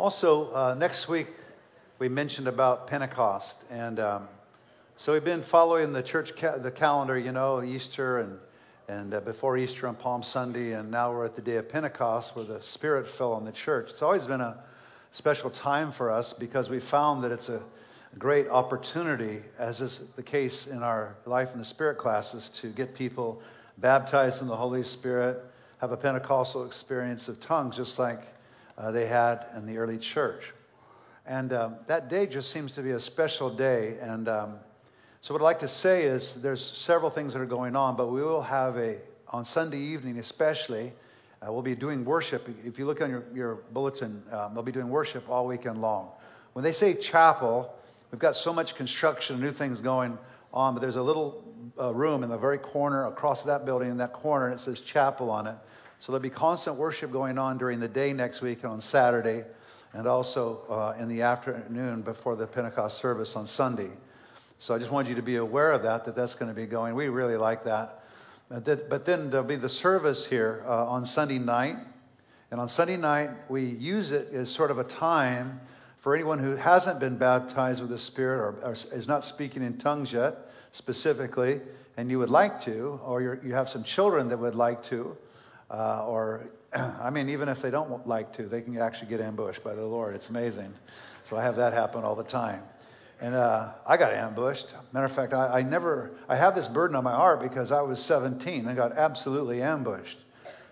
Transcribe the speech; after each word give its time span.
Also, 0.00 0.50
uh, 0.54 0.74
next 0.78 1.10
week 1.10 1.26
we 1.98 2.08
mentioned 2.08 2.48
about 2.48 2.86
Pentecost, 2.86 3.62
and 3.68 4.00
um, 4.00 4.28
so 4.96 5.12
we've 5.12 5.26
been 5.26 5.42
following 5.42 5.92
the 5.92 6.02
church 6.02 6.34
ca- 6.36 6.56
the 6.56 6.70
calendar, 6.70 7.18
you 7.18 7.32
know, 7.32 7.62
Easter 7.62 8.16
and 8.16 8.38
and 8.88 9.12
uh, 9.12 9.20
before 9.20 9.58
Easter 9.58 9.86
on 9.86 9.94
Palm 9.94 10.22
Sunday, 10.22 10.72
and 10.72 10.90
now 10.90 11.12
we're 11.12 11.26
at 11.26 11.36
the 11.36 11.42
day 11.42 11.56
of 11.56 11.68
Pentecost 11.68 12.34
where 12.34 12.46
the 12.46 12.62
Spirit 12.62 13.08
fell 13.08 13.34
on 13.34 13.44
the 13.44 13.52
church. 13.52 13.90
It's 13.90 14.00
always 14.00 14.24
been 14.24 14.40
a 14.40 14.64
special 15.10 15.50
time 15.50 15.92
for 15.92 16.10
us 16.10 16.32
because 16.32 16.70
we 16.70 16.80
found 16.80 17.22
that 17.24 17.30
it's 17.30 17.50
a 17.50 17.60
great 18.18 18.48
opportunity, 18.48 19.42
as 19.58 19.82
is 19.82 20.00
the 20.16 20.22
case 20.22 20.66
in 20.66 20.82
our 20.82 21.14
life 21.26 21.52
in 21.52 21.58
the 21.58 21.64
Spirit 21.66 21.98
classes, 21.98 22.48
to 22.60 22.70
get 22.70 22.94
people 22.94 23.42
baptized 23.76 24.40
in 24.40 24.48
the 24.48 24.56
Holy 24.56 24.82
Spirit, 24.82 25.44
have 25.76 25.92
a 25.92 25.96
Pentecostal 25.98 26.64
experience 26.64 27.28
of 27.28 27.38
tongues, 27.38 27.76
just 27.76 27.98
like 27.98 28.22
uh, 28.80 28.90
they 28.90 29.06
had 29.06 29.46
in 29.56 29.66
the 29.66 29.76
early 29.76 29.98
church. 29.98 30.52
And 31.26 31.52
um, 31.52 31.76
that 31.86 32.08
day 32.08 32.26
just 32.26 32.50
seems 32.50 32.74
to 32.76 32.82
be 32.82 32.92
a 32.92 33.00
special 33.00 33.50
day. 33.50 33.98
And 34.00 34.28
um, 34.28 34.58
so, 35.20 35.34
what 35.34 35.42
I'd 35.42 35.44
like 35.44 35.58
to 35.60 35.68
say 35.68 36.04
is 36.04 36.34
there's 36.36 36.64
several 36.64 37.10
things 37.10 37.34
that 37.34 37.40
are 37.40 37.46
going 37.46 37.76
on, 37.76 37.94
but 37.96 38.06
we 38.06 38.22
will 38.22 38.40
have 38.40 38.78
a, 38.78 38.96
on 39.28 39.44
Sunday 39.44 39.78
evening 39.78 40.18
especially, 40.18 40.92
uh, 41.42 41.52
we'll 41.52 41.62
be 41.62 41.74
doing 41.74 42.04
worship. 42.04 42.48
If 42.64 42.78
you 42.78 42.86
look 42.86 43.02
on 43.02 43.10
your, 43.10 43.24
your 43.34 43.54
bulletin, 43.72 44.22
um, 44.32 44.54
they'll 44.54 44.62
be 44.62 44.72
doing 44.72 44.88
worship 44.88 45.28
all 45.28 45.46
weekend 45.46 45.80
long. 45.82 46.10
When 46.54 46.64
they 46.64 46.72
say 46.72 46.94
chapel, 46.94 47.72
we've 48.10 48.18
got 48.18 48.34
so 48.34 48.52
much 48.52 48.74
construction, 48.74 49.36
and 49.36 49.44
new 49.44 49.52
things 49.52 49.80
going 49.82 50.18
on, 50.54 50.74
but 50.74 50.80
there's 50.80 50.96
a 50.96 51.02
little 51.02 51.44
uh, 51.78 51.92
room 51.92 52.24
in 52.24 52.30
the 52.30 52.38
very 52.38 52.58
corner 52.58 53.06
across 53.06 53.42
that 53.44 53.66
building, 53.66 53.90
in 53.90 53.98
that 53.98 54.14
corner, 54.14 54.46
and 54.46 54.54
it 54.54 54.58
says 54.58 54.80
chapel 54.80 55.30
on 55.30 55.46
it. 55.46 55.56
So 56.00 56.12
there'll 56.12 56.22
be 56.22 56.30
constant 56.30 56.76
worship 56.76 57.12
going 57.12 57.36
on 57.36 57.58
during 57.58 57.78
the 57.78 57.88
day 57.88 58.14
next 58.14 58.40
week 58.40 58.64
on 58.64 58.80
Saturday, 58.80 59.44
and 59.92 60.06
also 60.06 60.62
uh, 60.70 60.94
in 60.98 61.08
the 61.08 61.22
afternoon 61.22 62.00
before 62.00 62.36
the 62.36 62.46
Pentecost 62.46 62.98
service 62.98 63.36
on 63.36 63.46
Sunday. 63.46 63.90
So 64.60 64.74
I 64.74 64.78
just 64.78 64.90
wanted 64.90 65.10
you 65.10 65.16
to 65.16 65.22
be 65.22 65.36
aware 65.36 65.72
of 65.72 65.82
that, 65.82 66.06
that 66.06 66.16
that's 66.16 66.34
going 66.34 66.50
to 66.50 66.58
be 66.58 66.64
going. 66.64 66.94
We 66.94 67.08
really 67.08 67.36
like 67.36 67.64
that. 67.64 68.02
But 68.48 69.04
then 69.04 69.28
there'll 69.28 69.46
be 69.46 69.56
the 69.56 69.68
service 69.68 70.26
here 70.26 70.64
uh, 70.66 70.86
on 70.86 71.04
Sunday 71.04 71.38
night. 71.38 71.76
And 72.50 72.60
on 72.60 72.68
Sunday 72.68 72.96
night, 72.96 73.30
we 73.50 73.64
use 73.64 74.10
it 74.10 74.32
as 74.32 74.50
sort 74.50 74.70
of 74.70 74.78
a 74.78 74.84
time 74.84 75.60
for 75.98 76.14
anyone 76.14 76.38
who 76.38 76.56
hasn't 76.56 76.98
been 76.98 77.18
baptized 77.18 77.82
with 77.82 77.90
the 77.90 77.98
Spirit 77.98 78.38
or, 78.38 78.70
or 78.70 78.72
is 78.72 79.06
not 79.06 79.22
speaking 79.22 79.62
in 79.62 79.76
tongues 79.76 80.14
yet, 80.14 80.34
specifically, 80.72 81.60
and 81.98 82.10
you 82.10 82.18
would 82.18 82.30
like 82.30 82.60
to, 82.60 82.98
or 83.04 83.38
you 83.44 83.52
have 83.52 83.68
some 83.68 83.84
children 83.84 84.28
that 84.28 84.38
would 84.38 84.54
like 84.54 84.82
to, 84.84 85.16
uh, 85.70 86.04
or, 86.06 86.50
I 86.72 87.10
mean, 87.10 87.28
even 87.28 87.48
if 87.48 87.62
they 87.62 87.70
don't 87.70 88.06
like 88.06 88.32
to, 88.34 88.42
they 88.44 88.62
can 88.62 88.76
actually 88.78 89.08
get 89.08 89.20
ambushed 89.20 89.62
by 89.62 89.74
the 89.74 89.84
Lord. 89.84 90.14
It's 90.14 90.28
amazing. 90.28 90.74
So 91.24 91.36
I 91.36 91.42
have 91.42 91.56
that 91.56 91.72
happen 91.72 92.04
all 92.04 92.16
the 92.16 92.24
time. 92.24 92.62
And 93.20 93.34
uh, 93.34 93.72
I 93.86 93.96
got 93.98 94.14
ambushed. 94.14 94.74
Matter 94.92 95.04
of 95.04 95.12
fact, 95.12 95.34
I, 95.34 95.58
I, 95.58 95.62
never, 95.62 96.10
I 96.28 96.36
have 96.36 96.54
this 96.54 96.66
burden 96.66 96.96
on 96.96 97.04
my 97.04 97.12
heart 97.12 97.40
because 97.40 97.70
I 97.70 97.82
was 97.82 98.02
17 98.02 98.66
and 98.66 98.76
got 98.76 98.92
absolutely 98.92 99.62
ambushed. 99.62 100.18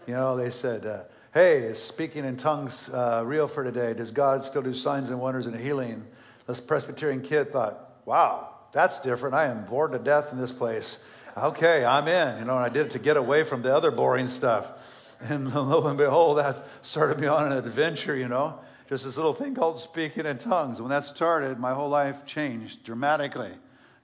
You 0.06 0.14
know, 0.14 0.36
they 0.36 0.48
said, 0.48 0.86
uh, 0.86 1.02
hey, 1.34 1.58
is 1.58 1.82
speaking 1.82 2.24
in 2.24 2.38
tongues 2.38 2.88
uh, 2.88 3.22
real 3.26 3.46
for 3.46 3.62
today? 3.62 3.92
Does 3.92 4.10
God 4.10 4.44
still 4.44 4.62
do 4.62 4.72
signs 4.72 5.10
and 5.10 5.20
wonders 5.20 5.46
and 5.46 5.54
healing? 5.54 6.06
This 6.46 6.58
Presbyterian 6.58 7.20
kid 7.20 7.52
thought, 7.52 7.90
wow, 8.06 8.54
that's 8.72 8.98
different. 9.00 9.34
I 9.34 9.46
am 9.46 9.66
bored 9.66 9.92
to 9.92 9.98
death 9.98 10.32
in 10.32 10.38
this 10.38 10.52
place. 10.52 10.98
Okay, 11.36 11.84
I'm 11.84 12.08
in. 12.08 12.38
You 12.38 12.46
know, 12.46 12.56
and 12.56 12.64
I 12.64 12.70
did 12.70 12.86
it 12.86 12.92
to 12.92 12.98
get 12.98 13.18
away 13.18 13.44
from 13.44 13.60
the 13.60 13.76
other 13.76 13.90
boring 13.90 14.28
stuff. 14.28 14.72
And 15.20 15.52
lo 15.54 15.86
and 15.86 15.98
behold, 15.98 16.38
that 16.38 16.64
started 16.82 17.18
me 17.18 17.26
on 17.26 17.50
an 17.50 17.58
adventure, 17.58 18.16
you 18.16 18.28
know. 18.28 18.58
Just 18.88 19.04
this 19.04 19.16
little 19.16 19.34
thing 19.34 19.54
called 19.54 19.80
speaking 19.80 20.24
in 20.24 20.38
tongues. 20.38 20.80
When 20.80 20.90
that 20.90 21.04
started, 21.04 21.58
my 21.58 21.74
whole 21.74 21.90
life 21.90 22.24
changed 22.24 22.84
dramatically. 22.84 23.52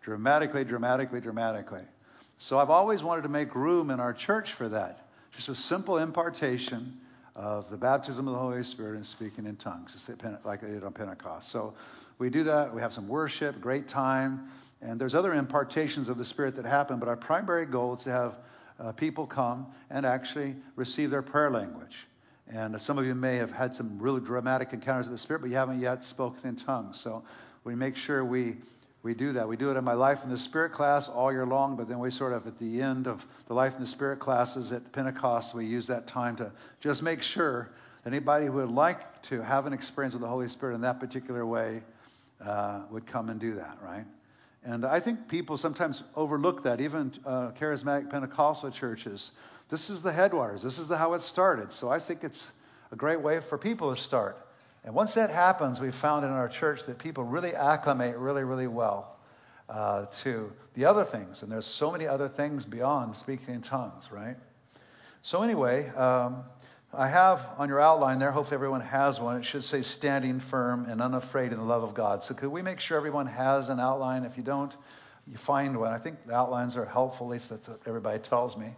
Dramatically, 0.03 0.65
dramatically, 0.65 1.21
dramatically. 1.21 1.81
So 2.39 2.59
I've 2.59 2.71
always 2.71 3.03
wanted 3.03 3.23
to 3.23 3.31
make 3.31 3.55
room 3.55 3.91
in 3.91 4.01
our 4.01 4.13
church 4.13 4.53
for 4.53 4.69
that. 4.69 5.09
Just 5.33 5.49
a 5.49 5.55
simple 5.55 5.99
impartation 5.99 7.01
of 7.35 7.71
the 7.71 7.77
baptism 7.77 8.29
of 8.29 8.35
the 8.35 8.39
Holy 8.39 8.63
Spirit 8.63 8.97
and 8.97 9.07
speaking 9.07 9.47
in 9.47 9.57
tongues, 9.57 9.93
just 9.93 10.11
like 10.45 10.61
they 10.61 10.69
did 10.69 10.85
on 10.85 10.93
Pentecost. 10.93 11.51
So 11.51 11.75
we 12.19 12.31
do 12.31 12.45
that. 12.45 12.73
We 12.75 12.81
have 12.81 12.93
some 12.93 13.09
worship, 13.09 13.61
great 13.61 13.89
time. 13.89 14.51
And 14.83 15.01
there's 15.01 15.15
other 15.15 15.33
impartations 15.33 16.09
of 16.09 16.19
the 16.19 16.25
Spirit 16.25 16.57
that 16.57 16.67
happen, 16.67 16.99
but 16.99 17.09
our 17.09 17.17
primary 17.17 17.65
goal 17.67 17.95
is 17.95 18.03
to 18.03 18.11
have 18.11 18.37
uh, 18.79 18.93
people 18.93 19.27
come 19.27 19.67
and 19.91 20.05
actually 20.05 20.57
receive 20.77 21.11
their 21.11 21.23
prayer 21.23 21.51
language. 21.51 22.07
And 22.53 22.79
some 22.81 22.99
of 22.99 23.07
you 23.07 23.15
may 23.15 23.37
have 23.37 23.51
had 23.51 23.75
some 23.75 23.99
really 23.99 24.21
dramatic 24.21 24.73
encounters 24.73 25.07
with 25.07 25.15
the 25.15 25.19
Spirit, 25.19 25.41
but 25.41 25.51
you 25.51 25.57
haven't 25.57 25.81
yet 25.81 26.05
spoken 26.05 26.49
in 26.49 26.57
tongues. 26.57 27.01
So 27.01 27.25
we 27.65 27.75
make 27.75 27.97
sure 27.97 28.25
we, 28.25 28.57
we 29.03 29.15
do 29.15 29.33
that. 29.33 29.49
We 29.49 29.57
do 29.57 29.71
it 29.71 29.77
in 29.77 29.85
my 29.85 29.95
Life 29.95 30.25
in 30.25 30.31
the 30.31 30.39
Spirit 30.39 30.73
class 30.73 31.09
all 31.09 31.33
year 31.33 31.47
long, 31.47 31.77
but 31.77 31.89
then 31.89 31.99
we 31.99 32.11
sort 32.11 32.33
of, 32.33 32.47
at 32.47 32.59
the 32.59 32.83
end 32.83 33.07
of 33.07 33.25
the 33.47 33.55
Life 33.55 33.75
in 33.75 33.81
the 33.81 33.87
Spirit 33.87 34.19
classes 34.19 34.73
at 34.73 34.93
Pentecost, 34.93 35.55
we 35.55 35.65
use 35.65 35.87
that 35.87 36.07
time 36.07 36.37
to 36.37 36.53
just 36.81 37.03
make 37.03 37.23
sure 37.23 37.71
that 38.03 38.13
anybody 38.13 38.47
who 38.47 38.53
would 38.53 38.71
like 38.71 39.23
to 39.23 39.41
have 39.41 39.67
an 39.67 39.73
experience 39.73 40.13
with 40.13 40.23
the 40.23 40.29
Holy 40.29 40.49
Spirit 40.49 40.75
in 40.75 40.83
that 40.83 41.01
particular 41.01 41.47
way 41.47 41.83
uh, 42.45 42.83
would 42.91 43.07
come 43.07 43.31
and 43.31 43.41
do 43.41 43.55
that, 43.55 43.79
right? 43.83 44.05
And 44.65 44.87
I 44.87 44.99
think 45.01 45.29
people 45.29 45.59
sometimes 45.59 46.03
overlook 46.17 46.63
that, 46.63 46.81
even 46.81 47.13
uh, 47.27 47.51
charismatic 47.61 48.11
Pentecostal 48.11 48.71
churches. 48.71 49.31
This 49.69 49.91
is 49.91 50.01
the 50.01 50.13
headwaters. 50.13 50.63
This 50.63 50.79
is 50.79 50.89
the, 50.89 50.97
how 50.97 51.13
it 51.15 51.23
started. 51.23 51.73
So 51.73 51.91
I 51.91 51.99
think 51.99 52.25
it's 52.25 52.51
a 52.91 52.97
great 52.97 53.21
way 53.21 53.41
for 53.41 53.59
people 53.59 53.95
to 53.95 54.01
start. 54.01 54.39
And 54.85 54.95
once 54.95 55.15
that 55.15 55.31
happens, 55.31 55.81
we've 55.81 55.95
found 55.95 56.25
in 56.25 56.31
our 56.31 56.49
church 56.49 56.85
that 56.87 56.99
people 56.99 57.25
really 57.25 57.55
acclimate 57.55 58.17
really, 58.17 58.45
really 58.45 58.67
well 58.67 59.17
uh, 59.69 60.07
to 60.23 60.53
the 60.75 60.85
other 60.87 61.05
things. 61.05 61.43
And 61.43 61.53
there's 61.53 61.67
so 61.67 61.91
many 61.91 62.07
other 62.07 62.29
things 62.29 62.65
beyond 62.65 63.17
speaking 63.17 63.55
in 63.55 63.63
tongues, 63.63 64.11
right? 64.13 64.37
So 65.23 65.43
anyway, 65.43 65.89
um, 65.91 66.45
I 66.97 67.09
have 67.09 67.47
on 67.59 67.69
your 67.69 67.81
outline 67.81 68.19
there, 68.19 68.31
hopefully 68.31 68.55
everyone 68.55 68.81
has 68.81 69.21
one. 69.21 69.37
It 69.37 69.45
should 69.45 69.65
say 69.65 69.83
standing 69.83 70.41
firm 70.41 70.87
and 70.87 71.03
unafraid 71.03 71.53
in 71.53 71.59
the 71.59 71.65
love 71.65 71.83
of 71.83 71.95
God. 71.95 72.23
So 72.23 72.35
could 72.35 72.51
we 72.51 72.63
make 72.63 72.81
sure 72.81 72.97
everyone 72.97 73.27
has 73.27 73.69
an 73.69 73.81
outline? 73.81 74.25
If 74.25 74.37
you 74.37 74.43
don't, 74.43 74.75
you 75.27 75.37
find 75.37 75.79
one. 75.79 75.93
I 75.93 75.99
think 75.99 76.27
the 76.27 76.35
outlines 76.35 76.77
are 76.77 76.85
helpful, 76.85 77.27
at 77.27 77.33
least 77.33 77.51
that's 77.51 77.69
what 77.69 77.81
everybody 77.87 78.19
tells 78.19 78.57
me. 78.57 78.69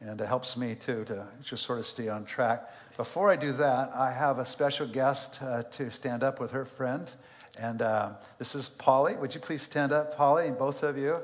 And 0.00 0.20
it 0.20 0.26
helps 0.26 0.56
me 0.56 0.74
too 0.74 1.04
to 1.04 1.26
just 1.42 1.64
sort 1.64 1.78
of 1.78 1.86
stay 1.86 2.08
on 2.08 2.24
track. 2.24 2.70
Before 2.96 3.30
I 3.30 3.36
do 3.36 3.52
that, 3.52 3.92
I 3.94 4.10
have 4.10 4.38
a 4.38 4.46
special 4.46 4.86
guest 4.86 5.42
uh, 5.42 5.64
to 5.72 5.90
stand 5.90 6.22
up 6.22 6.40
with 6.40 6.52
her 6.52 6.64
friend. 6.64 7.08
And 7.58 7.82
uh, 7.82 8.14
this 8.38 8.54
is 8.54 8.68
Polly. 8.68 9.16
Would 9.16 9.34
you 9.34 9.40
please 9.40 9.62
stand 9.62 9.92
up, 9.92 10.16
Polly, 10.16 10.50
both 10.50 10.82
of 10.82 10.98
you? 10.98 11.18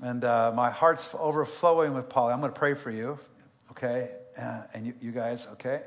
And 0.00 0.24
uh, 0.24 0.52
my 0.54 0.70
heart's 0.70 1.14
overflowing 1.18 1.94
with 1.94 2.08
Polly. 2.08 2.32
I'm 2.32 2.40
going 2.40 2.52
to 2.52 2.58
pray 2.58 2.74
for 2.74 2.90
you, 2.90 3.18
okay? 3.72 4.10
Uh, 4.38 4.62
and 4.74 4.86
you, 4.86 4.94
you, 5.00 5.12
guys, 5.12 5.46
okay? 5.52 5.82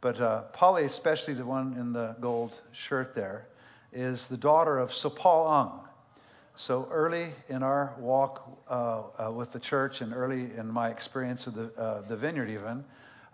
But 0.00 0.20
uh, 0.20 0.42
Polly, 0.52 0.84
especially 0.84 1.34
the 1.34 1.44
one 1.44 1.74
in 1.78 1.92
the 1.92 2.16
gold 2.20 2.58
shirt 2.72 3.14
there, 3.14 3.46
is 3.92 4.26
the 4.26 4.36
daughter 4.36 4.78
of 4.78 4.94
Sir 4.94 5.10
Paul 5.10 5.46
Ung. 5.46 5.80
So 6.56 6.88
early 6.90 7.32
in 7.48 7.62
our 7.62 7.94
walk 7.98 8.46
uh, 8.68 9.02
uh 9.18 9.32
with 9.32 9.52
the 9.52 9.60
church 9.60 10.00
and 10.00 10.12
early 10.12 10.50
in 10.56 10.68
my 10.68 10.90
experience 10.90 11.46
with 11.46 11.54
the, 11.54 11.80
uh, 11.80 12.02
the 12.02 12.16
vineyard, 12.16 12.50
even, 12.50 12.84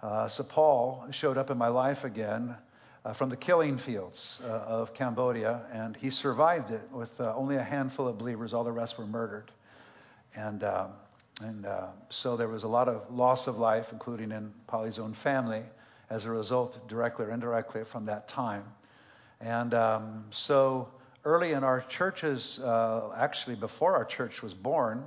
uh, 0.02 0.28
Sir 0.28 0.44
Paul 0.44 1.06
showed 1.10 1.38
up 1.38 1.50
in 1.50 1.58
my 1.58 1.68
life 1.68 2.04
again 2.04 2.56
from 3.14 3.30
the 3.30 3.36
killing 3.36 3.78
fields 3.78 4.40
of 4.42 4.92
Cambodia, 4.92 5.62
and 5.72 5.96
he 5.96 6.10
survived 6.10 6.72
it 6.72 6.90
with 6.90 7.20
only 7.20 7.54
a 7.54 7.62
handful 7.62 8.08
of 8.08 8.18
believers. 8.18 8.52
All 8.52 8.64
the 8.64 8.72
rest 8.72 8.98
were 8.98 9.06
murdered. 9.06 9.52
And 10.34 10.64
um, 10.64 10.90
and 11.42 11.66
uh, 11.66 11.88
so 12.08 12.36
there 12.36 12.48
was 12.48 12.62
a 12.62 12.68
lot 12.68 12.88
of 12.88 13.10
loss 13.12 13.46
of 13.46 13.58
life, 13.58 13.92
including 13.92 14.32
in 14.32 14.52
Polly's 14.66 14.98
own 14.98 15.12
family, 15.12 15.62
as 16.08 16.24
a 16.24 16.30
result, 16.30 16.88
directly 16.88 17.26
or 17.26 17.30
indirectly, 17.30 17.84
from 17.84 18.06
that 18.06 18.26
time. 18.26 18.64
And 19.40 19.74
um, 19.74 20.24
so 20.30 20.88
early 21.24 21.52
in 21.52 21.62
our 21.62 21.82
churches, 21.82 22.58
uh, 22.60 23.12
actually 23.18 23.56
before 23.56 23.94
our 23.94 24.04
church 24.04 24.42
was 24.42 24.54
born, 24.54 25.04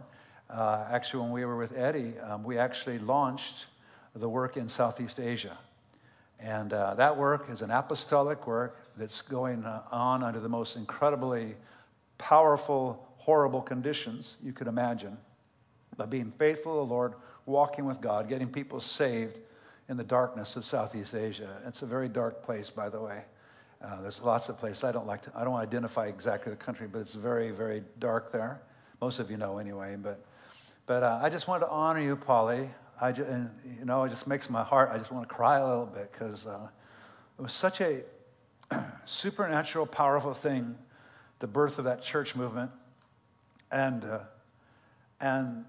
uh, 0.52 0.86
actually 0.92 1.24
when 1.24 1.32
we 1.32 1.46
were 1.46 1.58
with 1.58 1.76
Eddie, 1.76 2.18
um, 2.20 2.44
we 2.44 2.60
actually 2.60 3.00
launched 3.00 3.66
the 4.14 4.30
work 4.30 4.56
in 4.56 4.70
Southeast 4.70 5.20
Asia. 5.20 5.58
And 6.40 6.74
uh, 6.74 6.94
that 6.96 7.18
work 7.18 7.50
is 7.50 7.64
an 7.64 7.72
apostolic 7.72 8.46
work 8.46 8.78
that's 8.98 9.24
going 9.24 9.66
uh, 9.66 9.82
on 9.92 10.24
under 10.24 10.40
the 10.40 10.50
most 10.50 10.76
incredibly 10.76 11.56
powerful, 12.20 13.08
horrible 13.18 13.62
conditions 13.62 14.38
you 14.44 14.54
could 14.54 14.68
imagine 14.68 15.18
by 16.00 16.08
being 16.08 16.32
faithful 16.40 16.74
to 16.74 16.88
the 16.88 16.94
Lord, 16.94 17.14
walking 17.46 17.86
with 17.86 18.02
God, 18.02 18.28
getting 18.28 18.50
people 18.50 18.80
saved 18.80 19.40
in 19.90 19.98
the 19.98 20.04
darkness 20.04 20.56
of 20.56 20.66
Southeast 20.66 21.14
Asia. 21.14 21.58
It's 21.68 21.82
a 21.82 21.86
very 21.86 22.08
dark 22.08 22.42
place, 22.42 22.70
by 22.70 22.90
the 22.90 23.02
way. 23.02 23.24
Uh, 23.84 24.02
there's 24.02 24.22
lots 24.22 24.50
of 24.50 24.58
places. 24.58 24.84
I 24.84 24.92
don't 24.92 25.06
like 25.06 25.22
to, 25.24 25.32
I 25.36 25.44
don't 25.44 25.56
identify 25.56 26.08
exactly 26.08 26.52
the 26.52 26.58
country, 26.58 26.88
but 26.88 27.00
it's 27.00 27.14
very, 27.14 27.52
very 27.52 27.84
dark 28.00 28.32
there. 28.32 28.62
Most 29.02 29.20
of 29.20 29.30
you 29.30 29.38
know 29.38 29.58
anyway. 29.58 29.98
But, 30.02 30.24
but 30.86 31.04
uh, 31.04 31.20
I 31.22 31.30
just 31.30 31.48
wanted 31.48 31.66
to 31.66 31.72
honor 31.72 32.02
you, 32.02 32.16
Polly. 32.16 32.70
I 33.02 33.12
just, 33.12 33.30
and, 33.30 33.50
you 33.80 33.86
know, 33.86 34.04
it 34.04 34.10
just 34.10 34.28
makes 34.28 34.50
my 34.50 34.64
heart. 34.64 34.90
I 34.92 34.98
just 34.98 35.12
want 35.12 35.28
to 35.28 35.34
cry 35.34 35.60
a 35.60 35.68
little 35.68 35.86
bit 35.86 36.12
because 36.12 36.46
uh, 36.46 36.68
it 37.38 37.42
was 37.42 37.54
such 37.54 37.82
a 37.82 38.04
supernatural, 39.06 39.86
powerful 39.86 40.34
thing, 40.34 40.78
the 41.40 41.48
birth 41.48 41.78
of 41.78 41.86
that 41.86 42.04
church 42.04 42.36
movement. 42.36 42.72
And, 43.72 44.04
uh, 44.04 44.20
and 45.22 45.66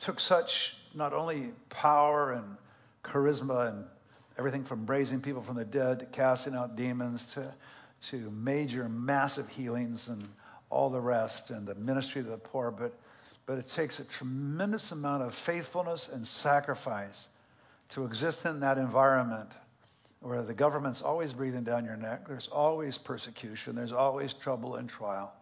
took 0.00 0.20
such 0.20 0.76
not 0.94 1.12
only 1.12 1.50
power 1.70 2.32
and 2.32 2.56
charisma 3.02 3.70
and 3.70 3.84
everything 4.38 4.64
from 4.64 4.86
raising 4.86 5.20
people 5.20 5.42
from 5.42 5.56
the 5.56 5.64
dead 5.64 6.00
to 6.00 6.06
casting 6.06 6.54
out 6.54 6.76
demons 6.76 7.34
to, 7.34 7.52
to 8.08 8.30
major, 8.30 8.88
massive 8.88 9.48
healings 9.48 10.08
and 10.08 10.26
all 10.70 10.90
the 10.90 11.00
rest 11.00 11.50
and 11.50 11.66
the 11.66 11.74
ministry 11.74 12.20
of 12.20 12.28
the 12.28 12.38
poor. 12.38 12.70
But, 12.70 12.94
but 13.46 13.58
it 13.58 13.68
takes 13.68 14.00
a 14.00 14.04
tremendous 14.04 14.92
amount 14.92 15.22
of 15.22 15.34
faithfulness 15.34 16.08
and 16.08 16.26
sacrifice 16.26 17.28
to 17.90 18.04
exist 18.04 18.46
in 18.46 18.60
that 18.60 18.78
environment 18.78 19.50
where 20.20 20.42
the 20.42 20.54
government's 20.54 21.02
always 21.02 21.32
breathing 21.32 21.64
down 21.64 21.84
your 21.84 21.96
neck, 21.96 22.26
there's 22.28 22.48
always 22.48 22.96
persecution, 22.96 23.74
there's 23.74 23.92
always 23.92 24.32
trouble 24.32 24.76
and 24.76 24.88
trial, 24.88 25.32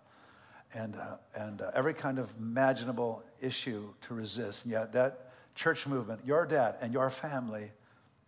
and, 0.75 0.95
uh, 0.97 1.17
and 1.35 1.61
uh, 1.63 1.71
every 1.75 1.95
kind 1.95 2.19
of 2.19 2.33
imaginable 2.39 3.23
issue 3.41 3.89
to 4.03 4.15
resist. 4.15 4.65
And 4.65 4.73
yet, 4.73 4.93
that 4.93 5.31
church 5.55 5.87
movement, 5.87 6.21
your 6.25 6.47
dad 6.47 6.77
and 6.81 6.93
your 6.93 7.11
family 7.11 7.71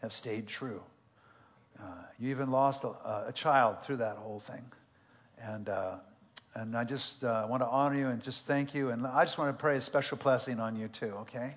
have 0.01 0.13
stayed 0.13 0.47
true. 0.47 0.83
Uh, 1.81 1.85
you 2.19 2.31
even 2.31 2.51
lost 2.51 2.85
a, 2.85 2.89
a, 3.29 3.33
child 3.35 3.83
through 3.85 3.97
that 3.97 4.17
whole 4.17 4.41
thing. 4.41 4.65
And, 5.41 5.69
uh, 5.69 5.97
and 6.55 6.77
I 6.77 6.85
just 6.85 7.25
uh, 7.25 7.47
want 7.49 7.63
to 7.63 7.69
honor 7.69 7.97
you 7.97 8.09
and 8.09 8.23
just 8.23 8.47
thank 8.47 8.75
you. 8.75 8.91
And 8.91 9.07
I 9.07 9.25
just 9.25 9.39
want 9.39 9.57
to 9.57 9.61
pray 9.61 9.77
a 9.77 9.81
special 9.81 10.19
blessing 10.19 10.61
on 10.61 10.77
you, 10.77 10.89
too, 10.89 11.13
okay? 11.23 11.57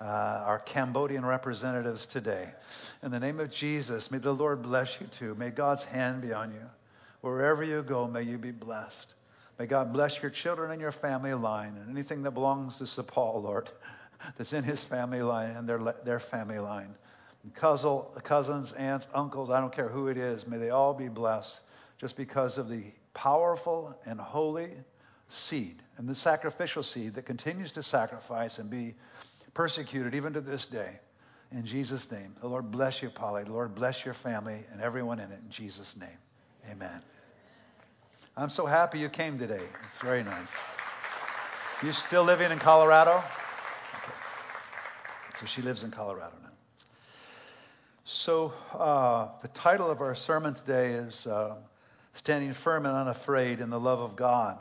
uh, 0.00 0.44
our 0.46 0.58
Cambodian 0.58 1.24
representatives 1.24 2.06
today. 2.06 2.48
In 3.02 3.10
the 3.10 3.20
name 3.20 3.38
of 3.40 3.50
Jesus, 3.50 4.10
may 4.10 4.18
the 4.18 4.32
Lord 4.32 4.62
bless 4.62 4.98
you 5.00 5.06
too. 5.06 5.34
May 5.34 5.50
God's 5.50 5.84
hand 5.84 6.22
be 6.22 6.32
on 6.32 6.52
you. 6.52 6.70
Wherever 7.20 7.62
you 7.62 7.82
go, 7.82 8.06
may 8.06 8.22
you 8.22 8.38
be 8.38 8.50
blessed. 8.50 9.14
May 9.60 9.66
God 9.66 9.92
bless 9.92 10.22
your 10.22 10.30
children 10.30 10.70
and 10.70 10.80
your 10.80 10.90
family 10.90 11.34
line 11.34 11.76
and 11.76 11.90
anything 11.90 12.22
that 12.22 12.30
belongs 12.30 12.78
to 12.78 12.86
Sir 12.86 13.02
Paul, 13.02 13.42
Lord, 13.42 13.68
that's 14.38 14.54
in 14.54 14.64
his 14.64 14.82
family 14.82 15.20
line 15.20 15.50
and 15.50 15.68
their, 15.68 15.78
their 16.02 16.18
family 16.18 16.58
line. 16.58 16.94
Cousin, 17.52 18.00
cousins, 18.24 18.72
aunts, 18.72 19.06
uncles, 19.12 19.50
I 19.50 19.60
don't 19.60 19.70
care 19.70 19.90
who 19.90 20.08
it 20.08 20.16
is, 20.16 20.46
may 20.46 20.56
they 20.56 20.70
all 20.70 20.94
be 20.94 21.08
blessed 21.08 21.62
just 21.98 22.16
because 22.16 22.56
of 22.56 22.70
the 22.70 22.84
powerful 23.12 23.94
and 24.06 24.18
holy 24.18 24.70
seed 25.28 25.82
and 25.98 26.08
the 26.08 26.14
sacrificial 26.14 26.82
seed 26.82 27.12
that 27.16 27.26
continues 27.26 27.72
to 27.72 27.82
sacrifice 27.82 28.58
and 28.60 28.70
be 28.70 28.94
persecuted 29.52 30.14
even 30.14 30.32
to 30.32 30.40
this 30.40 30.64
day. 30.64 30.98
In 31.52 31.66
Jesus' 31.66 32.10
name. 32.10 32.34
The 32.40 32.48
Lord 32.48 32.70
bless 32.70 33.02
you, 33.02 33.10
Polly. 33.10 33.44
The 33.44 33.52
Lord 33.52 33.74
bless 33.74 34.06
your 34.06 34.14
family 34.14 34.60
and 34.72 34.80
everyone 34.80 35.18
in 35.18 35.30
it. 35.30 35.40
In 35.44 35.50
Jesus' 35.50 35.98
name. 35.98 36.18
Amen. 36.70 37.02
I'm 38.40 38.48
so 38.48 38.64
happy 38.64 38.98
you 38.98 39.10
came 39.10 39.38
today. 39.38 39.60
It's 39.84 39.98
very 40.02 40.22
nice. 40.22 40.48
You 41.82 41.92
still 41.92 42.24
living 42.24 42.50
in 42.50 42.58
Colorado? 42.58 43.18
Okay. 43.18 44.14
So 45.38 45.44
she 45.44 45.60
lives 45.60 45.84
in 45.84 45.90
Colorado 45.90 46.32
now. 46.42 46.48
So 48.06 48.54
uh, 48.72 49.28
the 49.42 49.48
title 49.48 49.90
of 49.90 50.00
our 50.00 50.14
sermon 50.14 50.54
today 50.54 50.92
is 50.92 51.26
uh, 51.26 51.56
Standing 52.14 52.54
Firm 52.54 52.86
and 52.86 52.96
Unafraid 52.96 53.60
in 53.60 53.68
the 53.68 53.78
Love 53.78 54.00
of 54.00 54.16
God. 54.16 54.58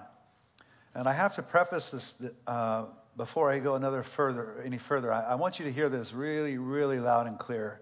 And 0.94 1.08
I 1.08 1.14
have 1.14 1.36
to 1.36 1.42
preface 1.42 1.92
this 1.92 2.16
uh, 2.48 2.84
before 3.16 3.50
I 3.50 3.60
go 3.60 3.76
another 3.76 4.04
further, 4.04 4.62
any 4.66 4.78
further, 4.78 5.14
I, 5.14 5.22
I, 5.22 5.36
want 5.36 5.58
you 5.58 5.64
to 5.64 5.72
hear 5.72 5.88
this 5.88 6.12
really, 6.12 6.58
really 6.58 7.00
loud 7.00 7.28
and 7.28 7.40
clear. 7.40 7.80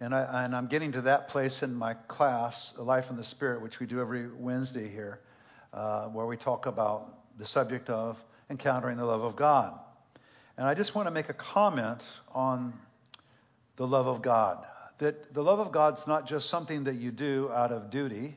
And, 0.00 0.14
I, 0.14 0.44
and 0.44 0.56
I'm 0.56 0.66
getting 0.66 0.92
to 0.92 1.02
that 1.02 1.28
place 1.28 1.62
in 1.62 1.74
my 1.74 1.92
class, 1.92 2.72
Life 2.78 3.10
in 3.10 3.16
the 3.16 3.24
Spirit, 3.24 3.60
which 3.60 3.80
we 3.80 3.86
do 3.86 4.00
every 4.00 4.28
Wednesday 4.28 4.88
here, 4.88 5.20
uh, 5.74 6.06
where 6.06 6.24
we 6.24 6.38
talk 6.38 6.64
about 6.64 7.38
the 7.38 7.44
subject 7.44 7.90
of 7.90 8.22
encountering 8.48 8.96
the 8.96 9.04
love 9.04 9.22
of 9.22 9.36
God. 9.36 9.78
And 10.56 10.66
I 10.66 10.74
just 10.74 10.94
want 10.94 11.06
to 11.06 11.10
make 11.10 11.28
a 11.28 11.34
comment 11.34 12.02
on 12.32 12.72
the 13.76 13.86
love 13.86 14.06
of 14.06 14.22
God. 14.22 14.64
That 14.98 15.34
the 15.34 15.42
love 15.42 15.58
of 15.58 15.70
God's 15.70 16.06
not 16.06 16.26
just 16.26 16.48
something 16.48 16.84
that 16.84 16.96
you 16.96 17.10
do 17.10 17.50
out 17.52 17.70
of 17.70 17.90
duty, 17.90 18.36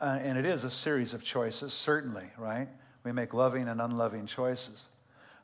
uh, 0.00 0.18
and 0.22 0.38
it 0.38 0.46
is 0.46 0.64
a 0.64 0.70
series 0.70 1.12
of 1.12 1.22
choices, 1.22 1.72
certainly, 1.72 2.24
right? 2.38 2.68
We 3.04 3.12
make 3.12 3.34
loving 3.34 3.68
and 3.68 3.80
unloving 3.80 4.26
choices. 4.26 4.84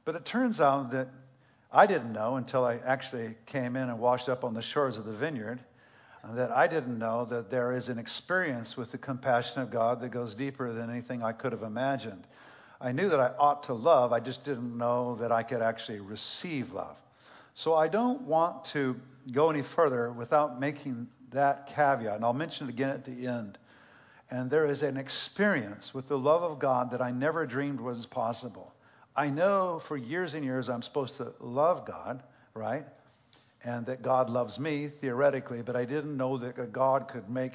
But 0.04 0.14
it 0.14 0.24
turns 0.24 0.60
out 0.60 0.92
that 0.92 1.08
I 1.72 1.86
didn't 1.86 2.12
know 2.12 2.36
until 2.36 2.64
I 2.64 2.78
actually 2.84 3.36
came 3.46 3.76
in 3.76 3.88
and 3.88 3.98
washed 4.00 4.28
up 4.28 4.44
on 4.44 4.54
the 4.54 4.62
shores 4.62 4.98
of 4.98 5.04
the 5.04 5.12
vineyard 5.12 5.60
uh, 6.24 6.34
that 6.34 6.50
I 6.50 6.66
didn't 6.66 6.98
know 6.98 7.24
that 7.26 7.48
there 7.50 7.72
is 7.72 7.88
an 7.88 7.98
experience 7.98 8.76
with 8.76 8.90
the 8.90 8.98
compassion 8.98 9.62
of 9.62 9.70
God 9.70 10.00
that 10.00 10.08
goes 10.08 10.34
deeper 10.34 10.72
than 10.72 10.90
anything 10.90 11.22
I 11.22 11.32
could 11.32 11.52
have 11.52 11.62
imagined. 11.62 12.26
I 12.80 12.92
knew 12.92 13.08
that 13.10 13.20
I 13.20 13.32
ought 13.38 13.62
to 13.64 13.74
love, 13.74 14.12
I 14.12 14.20
just 14.20 14.42
didn't 14.42 14.76
know 14.76 15.14
that 15.16 15.30
I 15.30 15.42
could 15.42 15.62
actually 15.62 16.00
receive 16.00 16.72
love. 16.72 16.96
So 17.54 17.74
I 17.74 17.88
don't 17.88 18.22
want 18.22 18.64
to 18.66 18.98
go 19.30 19.50
any 19.50 19.62
further 19.62 20.10
without 20.10 20.58
making 20.58 21.06
that 21.30 21.68
caveat, 21.68 22.16
and 22.16 22.24
I'll 22.24 22.32
mention 22.32 22.68
it 22.68 22.70
again 22.70 22.90
at 22.90 23.04
the 23.04 23.26
end. 23.26 23.58
And 24.30 24.50
there 24.50 24.66
is 24.66 24.82
an 24.82 24.96
experience 24.96 25.92
with 25.92 26.08
the 26.08 26.18
love 26.18 26.42
of 26.42 26.58
God 26.58 26.90
that 26.92 27.02
I 27.02 27.10
never 27.10 27.46
dreamed 27.46 27.80
was 27.80 28.06
possible. 28.06 28.72
I 29.20 29.28
know 29.28 29.80
for 29.80 29.98
years 29.98 30.32
and 30.32 30.42
years 30.42 30.70
I'm 30.70 30.80
supposed 30.80 31.18
to 31.18 31.34
love 31.40 31.84
God, 31.84 32.22
right? 32.54 32.86
And 33.62 33.84
that 33.84 34.00
God 34.00 34.30
loves 34.30 34.58
me 34.58 34.88
theoretically, 34.88 35.60
but 35.60 35.76
I 35.76 35.84
didn't 35.84 36.16
know 36.16 36.38
that 36.38 36.72
God 36.72 37.06
could 37.06 37.28
make 37.28 37.52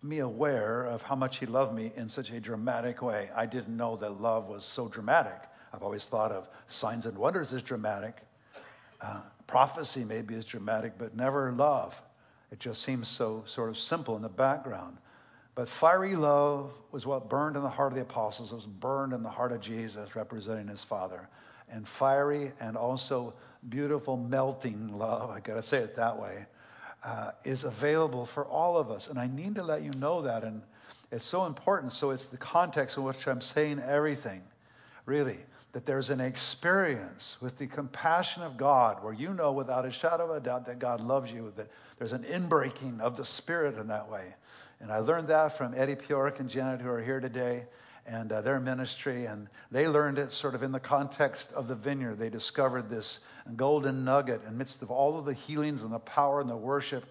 me 0.00 0.20
aware 0.20 0.84
of 0.84 1.02
how 1.02 1.16
much 1.16 1.38
He 1.38 1.46
loved 1.46 1.74
me 1.74 1.90
in 1.96 2.08
such 2.08 2.30
a 2.30 2.38
dramatic 2.38 3.02
way. 3.02 3.30
I 3.34 3.46
didn't 3.46 3.76
know 3.76 3.96
that 3.96 4.20
love 4.20 4.46
was 4.46 4.64
so 4.64 4.86
dramatic. 4.86 5.42
I've 5.74 5.82
always 5.82 6.06
thought 6.06 6.30
of 6.30 6.48
signs 6.68 7.04
and 7.04 7.18
wonders 7.18 7.52
as 7.52 7.64
dramatic. 7.64 8.18
Uh, 9.00 9.22
prophecy 9.48 10.04
maybe 10.04 10.36
is 10.36 10.46
dramatic, 10.46 10.98
but 10.98 11.16
never 11.16 11.50
love. 11.50 12.00
It 12.52 12.60
just 12.60 12.80
seems 12.80 13.08
so 13.08 13.42
sort 13.46 13.70
of 13.70 13.76
simple 13.76 14.14
in 14.14 14.22
the 14.22 14.28
background. 14.28 14.98
But 15.54 15.68
fiery 15.68 16.16
love 16.16 16.72
was 16.92 17.06
what 17.06 17.28
burned 17.28 17.56
in 17.56 17.62
the 17.62 17.68
heart 17.68 17.92
of 17.92 17.96
the 17.96 18.02
apostles. 18.02 18.52
It 18.52 18.56
was 18.56 18.66
burned 18.66 19.12
in 19.12 19.22
the 19.22 19.30
heart 19.30 19.52
of 19.52 19.60
Jesus, 19.60 20.16
representing 20.16 20.68
his 20.68 20.82
Father. 20.82 21.28
And 21.68 21.86
fiery 21.86 22.52
and 22.60 22.76
also 22.76 23.34
beautiful 23.68 24.16
melting 24.16 24.98
love, 24.98 25.30
I 25.30 25.40
got 25.40 25.54
to 25.54 25.62
say 25.62 25.78
it 25.78 25.96
that 25.96 26.18
way, 26.18 26.46
uh, 27.04 27.32
is 27.44 27.64
available 27.64 28.24
for 28.24 28.46
all 28.46 28.78
of 28.78 28.90
us. 28.90 29.08
And 29.08 29.18
I 29.18 29.26
need 29.26 29.56
to 29.56 29.62
let 29.62 29.82
you 29.82 29.90
know 29.92 30.22
that. 30.22 30.42
And 30.42 30.62
it's 31.10 31.26
so 31.26 31.44
important. 31.44 31.92
So 31.92 32.10
it's 32.10 32.26
the 32.26 32.38
context 32.38 32.96
in 32.96 33.04
which 33.04 33.26
I'm 33.28 33.40
saying 33.40 33.80
everything, 33.80 34.42
really. 35.06 35.38
That 35.72 35.86
there's 35.86 36.10
an 36.10 36.20
experience 36.20 37.38
with 37.40 37.56
the 37.56 37.66
compassion 37.66 38.42
of 38.42 38.58
God 38.58 39.02
where 39.02 39.14
you 39.14 39.32
know 39.32 39.52
without 39.52 39.86
a 39.86 39.92
shadow 39.92 40.24
of 40.24 40.36
a 40.36 40.40
doubt 40.40 40.66
that 40.66 40.78
God 40.78 41.00
loves 41.00 41.32
you, 41.32 41.50
that 41.56 41.68
there's 41.98 42.12
an 42.12 42.24
inbreaking 42.24 43.00
of 43.00 43.16
the 43.16 43.24
Spirit 43.24 43.78
in 43.78 43.88
that 43.88 44.10
way. 44.10 44.34
And 44.82 44.90
I 44.90 44.98
learned 44.98 45.28
that 45.28 45.56
from 45.56 45.74
Eddie 45.76 45.94
Piorek 45.94 46.40
and 46.40 46.50
Janet, 46.50 46.80
who 46.80 46.90
are 46.90 47.00
here 47.00 47.20
today, 47.20 47.66
and 48.04 48.32
uh, 48.32 48.42
their 48.42 48.58
ministry. 48.58 49.26
And 49.26 49.48
they 49.70 49.86
learned 49.86 50.18
it 50.18 50.32
sort 50.32 50.56
of 50.56 50.64
in 50.64 50.72
the 50.72 50.80
context 50.80 51.52
of 51.52 51.68
the 51.68 51.76
vineyard. 51.76 52.16
They 52.18 52.30
discovered 52.30 52.90
this 52.90 53.20
golden 53.54 54.04
nugget 54.04 54.40
amidst 54.48 54.82
of 54.82 54.90
all 54.90 55.16
of 55.16 55.24
the 55.24 55.34
healings 55.34 55.84
and 55.84 55.92
the 55.92 56.00
power 56.00 56.40
and 56.40 56.50
the 56.50 56.56
worship. 56.56 57.04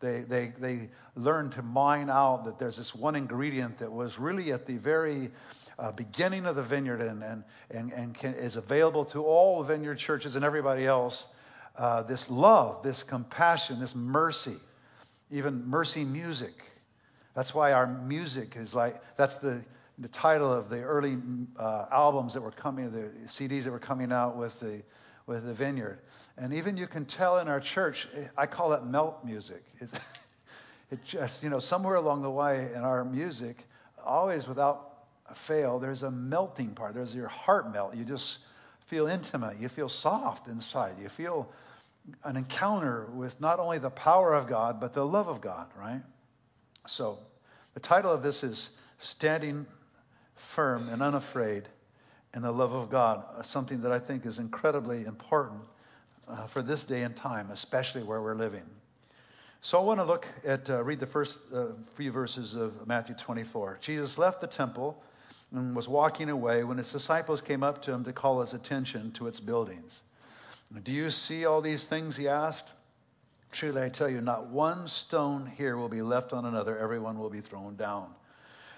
They, 0.00 0.20
they, 0.20 0.52
they 0.58 0.90
learned 1.16 1.52
to 1.52 1.62
mine 1.62 2.10
out 2.10 2.44
that 2.44 2.58
there's 2.58 2.76
this 2.76 2.94
one 2.94 3.16
ingredient 3.16 3.78
that 3.78 3.90
was 3.90 4.18
really 4.18 4.52
at 4.52 4.66
the 4.66 4.76
very 4.76 5.30
uh, 5.78 5.92
beginning 5.92 6.44
of 6.44 6.56
the 6.56 6.62
vineyard 6.62 7.00
and, 7.00 7.22
and, 7.22 7.42
and, 7.70 7.90
and 7.92 8.14
can, 8.14 8.34
is 8.34 8.56
available 8.56 9.06
to 9.06 9.24
all 9.24 9.62
vineyard 9.62 9.96
churches 9.96 10.36
and 10.36 10.44
everybody 10.44 10.86
else. 10.86 11.26
Uh, 11.78 12.02
this 12.02 12.28
love, 12.28 12.82
this 12.82 13.02
compassion, 13.02 13.80
this 13.80 13.94
mercy, 13.94 14.56
even 15.30 15.66
mercy 15.66 16.04
music. 16.04 16.52
That's 17.34 17.54
why 17.54 17.72
our 17.72 17.86
music 17.86 18.54
is 18.56 18.74
like, 18.74 19.00
that's 19.16 19.36
the, 19.36 19.64
the 19.98 20.08
title 20.08 20.52
of 20.52 20.68
the 20.68 20.82
early 20.82 21.18
uh, 21.58 21.86
albums 21.90 22.34
that 22.34 22.40
were 22.40 22.52
coming, 22.52 22.90
the 22.90 23.10
CDs 23.26 23.64
that 23.64 23.72
were 23.72 23.78
coming 23.78 24.12
out 24.12 24.36
with 24.36 24.58
the, 24.60 24.82
with 25.26 25.44
the 25.44 25.54
vineyard. 25.54 25.98
And 26.36 26.52
even 26.54 26.76
you 26.76 26.86
can 26.86 27.04
tell 27.04 27.38
in 27.38 27.48
our 27.48 27.60
church, 27.60 28.08
I 28.36 28.46
call 28.46 28.72
it 28.72 28.84
melt 28.84 29.24
music. 29.24 29.64
It, 29.80 29.88
it 30.90 31.04
just, 31.04 31.42
you 31.42 31.50
know, 31.50 31.58
somewhere 31.58 31.96
along 31.96 32.22
the 32.22 32.30
way 32.30 32.70
in 32.74 32.82
our 32.82 33.04
music, 33.04 33.64
always 34.04 34.46
without 34.46 34.94
fail, 35.34 35.78
there's 35.78 36.02
a 36.02 36.10
melting 36.10 36.74
part. 36.74 36.94
There's 36.94 37.14
your 37.14 37.28
heart 37.28 37.72
melt. 37.72 37.96
You 37.96 38.04
just 38.04 38.38
feel 38.86 39.06
intimate. 39.06 39.58
You 39.58 39.68
feel 39.68 39.88
soft 39.88 40.48
inside. 40.48 40.96
You 41.00 41.08
feel 41.08 41.50
an 42.24 42.36
encounter 42.36 43.06
with 43.14 43.40
not 43.40 43.58
only 43.58 43.78
the 43.78 43.90
power 43.90 44.34
of 44.34 44.46
God, 44.46 44.78
but 44.80 44.92
the 44.92 45.04
love 45.04 45.28
of 45.28 45.40
God, 45.40 45.68
right? 45.78 46.02
So, 46.86 47.18
the 47.72 47.80
title 47.80 48.12
of 48.12 48.22
this 48.22 48.44
is 48.44 48.70
Standing 48.98 49.66
Firm 50.36 50.88
and 50.90 51.02
Unafraid 51.02 51.68
in 52.34 52.42
the 52.42 52.52
Love 52.52 52.74
of 52.74 52.90
God, 52.90 53.24
uh, 53.36 53.42
something 53.42 53.80
that 53.82 53.92
I 53.92 53.98
think 53.98 54.26
is 54.26 54.38
incredibly 54.38 55.04
important 55.04 55.62
uh, 56.28 56.46
for 56.46 56.62
this 56.62 56.84
day 56.84 57.02
and 57.02 57.16
time, 57.16 57.50
especially 57.50 58.02
where 58.02 58.20
we're 58.20 58.34
living. 58.34 58.64
So 59.62 59.80
I 59.80 59.82
want 59.82 59.98
to 60.00 60.04
look 60.04 60.28
at, 60.44 60.68
uh, 60.68 60.84
read 60.84 61.00
the 61.00 61.06
first 61.06 61.38
uh, 61.54 61.68
few 61.94 62.12
verses 62.12 62.54
of 62.54 62.86
Matthew 62.86 63.14
24. 63.14 63.78
Jesus 63.80 64.18
left 64.18 64.42
the 64.42 64.46
temple 64.46 65.02
and 65.52 65.74
was 65.74 65.88
walking 65.88 66.28
away 66.28 66.64
when 66.64 66.76
his 66.76 66.92
disciples 66.92 67.40
came 67.40 67.62
up 67.62 67.80
to 67.82 67.92
him 67.92 68.04
to 68.04 68.12
call 68.12 68.42
his 68.42 68.52
attention 68.52 69.12
to 69.12 69.26
its 69.26 69.40
buildings. 69.40 70.02
Do 70.82 70.92
you 70.92 71.08
see 71.08 71.46
all 71.46 71.62
these 71.62 71.84
things? 71.84 72.14
He 72.14 72.28
asked. 72.28 72.73
Truly, 73.54 73.82
I 73.82 73.88
tell 73.88 74.08
you, 74.08 74.20
not 74.20 74.48
one 74.48 74.88
stone 74.88 75.46
here 75.46 75.76
will 75.76 75.88
be 75.88 76.02
left 76.02 76.32
on 76.32 76.44
another, 76.44 76.76
everyone 76.76 77.20
will 77.20 77.30
be 77.30 77.40
thrown 77.40 77.76
down. 77.76 78.12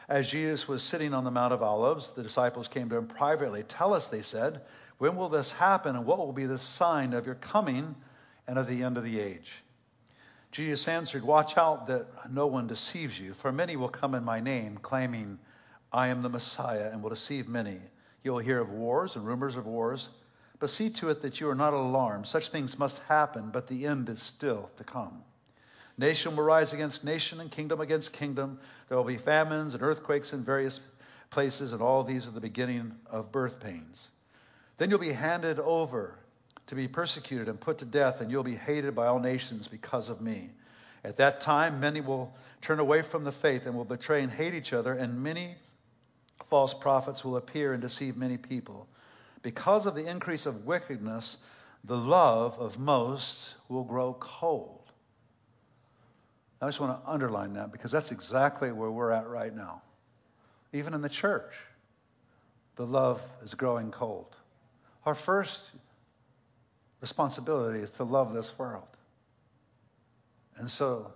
As 0.07 0.31
Jesus 0.31 0.69
was 0.69 0.83
sitting 0.83 1.15
on 1.15 1.25
the 1.25 1.31
Mount 1.31 1.55
of 1.55 1.63
Olives, 1.63 2.11
the 2.11 2.23
disciples 2.23 2.69
came 2.69 2.91
to 2.91 2.97
him 2.97 3.07
privately. 3.07 3.63
Tell 3.63 3.95
us, 3.95 4.09
they 4.09 4.21
said, 4.21 4.61
when 4.99 5.17
will 5.17 5.31
this 5.31 5.51
happen, 5.51 5.97
and 5.97 6.05
what 6.05 6.19
will 6.19 6.35
be 6.35 6.45
the 6.45 6.59
sign 6.59 7.15
of 7.15 7.25
your 7.25 7.37
coming 7.37 7.95
and 8.47 8.59
of 8.59 8.67
the 8.67 8.83
end 8.83 8.99
of 8.99 9.05
the 9.05 9.19
age? 9.19 9.65
Jesus 10.53 10.87
answered, 10.89 11.25
Watch 11.25 11.57
out 11.57 11.87
that 11.87 12.31
no 12.31 12.47
one 12.47 12.67
deceives 12.67 13.19
you, 13.19 13.33
for 13.33 13.51
many 13.53 13.77
will 13.77 13.89
come 13.89 14.15
in 14.15 14.25
my 14.25 14.41
name, 14.41 14.77
claiming, 14.77 15.39
I 15.91 16.09
am 16.09 16.21
the 16.21 16.29
Messiah, 16.29 16.91
and 16.93 17.03
will 17.03 17.11
deceive 17.11 17.49
many. 17.49 17.81
You 18.23 18.33
will 18.33 18.41
hear 18.41 18.61
of 18.61 18.69
wars 18.69 19.17
and 19.17 19.27
rumors 19.27 19.57
of 19.57 19.67
wars. 19.67 20.11
But 20.59 20.71
see 20.71 20.91
to 20.91 21.11
it 21.11 21.21
that 21.23 21.41
you 21.41 21.51
are 21.51 21.55
not 21.55 21.75
alarmed. 21.75 22.27
Such 22.27 22.49
things 22.49 22.79
must 22.79 22.99
happen, 23.01 23.51
but 23.51 23.67
the 23.67 23.87
end 23.87 24.09
is 24.09 24.23
still 24.23 24.71
to 24.77 24.85
come. 24.85 25.23
Nation 25.99 26.37
will 26.37 26.45
rise 26.45 26.73
against 26.73 27.05
nation 27.05 27.41
and 27.41 27.51
kingdom 27.51 27.81
against 27.81 28.13
kingdom. 28.13 28.59
There 28.89 28.97
will 28.97 29.05
be 29.05 29.17
famines 29.17 29.75
and 29.75 29.83
earthquakes 29.83 30.33
in 30.33 30.45
various 30.45 30.81
places, 31.31 31.73
and 31.73 31.83
all 31.83 32.05
these 32.05 32.27
are 32.27 32.33
the 32.33 32.41
beginning 32.41 32.95
of 33.07 33.33
birth 33.33 33.61
pains. 33.61 34.11
Then 34.79 34.91
you'll 34.91 34.99
be 34.99 35.13
handed 35.13 35.59
over 35.59 36.19
to 36.67 36.75
be 36.75 36.89
persecuted 36.89 37.49
and 37.49 37.61
put 37.61 37.79
to 37.79 37.85
death, 37.85 38.21
and 38.21 38.31
you'll 38.31 38.43
be 38.43 38.57
hated 38.57 38.95
by 38.95 39.07
all 39.07 39.21
nations 39.21 39.69
because 39.69 40.11
of 40.11 40.21
me. 40.21 40.51
At 41.05 41.17
that 41.17 41.41
time, 41.41 41.81
many 41.81 42.01
will 42.01 42.35
turn 42.61 42.81
away 42.81 43.03
from 43.03 43.25
the 43.25 43.33
faith 43.33 43.67
and 43.67 43.77
will 43.77 43.85
betray 43.85 44.23
and 44.23 44.31
hate 44.31 44.55
each 44.55 44.73
other, 44.73 44.93
and 44.93 45.23
many 45.23 45.55
false 46.51 46.75
prophets 46.75 47.25
will 47.25 47.37
appear 47.37 47.73
and 47.73 47.81
deceive 47.81 48.17
many 48.17 48.37
people. 48.37 48.89
Because 49.47 49.87
of 49.87 49.95
the 49.95 50.09
increase 50.09 50.47
of 50.47 50.67
wickedness, 50.67 51.39
the 51.85 51.97
love 51.97 52.59
of 52.59 52.81
most 52.81 53.55
will 53.69 53.85
grow 53.85 54.13
cold. 54.19 54.91
I 56.61 56.67
just 56.67 56.81
want 56.81 57.01
to 57.01 57.09
underline 57.09 57.53
that 57.53 57.71
because 57.71 57.93
that's 57.93 58.11
exactly 58.11 58.73
where 58.73 58.91
we're 58.91 59.13
at 59.13 59.29
right 59.29 59.55
now. 59.55 59.83
Even 60.73 60.95
in 60.95 61.01
the 61.01 61.09
church, 61.09 61.53
the 62.75 62.85
love 62.85 63.23
is 63.45 63.55
growing 63.55 63.93
cold. 63.93 64.35
Our 65.05 65.15
first 65.15 65.63
responsibility 67.01 67.79
is 67.79 67.91
to 67.91 68.03
love 68.03 68.35
this 68.35 68.59
world. 68.59 68.89
And 70.57 70.69
so 70.69 71.13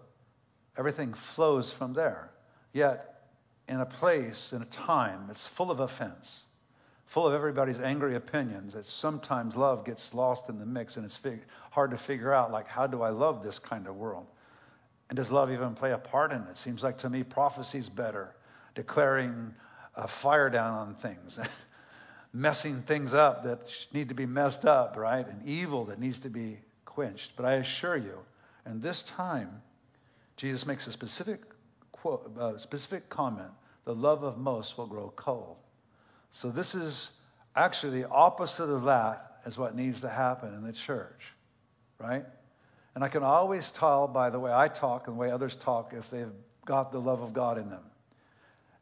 everything 0.78 1.14
flows 1.14 1.72
from 1.72 1.94
there. 1.94 2.30
Yet, 2.72 3.24
in 3.66 3.80
a 3.80 3.86
place, 3.86 4.52
in 4.52 4.62
a 4.62 4.66
time, 4.66 5.26
it's 5.30 5.48
full 5.48 5.72
of 5.72 5.80
offense 5.80 6.42
full 7.10 7.26
of 7.26 7.34
everybody's 7.34 7.80
angry 7.80 8.14
opinions 8.14 8.74
that 8.74 8.86
sometimes 8.86 9.56
love 9.56 9.84
gets 9.84 10.14
lost 10.14 10.48
in 10.48 10.60
the 10.60 10.64
mix 10.64 10.96
and 10.96 11.04
it's 11.04 11.16
fig- 11.16 11.42
hard 11.72 11.90
to 11.90 11.98
figure 11.98 12.32
out 12.32 12.52
like 12.52 12.68
how 12.68 12.86
do 12.86 13.02
i 13.02 13.08
love 13.08 13.42
this 13.42 13.58
kind 13.58 13.88
of 13.88 13.96
world? 13.96 14.28
And 15.08 15.16
does 15.16 15.32
love 15.32 15.50
even 15.50 15.74
play 15.74 15.90
a 15.90 15.98
part 15.98 16.30
in 16.30 16.40
it? 16.42 16.56
Seems 16.56 16.84
like 16.84 16.98
to 16.98 17.10
me 17.10 17.24
prophecy's 17.24 17.88
better 17.88 18.32
declaring 18.76 19.52
a 19.96 20.06
fire 20.06 20.50
down 20.50 20.72
on 20.72 20.94
things 20.94 21.40
messing 22.32 22.82
things 22.82 23.12
up 23.12 23.42
that 23.42 23.88
need 23.92 24.10
to 24.10 24.14
be 24.14 24.26
messed 24.26 24.64
up 24.64 24.96
right? 24.96 25.26
And 25.26 25.44
evil 25.44 25.86
that 25.86 25.98
needs 25.98 26.20
to 26.20 26.30
be 26.30 26.58
quenched. 26.84 27.32
But 27.34 27.44
i 27.44 27.54
assure 27.54 27.96
you 27.96 28.20
and 28.64 28.80
this 28.80 29.02
time 29.02 29.62
jesus 30.36 30.64
makes 30.64 30.86
a 30.86 30.92
specific 30.92 31.40
quote, 31.90 32.38
uh, 32.38 32.56
specific 32.56 33.08
comment 33.08 33.50
the 33.84 33.96
love 33.96 34.22
of 34.22 34.38
most 34.38 34.78
will 34.78 34.86
grow 34.86 35.12
cold 35.16 35.56
so 36.32 36.50
this 36.50 36.74
is 36.74 37.10
actually 37.56 38.02
the 38.02 38.08
opposite 38.08 38.70
of 38.70 38.84
that 38.84 39.38
is 39.46 39.58
what 39.58 39.74
needs 39.74 40.02
to 40.02 40.08
happen 40.08 40.54
in 40.54 40.62
the 40.62 40.72
church, 40.72 41.20
right? 41.98 42.24
And 42.94 43.04
I 43.04 43.08
can 43.08 43.22
always 43.22 43.70
tell 43.70 44.08
by 44.08 44.30
the 44.30 44.38
way 44.38 44.52
I 44.52 44.68
talk 44.68 45.06
and 45.06 45.16
the 45.16 45.20
way 45.20 45.30
others 45.30 45.56
talk 45.56 45.92
if 45.92 46.10
they've 46.10 46.32
got 46.64 46.92
the 46.92 47.00
love 47.00 47.22
of 47.22 47.32
God 47.32 47.58
in 47.58 47.68
them. 47.68 47.84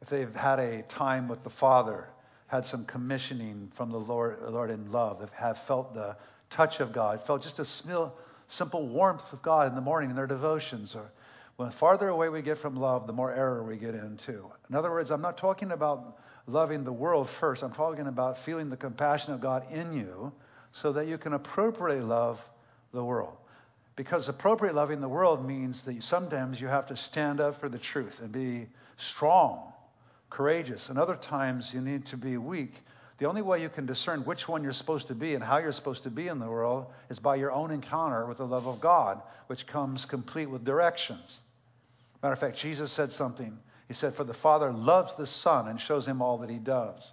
If 0.01 0.09
they've 0.09 0.33
had 0.35 0.59
a 0.59 0.81
time 0.83 1.27
with 1.27 1.43
the 1.43 1.49
Father, 1.49 2.07
had 2.47 2.65
some 2.65 2.85
commissioning 2.85 3.69
from 3.73 3.91
the 3.91 3.99
Lord, 3.99 4.39
Lord 4.41 4.71
in 4.71 4.91
love, 4.91 5.29
have 5.33 5.57
felt 5.57 5.93
the 5.93 6.17
touch 6.49 6.79
of 6.79 6.93
God, 6.93 7.21
felt 7.21 7.43
just 7.43 7.59
a 7.59 7.65
simple 7.65 8.87
warmth 8.87 9.33
of 9.33 9.41
God 9.41 9.67
in 9.67 9.75
the 9.75 9.81
morning 9.81 10.09
in 10.09 10.15
their 10.15 10.27
devotions. 10.27 10.95
Or 10.95 11.11
when 11.57 11.69
the 11.69 11.75
farther 11.75 12.09
away 12.09 12.29
we 12.29 12.41
get 12.41 12.57
from 12.57 12.75
love, 12.75 13.05
the 13.07 13.13
more 13.13 13.31
error 13.31 13.63
we 13.63 13.77
get 13.77 13.93
into. 13.93 14.49
In 14.69 14.75
other 14.75 14.89
words, 14.89 15.11
I'm 15.11 15.21
not 15.21 15.37
talking 15.37 15.71
about 15.71 16.17
loving 16.47 16.83
the 16.83 16.91
world 16.91 17.29
first. 17.29 17.63
I'm 17.63 17.71
talking 17.71 18.07
about 18.07 18.37
feeling 18.37 18.69
the 18.69 18.77
compassion 18.77 19.33
of 19.33 19.41
God 19.41 19.71
in 19.71 19.93
you 19.93 20.31
so 20.71 20.91
that 20.93 21.07
you 21.07 21.17
can 21.17 21.33
appropriately 21.33 22.03
love 22.03 22.47
the 22.93 23.03
world. 23.03 23.35
Because 23.95 24.29
appropriate 24.29 24.75
loving 24.75 25.01
the 25.01 25.09
world 25.09 25.45
means 25.45 25.83
that 25.83 26.01
sometimes 26.03 26.61
you 26.61 26.67
have 26.67 26.85
to 26.87 26.95
stand 26.95 27.41
up 27.41 27.59
for 27.59 27.67
the 27.67 27.77
truth 27.77 28.21
and 28.21 28.31
be 28.31 28.67
strong, 28.97 29.73
courageous, 30.29 30.89
and 30.89 30.97
other 30.97 31.15
times 31.15 31.73
you 31.73 31.81
need 31.81 32.05
to 32.05 32.17
be 32.17 32.37
weak. 32.37 32.73
The 33.17 33.25
only 33.25 33.41
way 33.41 33.61
you 33.61 33.67
can 33.67 33.85
discern 33.85 34.21
which 34.21 34.47
one 34.47 34.63
you're 34.63 34.71
supposed 34.71 35.07
to 35.07 35.15
be 35.15 35.35
and 35.35 35.43
how 35.43 35.57
you're 35.57 35.73
supposed 35.73 36.03
to 36.03 36.09
be 36.09 36.29
in 36.29 36.39
the 36.39 36.47
world 36.47 36.85
is 37.09 37.19
by 37.19 37.35
your 37.35 37.51
own 37.51 37.71
encounter 37.71 38.25
with 38.25 38.37
the 38.37 38.47
love 38.47 38.67
of 38.67 38.79
God, 38.79 39.21
which 39.47 39.67
comes 39.67 40.05
complete 40.05 40.49
with 40.49 40.63
directions. 40.63 41.41
Matter 42.23 42.33
of 42.33 42.39
fact, 42.39 42.57
Jesus 42.57 42.93
said 42.93 43.11
something 43.11 43.57
he 43.89 43.95
said, 43.95 44.13
For 44.13 44.23
the 44.23 44.33
Father 44.33 44.71
loves 44.71 45.15
the 45.15 45.27
Son 45.27 45.67
and 45.67 45.81
shows 45.81 46.07
him 46.07 46.21
all 46.21 46.37
that 46.37 46.49
he 46.49 46.59
does. 46.59 47.11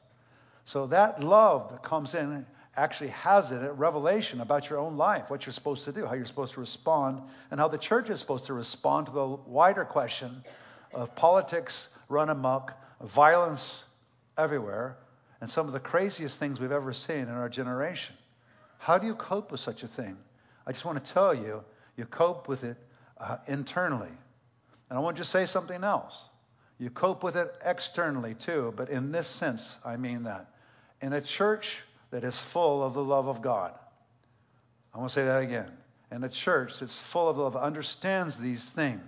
So 0.66 0.86
that 0.88 1.24
love 1.24 1.70
that 1.70 1.82
comes 1.82 2.14
in 2.14 2.46
actually 2.76 3.08
has 3.08 3.50
it 3.50 3.62
it 3.62 3.72
revelation 3.72 4.42
about 4.42 4.68
your 4.68 4.78
own 4.78 4.98
life, 4.98 5.30
what 5.30 5.46
you're 5.46 5.54
supposed 5.54 5.86
to 5.86 5.92
do, 5.92 6.04
how 6.04 6.12
you're 6.12 6.26
supposed 6.26 6.52
to 6.52 6.60
respond, 6.60 7.22
and 7.50 7.58
how 7.58 7.68
the 7.68 7.78
church 7.78 8.10
is 8.10 8.20
supposed 8.20 8.44
to 8.44 8.52
respond 8.52 9.06
to 9.06 9.12
the 9.12 9.26
wider 9.26 9.86
question 9.86 10.44
of 10.92 11.16
politics 11.16 11.88
run 12.10 12.28
amok, 12.28 12.74
violence 13.00 13.82
everywhere, 14.36 14.98
and 15.40 15.50
some 15.50 15.66
of 15.66 15.72
the 15.72 15.80
craziest 15.80 16.38
things 16.38 16.60
we've 16.60 16.72
ever 16.72 16.92
seen 16.92 17.22
in 17.22 17.30
our 17.30 17.48
generation. 17.48 18.14
How 18.78 18.98
do 18.98 19.06
you 19.06 19.14
cope 19.14 19.50
with 19.50 19.60
such 19.60 19.82
a 19.82 19.86
thing? 19.86 20.18
I 20.66 20.72
just 20.72 20.84
want 20.84 21.02
to 21.02 21.12
tell 21.12 21.32
you, 21.32 21.64
you 21.96 22.04
cope 22.04 22.48
with 22.48 22.64
it 22.64 22.76
uh, 23.18 23.38
internally. 23.46 24.12
And 24.90 24.98
I 24.98 25.00
want 25.00 25.16
to 25.16 25.20
just 25.20 25.32
say 25.32 25.46
something 25.46 25.82
else. 25.82 26.20
You 26.78 26.90
cope 26.90 27.22
with 27.22 27.36
it 27.36 27.54
externally 27.64 28.34
too, 28.34 28.72
but 28.76 28.90
in 28.90 29.12
this 29.12 29.26
sense, 29.26 29.78
I 29.84 29.96
mean 29.96 30.24
that. 30.24 30.50
In 31.00 31.12
a 31.12 31.20
church 31.20 31.82
that 32.10 32.24
is 32.24 32.38
full 32.38 32.82
of 32.82 32.94
the 32.94 33.04
love 33.04 33.28
of 33.28 33.42
God, 33.42 33.72
I 34.94 34.98
want 34.98 35.10
to 35.10 35.14
say 35.14 35.24
that 35.24 35.42
again. 35.42 35.70
In 36.10 36.22
a 36.22 36.28
church 36.28 36.78
that's 36.78 36.98
full 36.98 37.28
of 37.28 37.38
love, 37.38 37.56
understands 37.56 38.36
these 38.38 38.62
things. 38.62 39.02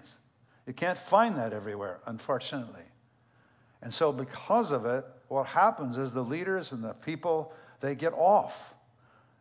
You 0.67 0.73
can't 0.73 0.99
find 0.99 1.37
that 1.37 1.53
everywhere, 1.53 2.01
unfortunately. 2.07 2.83
And 3.81 3.95
so, 3.95 4.13
because 4.13 4.73
of 4.73 4.85
it, 4.87 5.05
what 5.29 5.47
happens 5.47 5.97
is 5.97 6.13
the 6.13 6.25
leaders 6.25 6.73
and 6.73 6.83
the 6.83 6.95
people, 6.95 7.53
they 7.81 7.95
get 7.95 8.13
off. 8.13 8.75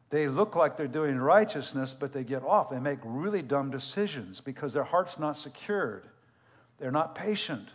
They 0.09 0.27
look 0.27 0.55
like 0.55 0.77
they're 0.77 0.87
doing 0.87 1.17
righteousness, 1.17 1.93
but 1.93 2.13
they 2.13 2.23
get 2.23 2.43
off. 2.43 2.69
They 2.69 2.79
make 2.79 2.99
really 3.03 3.41
dumb 3.41 3.71
decisions 3.71 4.39
because 4.39 4.73
their 4.73 4.83
heart's 4.83 5.19
not 5.19 5.35
secured. 5.35 6.07
They're 6.77 6.91
not 6.91 7.15
patient. 7.15 7.67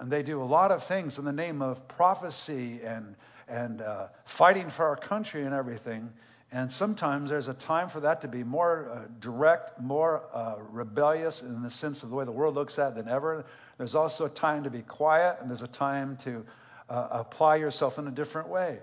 And 0.00 0.10
they 0.10 0.22
do 0.22 0.42
a 0.42 0.44
lot 0.44 0.72
of 0.72 0.82
things 0.82 1.18
in 1.18 1.26
the 1.26 1.32
name 1.32 1.60
of 1.60 1.86
prophecy 1.86 2.80
and, 2.82 3.14
and 3.48 3.82
uh, 3.82 4.08
fighting 4.24 4.70
for 4.70 4.86
our 4.86 4.96
country 4.96 5.44
and 5.44 5.54
everything. 5.54 6.10
And 6.52 6.72
sometimes 6.72 7.28
there's 7.28 7.48
a 7.48 7.54
time 7.54 7.90
for 7.90 8.00
that 8.00 8.22
to 8.22 8.28
be 8.28 8.42
more 8.42 8.90
uh, 8.90 9.08
direct, 9.20 9.78
more 9.78 10.22
uh, 10.32 10.56
rebellious 10.70 11.42
in 11.42 11.62
the 11.62 11.68
sense 11.68 12.02
of 12.02 12.08
the 12.08 12.16
way 12.16 12.24
the 12.24 12.32
world 12.32 12.54
looks 12.54 12.78
at 12.78 12.92
it 12.92 12.94
than 12.94 13.08
ever. 13.08 13.44
There's 13.76 13.94
also 13.94 14.24
a 14.24 14.30
time 14.30 14.64
to 14.64 14.70
be 14.70 14.80
quiet, 14.80 15.36
and 15.40 15.50
there's 15.50 15.60
a 15.60 15.68
time 15.68 16.16
to 16.24 16.46
uh, 16.88 17.08
apply 17.10 17.56
yourself 17.56 17.98
in 17.98 18.08
a 18.08 18.10
different 18.10 18.48
way. 18.48 18.78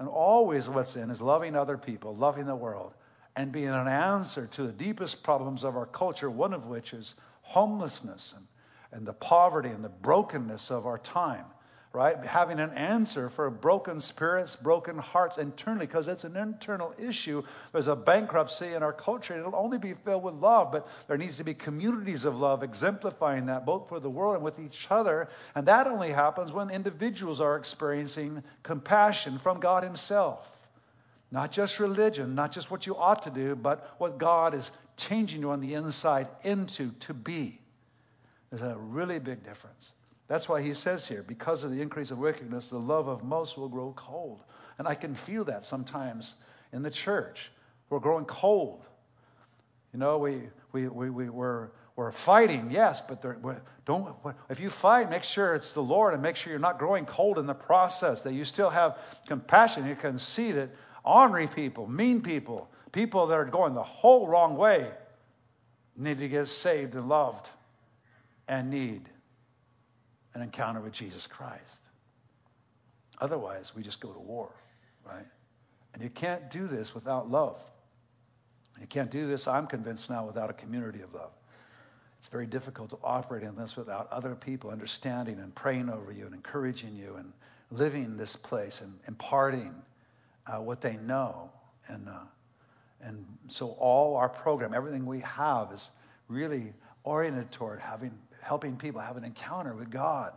And 0.00 0.08
always 0.08 0.68
what's 0.68 0.96
in 0.96 1.10
is 1.10 1.22
loving 1.22 1.54
other 1.54 1.78
people, 1.78 2.16
loving 2.16 2.44
the 2.44 2.56
world, 2.56 2.92
and 3.36 3.52
being 3.52 3.68
an 3.68 3.86
answer 3.86 4.48
to 4.48 4.64
the 4.64 4.72
deepest 4.72 5.22
problems 5.22 5.62
of 5.62 5.76
our 5.76 5.86
culture, 5.86 6.28
one 6.28 6.52
of 6.52 6.66
which 6.66 6.92
is 6.92 7.14
homelessness 7.42 8.34
and 8.36 8.44
and 8.92 9.06
the 9.06 9.12
poverty 9.12 9.68
and 9.68 9.84
the 9.84 9.88
brokenness 9.88 10.70
of 10.70 10.86
our 10.86 10.98
time, 10.98 11.44
right? 11.92 12.16
Having 12.24 12.60
an 12.60 12.70
answer 12.72 13.28
for 13.28 13.48
broken 13.50 14.00
spirits, 14.00 14.54
broken 14.54 14.98
hearts 14.98 15.38
internally, 15.38 15.86
because 15.86 16.08
it's 16.08 16.24
an 16.24 16.36
internal 16.36 16.94
issue. 16.98 17.42
There's 17.72 17.86
a 17.86 17.96
bankruptcy 17.96 18.74
in 18.74 18.82
our 18.82 18.92
culture, 18.92 19.34
and 19.34 19.40
it'll 19.40 19.58
only 19.58 19.78
be 19.78 19.94
filled 19.94 20.22
with 20.22 20.34
love, 20.34 20.72
but 20.72 20.86
there 21.08 21.16
needs 21.16 21.38
to 21.38 21.44
be 21.44 21.54
communities 21.54 22.24
of 22.24 22.38
love 22.38 22.62
exemplifying 22.62 23.46
that, 23.46 23.64
both 23.64 23.88
for 23.88 23.98
the 23.98 24.10
world 24.10 24.34
and 24.34 24.44
with 24.44 24.58
each 24.58 24.86
other. 24.90 25.28
And 25.54 25.66
that 25.66 25.86
only 25.86 26.10
happens 26.10 26.52
when 26.52 26.70
individuals 26.70 27.40
are 27.40 27.56
experiencing 27.56 28.42
compassion 28.62 29.38
from 29.38 29.60
God 29.60 29.82
Himself. 29.82 30.52
Not 31.32 31.50
just 31.50 31.80
religion, 31.80 32.34
not 32.34 32.52
just 32.52 32.70
what 32.70 32.86
you 32.86 32.96
ought 32.96 33.22
to 33.22 33.30
do, 33.30 33.56
but 33.56 33.94
what 33.98 34.18
God 34.18 34.54
is 34.54 34.70
changing 34.96 35.40
you 35.40 35.50
on 35.50 35.60
the 35.60 35.74
inside 35.74 36.28
into 36.44 36.92
to 37.00 37.14
be. 37.14 37.60
There's 38.50 38.62
a 38.62 38.76
really 38.76 39.18
big 39.18 39.44
difference. 39.44 39.92
That's 40.28 40.48
why 40.48 40.60
he 40.60 40.74
says 40.74 41.06
here, 41.06 41.22
because 41.22 41.64
of 41.64 41.70
the 41.70 41.80
increase 41.80 42.10
of 42.10 42.18
wickedness, 42.18 42.70
the 42.70 42.78
love 42.78 43.08
of 43.08 43.22
most 43.22 43.56
will 43.56 43.68
grow 43.68 43.92
cold. 43.96 44.42
And 44.78 44.88
I 44.88 44.94
can 44.94 45.14
feel 45.14 45.44
that 45.44 45.64
sometimes 45.64 46.34
in 46.72 46.82
the 46.82 46.90
church. 46.90 47.50
We're 47.90 48.00
growing 48.00 48.24
cold. 48.24 48.84
You 49.92 50.00
know, 50.00 50.18
we, 50.18 50.42
we, 50.72 50.88
we, 50.88 51.10
we, 51.10 51.28
we're, 51.28 51.68
we're 51.94 52.10
fighting, 52.12 52.70
yes, 52.70 53.00
but 53.00 53.24
don't, 53.86 54.14
if 54.50 54.60
you 54.60 54.68
fight, 54.68 55.10
make 55.10 55.22
sure 55.22 55.54
it's 55.54 55.72
the 55.72 55.82
Lord 55.82 56.12
and 56.12 56.22
make 56.22 56.36
sure 56.36 56.50
you're 56.50 56.60
not 56.60 56.78
growing 56.78 57.06
cold 57.06 57.38
in 57.38 57.46
the 57.46 57.54
process, 57.54 58.24
that 58.24 58.34
you 58.34 58.44
still 58.44 58.68
have 58.68 58.98
compassion. 59.26 59.86
You 59.86 59.94
can 59.94 60.18
see 60.18 60.52
that 60.52 60.70
ornery 61.04 61.46
people, 61.46 61.86
mean 61.86 62.20
people, 62.20 62.68
people 62.90 63.28
that 63.28 63.34
are 63.34 63.44
going 63.44 63.74
the 63.74 63.82
whole 63.82 64.26
wrong 64.26 64.56
way 64.56 64.90
need 65.96 66.18
to 66.18 66.28
get 66.28 66.48
saved 66.48 66.94
and 66.96 67.08
loved 67.08 67.48
and 68.48 68.70
need 68.70 69.02
an 70.34 70.42
encounter 70.42 70.80
with 70.80 70.92
Jesus 70.92 71.26
Christ. 71.26 71.80
Otherwise, 73.18 73.72
we 73.74 73.82
just 73.82 74.00
go 74.00 74.12
to 74.12 74.18
war, 74.18 74.50
right? 75.04 75.26
And 75.94 76.02
you 76.02 76.10
can't 76.10 76.50
do 76.50 76.66
this 76.66 76.94
without 76.94 77.30
love. 77.30 77.64
You 78.80 78.86
can't 78.86 79.10
do 79.10 79.26
this, 79.26 79.48
I'm 79.48 79.66
convinced 79.66 80.10
now, 80.10 80.26
without 80.26 80.50
a 80.50 80.52
community 80.52 81.00
of 81.00 81.14
love. 81.14 81.30
It's 82.18 82.28
very 82.28 82.46
difficult 82.46 82.90
to 82.90 82.98
operate 83.02 83.42
in 83.42 83.56
this 83.56 83.76
without 83.76 84.08
other 84.10 84.34
people 84.34 84.70
understanding 84.70 85.38
and 85.38 85.54
praying 85.54 85.88
over 85.88 86.12
you 86.12 86.26
and 86.26 86.34
encouraging 86.34 86.94
you 86.96 87.14
and 87.16 87.32
living 87.70 88.16
this 88.16 88.36
place 88.36 88.80
and 88.80 88.92
imparting 89.08 89.74
uh, 90.46 90.60
what 90.60 90.80
they 90.80 90.96
know. 90.96 91.50
And, 91.88 92.08
uh, 92.08 92.24
and 93.00 93.24
so 93.48 93.70
all 93.78 94.16
our 94.16 94.28
program, 94.28 94.74
everything 94.74 95.06
we 95.06 95.20
have 95.20 95.72
is 95.72 95.90
really 96.28 96.72
oriented 97.04 97.52
toward 97.52 97.80
having, 97.80 98.18
helping 98.42 98.76
people 98.76 99.00
have 99.00 99.16
an 99.16 99.24
encounter 99.24 99.74
with 99.74 99.90
God, 99.90 100.32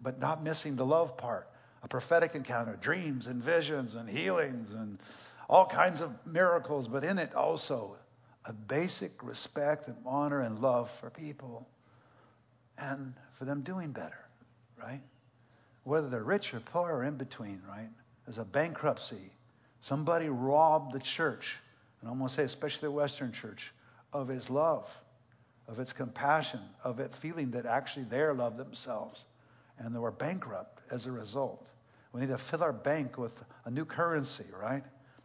but 0.00 0.18
not 0.18 0.42
missing 0.42 0.76
the 0.76 0.86
love 0.86 1.16
part. 1.16 1.48
A 1.82 1.88
prophetic 1.88 2.34
encounter, 2.34 2.76
dreams 2.80 3.26
and 3.26 3.42
visions 3.42 3.96
and 3.96 4.08
healings 4.08 4.70
and 4.72 4.98
all 5.48 5.66
kinds 5.66 6.00
of 6.00 6.14
miracles, 6.26 6.88
but 6.88 7.04
in 7.04 7.18
it 7.18 7.34
also 7.34 7.96
a 8.44 8.52
basic 8.52 9.22
respect 9.22 9.88
and 9.88 9.96
honor 10.04 10.40
and 10.40 10.60
love 10.60 10.90
for 10.90 11.10
people 11.10 11.68
and 12.78 13.14
for 13.32 13.44
them 13.44 13.62
doing 13.62 13.92
better, 13.92 14.24
right? 14.80 15.00
Whether 15.84 16.08
they're 16.08 16.24
rich 16.24 16.54
or 16.54 16.60
poor 16.60 16.90
or 16.90 17.04
in 17.04 17.16
between, 17.16 17.60
right? 17.68 17.88
There's 18.26 18.38
a 18.38 18.44
bankruptcy. 18.44 19.32
Somebody 19.80 20.28
robbed 20.28 20.92
the 20.92 21.00
church, 21.00 21.56
and 22.00 22.10
I'm 22.10 22.18
going 22.18 22.28
to 22.28 22.34
say 22.34 22.44
especially 22.44 22.88
the 22.88 22.92
Western 22.92 23.32
church, 23.32 23.72
of 24.12 24.28
his 24.28 24.50
love, 24.50 24.94
of 25.68 25.78
its 25.78 25.92
compassion, 25.92 26.60
of 26.84 27.00
it 27.00 27.14
feeling 27.14 27.52
that 27.52 27.66
actually 27.66 28.04
they're 28.04 28.34
loved 28.34 28.56
themselves. 28.56 29.24
And 29.78 29.94
they 29.94 29.98
were 29.98 30.10
bankrupt 30.10 30.80
as 30.90 31.06
a 31.06 31.12
result. 31.12 31.66
We 32.12 32.20
need 32.20 32.28
to 32.28 32.38
fill 32.38 32.62
our 32.62 32.72
bank 32.72 33.16
with 33.18 33.32
a 33.64 33.70
new 33.70 33.84
currency, 33.84 34.44
right? 34.60 34.84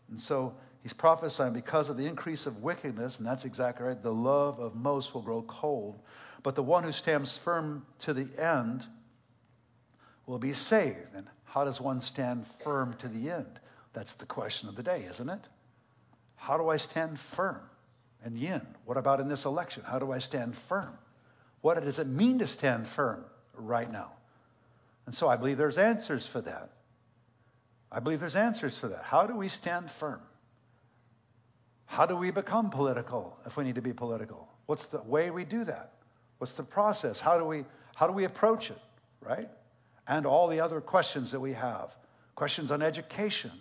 And 0.10 0.22
so 0.22 0.56
He's 0.88 0.94
prophesying 0.94 1.52
because 1.52 1.90
of 1.90 1.98
the 1.98 2.06
increase 2.06 2.46
of 2.46 2.64
wickedness, 2.64 3.18
and 3.18 3.28
that's 3.28 3.44
exactly 3.44 3.86
right, 3.86 4.02
the 4.02 4.14
love 4.14 4.60
of 4.60 4.74
most 4.74 5.14
will 5.14 5.22
grow 5.22 5.42
cold. 5.42 6.00
But 6.44 6.56
the 6.56 6.64
one 6.64 6.84
who 6.84 6.94
stands 6.94 7.36
firm 7.36 7.86
to 8.04 8.14
the 8.14 8.42
end 8.42 8.86
will 10.26 10.40
be 10.40 10.54
saved. 10.54 11.14
And 11.14 11.28
how 11.44 11.66
does 11.66 11.82
one 11.82 12.00
stand 12.00 12.48
firm 12.64 12.96
to 13.00 13.10
the 13.10 13.32
end? 13.32 13.60
That's 13.92 14.14
the 14.14 14.26
question 14.26 14.70
of 14.70 14.78
the 14.78 14.84
day, 14.84 15.04
isn't 15.10 15.28
it? 15.28 15.42
How 16.38 16.58
do 16.58 16.70
I 16.70 16.78
stand 16.78 17.20
firm 17.20 17.60
in 18.26 18.36
the 18.36 18.48
end? 18.48 18.66
What 18.86 18.98
about 18.98 19.20
in 19.20 19.28
this 19.30 19.46
election? 19.46 19.84
How 19.86 20.00
do 20.00 20.12
I 20.12 20.20
stand 20.20 20.56
firm? 20.56 20.98
What 21.62 21.82
does 21.84 22.00
it 22.00 22.08
mean 22.08 22.40
to 22.40 22.48
stand 22.48 22.88
firm 22.88 23.24
right 23.56 23.92
now? 23.92 24.12
And 25.06 25.16
so 25.16 25.28
I 25.28 25.38
believe 25.38 25.58
there's 25.58 25.78
answers 25.78 26.26
for 26.26 26.42
that. 26.42 26.70
I 27.92 28.00
believe 28.00 28.20
there's 28.20 28.36
answers 28.36 28.76
for 28.76 28.90
that. 28.90 29.04
How 29.04 29.26
do 29.28 29.36
we 29.36 29.48
stand 29.48 29.90
firm? 29.90 30.22
How 31.86 32.06
do 32.06 32.18
we 32.18 32.32
become 32.32 32.70
political 32.70 33.38
if 33.46 33.56
we 33.56 33.64
need 33.64 33.76
to 33.76 33.82
be 33.82 33.94
political? 33.94 34.48
What's 34.66 34.88
the 34.88 35.02
way 35.02 35.32
we 35.32 35.46
do 35.46 35.64
that? 35.64 35.94
What's 36.38 36.54
the 36.54 36.64
process? 36.64 37.22
How 37.22 37.38
do 37.40 37.46
we 37.46 37.64
how 37.96 38.06
do 38.06 38.14
we 38.14 38.26
approach 38.26 38.70
it, 38.70 38.78
right? 39.22 39.50
And 40.08 40.28
all 40.28 40.48
the 40.50 40.60
other 40.60 40.82
questions 40.82 41.32
that 41.32 41.40
we 41.40 41.54
have. 41.54 41.96
Questions 42.36 42.70
on 42.70 42.84
education, 42.84 43.52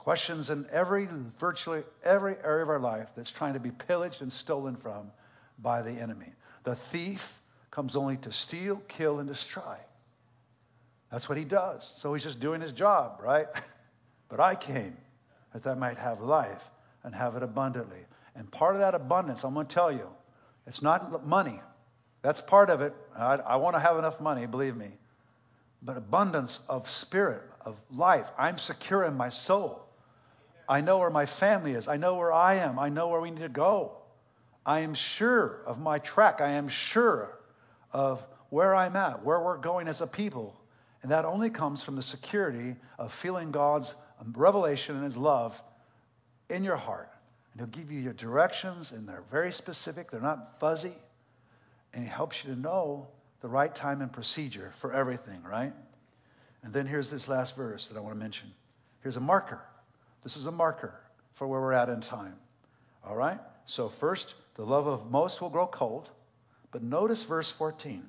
questions 0.00 0.48
in 0.48 0.66
every 0.72 1.06
virtually 1.38 1.82
every 2.02 2.34
area 2.42 2.62
of 2.62 2.70
our 2.70 2.80
life 2.80 3.10
that's 3.14 3.30
trying 3.30 3.52
to 3.52 3.60
be 3.60 3.70
pillaged 3.70 4.22
and 4.22 4.32
stolen 4.32 4.74
from 4.74 5.12
by 5.58 5.82
the 5.82 5.90
enemy. 5.90 6.32
The 6.64 6.74
thief 6.74 7.38
comes 7.70 7.96
only 7.96 8.16
to 8.18 8.32
steal, 8.32 8.76
kill 8.88 9.18
and 9.18 9.28
destroy. 9.28 9.76
That's 11.12 11.28
what 11.28 11.36
he 11.36 11.44
does. 11.44 11.92
So 11.98 12.14
he's 12.14 12.24
just 12.24 12.40
doing 12.40 12.60
his 12.60 12.72
job, 12.72 13.20
right? 13.22 13.46
But 14.28 14.38
I 14.38 14.54
came 14.54 14.96
that 15.52 15.66
I 15.66 15.74
might 15.74 15.98
have 15.98 16.20
life 16.20 16.62
and 17.02 17.12
have 17.12 17.34
it 17.34 17.42
abundantly. 17.42 17.98
And 18.36 18.48
part 18.48 18.76
of 18.76 18.80
that 18.80 18.94
abundance, 18.94 19.42
I'm 19.42 19.54
going 19.54 19.66
to 19.66 19.74
tell 19.74 19.90
you, 19.90 20.06
it's 20.68 20.82
not 20.82 21.26
money. 21.26 21.60
That's 22.22 22.40
part 22.40 22.70
of 22.70 22.80
it. 22.80 22.94
I, 23.18 23.34
I 23.38 23.56
want 23.56 23.74
to 23.74 23.80
have 23.80 23.98
enough 23.98 24.20
money, 24.20 24.46
believe 24.46 24.76
me. 24.76 24.92
But 25.82 25.96
abundance 25.96 26.60
of 26.68 26.88
spirit, 26.88 27.42
of 27.62 27.76
life. 27.90 28.30
I'm 28.38 28.56
secure 28.56 29.02
in 29.02 29.16
my 29.16 29.30
soul. 29.30 29.89
I 30.70 30.82
know 30.82 30.98
where 30.98 31.10
my 31.10 31.26
family 31.26 31.72
is. 31.72 31.88
I 31.88 31.96
know 31.96 32.14
where 32.14 32.32
I 32.32 32.54
am. 32.54 32.78
I 32.78 32.90
know 32.90 33.08
where 33.08 33.20
we 33.20 33.32
need 33.32 33.40
to 33.40 33.48
go. 33.48 33.90
I 34.64 34.80
am 34.80 34.94
sure 34.94 35.62
of 35.66 35.80
my 35.80 35.98
track. 35.98 36.40
I 36.40 36.52
am 36.52 36.68
sure 36.68 37.36
of 37.92 38.24
where 38.50 38.72
I'm 38.72 38.94
at, 38.94 39.24
where 39.24 39.40
we're 39.40 39.58
going 39.58 39.88
as 39.88 40.00
a 40.00 40.06
people. 40.06 40.56
And 41.02 41.10
that 41.10 41.24
only 41.24 41.50
comes 41.50 41.82
from 41.82 41.96
the 41.96 42.04
security 42.04 42.76
of 43.00 43.12
feeling 43.12 43.50
God's 43.50 43.92
revelation 44.32 44.94
and 44.94 45.04
His 45.04 45.16
love 45.16 45.60
in 46.48 46.62
your 46.62 46.76
heart. 46.76 47.10
And 47.52 47.60
he'll 47.60 47.82
give 47.82 47.90
you 47.90 47.98
your 47.98 48.12
directions, 48.12 48.92
and 48.92 49.08
they're 49.08 49.24
very 49.28 49.50
specific, 49.50 50.12
they're 50.12 50.20
not 50.20 50.60
fuzzy. 50.60 50.94
And 51.92 52.04
he 52.04 52.08
helps 52.08 52.44
you 52.44 52.54
to 52.54 52.60
know 52.60 53.08
the 53.40 53.48
right 53.48 53.74
time 53.74 54.02
and 54.02 54.12
procedure 54.12 54.70
for 54.76 54.92
everything, 54.92 55.42
right? 55.42 55.72
And 56.62 56.72
then 56.72 56.86
here's 56.86 57.10
this 57.10 57.26
last 57.26 57.56
verse 57.56 57.88
that 57.88 57.96
I 57.98 58.00
want 58.00 58.14
to 58.14 58.20
mention. 58.20 58.52
Here's 59.02 59.16
a 59.16 59.20
marker. 59.20 59.60
This 60.22 60.36
is 60.36 60.46
a 60.46 60.52
marker 60.52 60.94
for 61.34 61.46
where 61.46 61.60
we're 61.60 61.72
at 61.72 61.88
in 61.88 62.00
time. 62.00 62.36
All 63.04 63.16
right? 63.16 63.38
So, 63.64 63.88
first, 63.88 64.34
the 64.54 64.64
love 64.64 64.86
of 64.86 65.10
most 65.10 65.40
will 65.40 65.50
grow 65.50 65.66
cold. 65.66 66.08
But 66.72 66.82
notice 66.82 67.22
verse 67.22 67.50
14. 67.50 68.04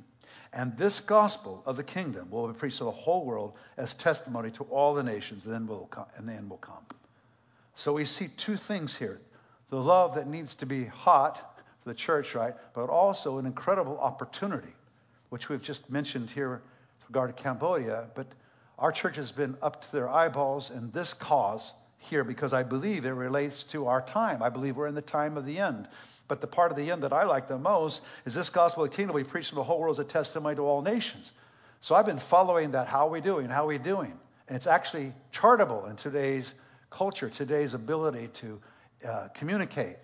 And 0.54 0.78
this 0.78 1.00
gospel 1.00 1.64
of 1.66 1.78
the 1.78 1.84
kingdom 1.84 2.30
will 2.30 2.48
be 2.48 2.54
preached 2.54 2.80
to 2.80 2.84
the 2.84 2.92
whole 2.92 3.26
world 3.26 3.54
as 3.78 3.94
testimony 3.94 4.52
to 4.52 4.64
all 4.66 4.94
the 4.94 5.04
nations, 5.04 5.46
and 5.46 5.54
then 5.54 5.68
will 5.68 5.88
come, 5.88 6.08
and 6.18 6.28
the 6.28 6.34
end 6.34 6.50
will 6.50 6.58
come. 6.58 6.86
So 7.76 7.94
we 7.94 8.06
see 8.06 8.28
two 8.28 8.58
things 8.58 8.96
here 8.96 9.22
the 9.70 9.78
love 9.78 10.16
that 10.16 10.28
needs 10.28 10.56
to 10.56 10.66
be 10.66 10.84
hot 10.84 11.38
for 11.82 11.90
the 11.90 11.96
church, 11.96 12.36
right? 12.36 12.54
But 12.74 12.90
also 12.90 13.38
an 13.38 13.46
incredible 13.46 13.98
opportunity, 13.98 14.74
which 15.30 15.48
we've 15.48 15.62
just 15.62 15.90
mentioned 15.90 16.30
here 16.30 16.62
with 17.00 17.10
regard 17.10 17.36
to 17.36 17.42
Cambodia. 17.42 18.10
But 18.14 18.28
our 18.78 18.92
church 18.92 19.16
has 19.16 19.32
been 19.32 19.56
up 19.62 19.84
to 19.84 19.92
their 19.94 20.10
eyeballs 20.10 20.70
in 20.72 20.92
this 20.92 21.14
cause 21.14 21.74
here 22.02 22.24
because 22.24 22.54
I 22.54 22.64
believe 22.64 23.06
it 23.06 23.12
relates 23.12 23.64
to 23.66 23.88
our 23.88 24.02
time. 24.02 24.42
I 24.44 24.50
believe 24.50 24.76
we're 24.76 24.88
in 24.88 24.96
the 24.96 25.02
time 25.02 25.38
of 25.38 25.46
the 25.46 25.60
end. 25.60 25.88
But 26.28 26.42
the 26.42 26.48
part 26.48 26.72
of 26.72 26.78
the 26.78 26.92
end 26.92 27.04
that 27.04 27.14
I 27.14 27.24
like 27.24 27.48
the 27.48 27.58
most 27.58 28.02
is 28.26 28.34
this 28.34 28.50
gospel 28.50 28.84
of 28.84 28.92
the 28.92 28.96
kingdom 28.96 29.16
we 29.16 29.24
preach 29.24 29.50
to 29.50 29.56
the 29.56 29.64
whole 29.64 29.80
world 29.80 29.96
as 29.96 30.00
a 30.00 30.04
testimony 30.04 30.56
to 30.56 30.62
all 30.62 30.82
nations. 30.82 31.32
So 31.82 31.96
I've 31.96 32.06
been 32.06 32.20
following 32.20 32.72
that. 32.72 32.88
How 32.88 33.08
are 33.08 33.10
we 33.10 33.22
doing? 33.22 33.50
How 33.50 33.64
are 33.64 33.68
we 33.68 33.78
doing? 33.78 34.14
And 34.48 34.56
it's 34.56 34.68
actually 34.68 35.14
chartable 35.34 35.90
in 35.90 35.96
today's 35.96 36.54
culture, 36.90 37.30
today's 37.30 37.74
ability 37.74 38.30
to 38.34 38.62
uh, 39.08 39.28
communicate. 39.34 39.98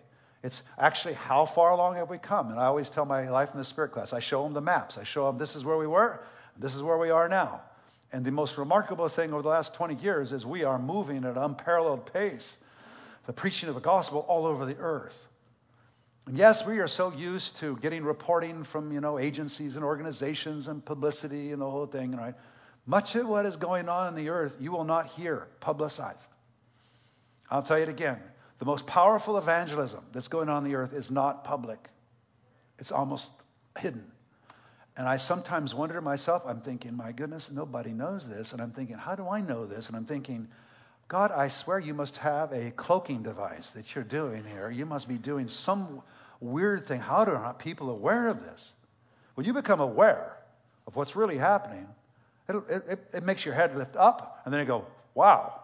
It's 0.43 0.63
actually 0.77 1.15
how 1.15 1.45
far 1.45 1.71
along 1.71 1.95
have 1.95 2.09
we 2.09 2.17
come? 2.17 2.51
And 2.51 2.59
I 2.59 2.65
always 2.65 2.89
tell 2.89 3.05
my 3.05 3.29
life 3.29 3.51
in 3.53 3.57
the 3.57 3.65
spirit 3.65 3.89
class, 3.89 4.13
I 4.13 4.19
show 4.19 4.43
them 4.43 4.53
the 4.53 4.61
maps. 4.61 4.97
I 4.97 5.03
show 5.03 5.27
them 5.27 5.37
this 5.37 5.55
is 5.55 5.65
where 5.65 5.77
we 5.77 5.87
were, 5.87 6.21
this 6.57 6.75
is 6.75 6.81
where 6.81 6.97
we 6.97 7.09
are 7.09 7.27
now. 7.27 7.61
And 8.11 8.25
the 8.25 8.31
most 8.31 8.57
remarkable 8.57 9.09
thing 9.09 9.33
over 9.33 9.41
the 9.41 9.49
last 9.49 9.73
20 9.73 9.95
years 9.95 10.31
is 10.31 10.45
we 10.45 10.63
are 10.63 10.79
moving 10.79 11.25
at 11.25 11.31
an 11.31 11.37
unparalleled 11.37 12.13
pace, 12.13 12.57
the 13.25 13.33
preaching 13.33 13.69
of 13.69 13.75
the 13.75 13.81
gospel 13.81 14.25
all 14.27 14.45
over 14.45 14.65
the 14.65 14.77
earth. 14.77 15.17
And 16.25 16.37
yes, 16.37 16.65
we 16.65 16.79
are 16.79 16.87
so 16.87 17.11
used 17.11 17.57
to 17.57 17.77
getting 17.77 18.03
reporting 18.03 18.63
from, 18.63 18.91
you 18.91 19.01
know, 19.01 19.17
agencies 19.17 19.75
and 19.75 19.85
organizations 19.85 20.67
and 20.67 20.83
publicity 20.83 21.51
and 21.51 21.61
the 21.61 21.69
whole 21.69 21.85
thing, 21.85 22.15
right? 22.15 22.35
Much 22.85 23.15
of 23.15 23.27
what 23.27 23.45
is 23.45 23.57
going 23.57 23.89
on 23.89 24.07
in 24.09 24.15
the 24.15 24.29
earth 24.29 24.57
you 24.59 24.71
will 24.71 24.85
not 24.85 25.07
hear 25.07 25.47
publicized. 25.59 26.19
I'll 27.49 27.63
tell 27.63 27.77
you 27.77 27.83
it 27.83 27.89
again. 27.89 28.19
The 28.59 28.65
most 28.65 28.87
powerful 28.87 29.37
evangelism 29.37 30.03
that's 30.13 30.27
going 30.29 30.49
on, 30.49 30.57
on 30.57 30.63
the 30.63 30.75
earth 30.75 30.93
is 30.93 31.11
not 31.11 31.43
public. 31.43 31.79
It's 32.79 32.91
almost 32.91 33.31
hidden. 33.77 34.11
And 34.97 35.07
I 35.07 35.17
sometimes 35.17 35.75
wonder 35.75 35.93
to 35.95 36.01
myself, 36.01 36.43
I'm 36.47 36.61
thinking, 36.61 36.97
my 36.97 37.11
goodness, 37.11 37.51
nobody 37.51 37.91
knows 37.91 38.27
this. 38.27 38.53
And 38.53 38.61
I'm 38.61 38.71
thinking, 38.71 38.97
how 38.97 39.15
do 39.15 39.29
I 39.29 39.41
know 39.41 39.67
this? 39.67 39.87
And 39.87 39.95
I'm 39.95 40.05
thinking, 40.05 40.47
God, 41.07 41.31
I 41.31 41.49
swear 41.49 41.77
you 41.77 41.93
must 41.93 42.17
have 42.17 42.51
a 42.51 42.71
cloaking 42.71 43.21
device 43.21 43.69
that 43.71 43.93
you're 43.93 44.03
doing 44.03 44.43
here. 44.43 44.71
You 44.71 44.87
must 44.87 45.07
be 45.07 45.17
doing 45.17 45.47
some 45.47 46.01
weird 46.39 46.87
thing. 46.87 46.99
How 46.99 47.23
are 47.25 47.33
not 47.33 47.59
people 47.59 47.91
aware 47.91 48.27
of 48.27 48.41
this? 48.41 48.73
When 49.35 49.45
you 49.45 49.53
become 49.53 49.79
aware 49.79 50.35
of 50.87 50.95
what's 50.95 51.15
really 51.15 51.37
happening, 51.37 51.87
it, 52.49 52.55
it, 52.89 52.99
it 53.13 53.23
makes 53.23 53.45
your 53.45 53.53
head 53.53 53.77
lift 53.77 53.95
up, 53.95 54.41
and 54.45 54.53
then 54.53 54.61
you 54.61 54.65
go, 54.65 54.85
wow, 55.13 55.61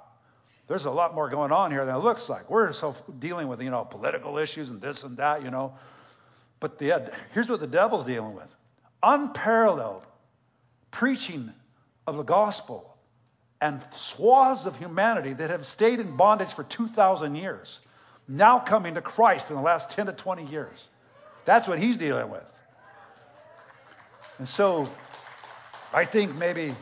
there's 0.68 0.86
a 0.86 0.92
lot 0.92 1.16
more 1.16 1.28
going 1.30 1.52
on 1.52 1.72
here 1.72 1.86
than 1.86 1.96
it 1.96 2.00
looks 2.00 2.30
like. 2.30 2.52
We're 2.52 2.72
so 2.72 2.96
dealing 3.20 3.48
with, 3.48 3.62
you 3.62 3.72
know, 3.72 3.84
political 3.84 4.38
issues 4.38 4.70
and 4.70 4.80
this 4.80 5.04
and 5.04 5.18
that, 5.18 5.44
you 5.44 5.50
know. 5.50 5.74
But 6.60 6.78
the, 6.78 6.94
uh, 6.94 7.10
here's 7.34 7.50
what 7.50 7.60
the 7.60 7.68
devil's 7.68 8.06
dealing 8.06 8.36
with 8.36 8.56
unparalleled 9.04 10.06
preaching 10.92 11.54
of 12.08 12.18
the 12.18 12.24
gospel 12.24 12.98
and 13.62 13.82
swaths 13.96 14.66
of 14.66 14.78
humanity 14.78 15.34
that 15.34 15.50
have 15.50 15.66
stayed 15.66 16.00
in 16.00 16.16
bondage 16.16 16.52
for 16.52 16.64
2,000 16.64 17.36
years, 17.36 17.80
now 18.28 18.60
coming 18.60 18.94
to 18.96 19.02
Christ 19.02 19.50
in 19.50 19.56
the 19.56 19.62
last 19.62 19.90
10 19.90 20.08
to 20.08 20.14
20 20.14 20.46
years. 20.46 20.88
That's 21.46 21.68
what 21.68 21.80
he's 21.80 21.98
dealing 21.98 22.30
with. 22.30 22.52
And 24.38 24.48
so 24.48 24.90
I 25.94 26.06
think 26.06 26.36
maybe 26.36 26.76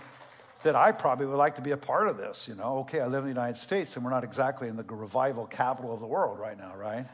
that 0.64 0.76
I 0.76 0.92
probably 0.92 1.26
would 1.26 1.38
like 1.38 1.56
to 1.56 1.62
be 1.62 1.72
a 1.72 1.78
part 1.78 2.08
of 2.08 2.18
this. 2.18 2.48
You 2.48 2.56
know, 2.56 2.80
okay, 2.80 3.00
I 3.00 3.08
live 3.08 3.20
in 3.20 3.26
the 3.26 3.30
United 3.30 3.58
States 3.58 3.96
and 3.96 4.06
we're 4.06 4.12
not 4.12 4.24
exactly 4.24 4.68
in 4.68 4.76
the 4.76 4.84
revival 4.84 5.46
capital 5.46 5.94
of 5.94 6.00
the 6.00 6.08
world 6.08 6.40
right 6.40 6.58
now, 6.58 6.76
right? 6.76 7.08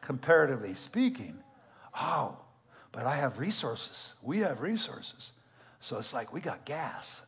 Comparatively 0.00 0.74
speaking. 0.74 1.38
Oh, 1.98 2.36
but 2.96 3.04
I 3.04 3.16
have 3.16 3.38
resources. 3.38 4.14
We 4.22 4.38
have 4.38 4.62
resources. 4.62 5.30
So 5.80 5.98
it's 5.98 6.14
like 6.14 6.32
we 6.32 6.40
got 6.40 6.64
gas, 6.64 7.22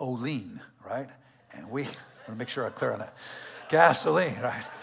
Olean, 0.00 0.62
right? 0.82 1.08
And 1.52 1.70
we, 1.70 1.82
I 1.82 1.86
want 1.86 1.96
to 2.28 2.34
make 2.36 2.48
sure 2.48 2.64
I'm 2.64 2.72
clear 2.72 2.94
on 2.94 3.00
that. 3.00 3.14
Gasoline, 3.68 4.40
right? 4.42 4.64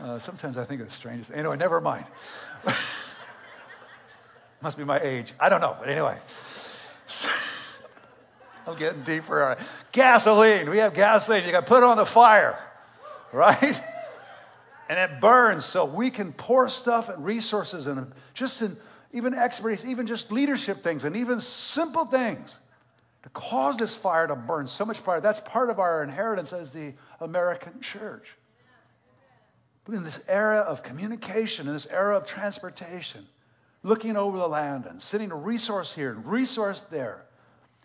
Uh, 0.00 0.16
sometimes 0.20 0.56
I 0.56 0.64
think 0.64 0.80
of 0.80 0.86
the 0.88 0.94
strangest. 0.94 1.32
Anyway, 1.34 1.56
never 1.56 1.80
mind. 1.80 2.04
Must 4.62 4.78
be 4.78 4.84
my 4.84 5.00
age. 5.00 5.32
I 5.40 5.48
don't 5.48 5.60
know. 5.60 5.76
But 5.76 5.88
anyway. 5.88 6.16
I'm 8.68 8.76
getting 8.78 9.02
deeper. 9.02 9.56
Gasoline. 9.90 10.70
We 10.70 10.78
have 10.78 10.94
gasoline. 10.94 11.44
You 11.44 11.50
got 11.50 11.62
to 11.62 11.66
put 11.66 11.78
it 11.78 11.82
on 11.82 11.96
the 11.96 12.06
fire, 12.06 12.56
right? 13.32 13.82
And 14.88 14.98
it 14.98 15.20
burns 15.20 15.64
so 15.64 15.84
we 15.84 16.10
can 16.10 16.32
pour 16.32 16.68
stuff 16.68 17.08
and 17.08 17.24
resources 17.24 17.86
and 17.86 18.12
just 18.34 18.62
in 18.62 18.76
even 19.12 19.34
expertise, 19.34 19.86
even 19.86 20.06
just 20.06 20.32
leadership 20.32 20.82
things 20.82 21.04
and 21.04 21.16
even 21.16 21.40
simple 21.40 22.04
things 22.04 22.58
to 23.22 23.28
cause 23.30 23.76
this 23.76 23.94
fire 23.94 24.26
to 24.26 24.36
burn 24.36 24.68
so 24.68 24.84
much 24.84 24.98
fire. 24.98 25.20
That's 25.20 25.40
part 25.40 25.70
of 25.70 25.78
our 25.78 26.02
inheritance 26.02 26.52
as 26.52 26.70
the 26.70 26.94
American 27.20 27.80
church. 27.80 28.26
In 29.88 30.04
this 30.04 30.20
era 30.28 30.58
of 30.58 30.82
communication, 30.82 31.66
in 31.66 31.72
this 31.72 31.86
era 31.86 32.16
of 32.16 32.26
transportation, 32.26 33.26
looking 33.82 34.16
over 34.16 34.36
the 34.36 34.48
land 34.48 34.84
and 34.84 35.02
sending 35.02 35.30
a 35.30 35.36
resource 35.36 35.94
here 35.94 36.12
and 36.12 36.26
resource 36.26 36.80
there, 36.90 37.24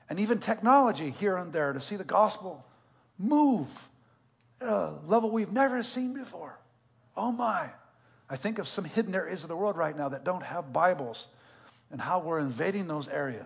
and 0.09 0.19
even 0.19 0.39
technology 0.39 1.11
here 1.11 1.37
and 1.37 1.53
there 1.53 1.71
to 1.71 1.79
see 1.79 1.95
the 1.95 2.03
gospel 2.03 2.65
move 3.17 3.69
at 4.59 4.67
a 4.67 4.95
level 5.05 5.31
we've 5.31 5.53
never 5.53 5.81
seen 5.81 6.13
before. 6.13 6.57
Oh 7.15 7.31
my. 7.31 7.69
I 8.29 8.35
think 8.35 8.59
of 8.59 8.67
some 8.67 8.85
hidden 8.85 9.13
areas 9.13 9.43
of 9.43 9.49
the 9.49 9.55
world 9.55 9.77
right 9.77 9.95
now 9.95 10.09
that 10.09 10.23
don't 10.23 10.43
have 10.43 10.73
Bibles 10.73 11.27
and 11.91 12.01
how 12.01 12.19
we're 12.19 12.39
invading 12.39 12.87
those 12.87 13.07
areas. 13.07 13.45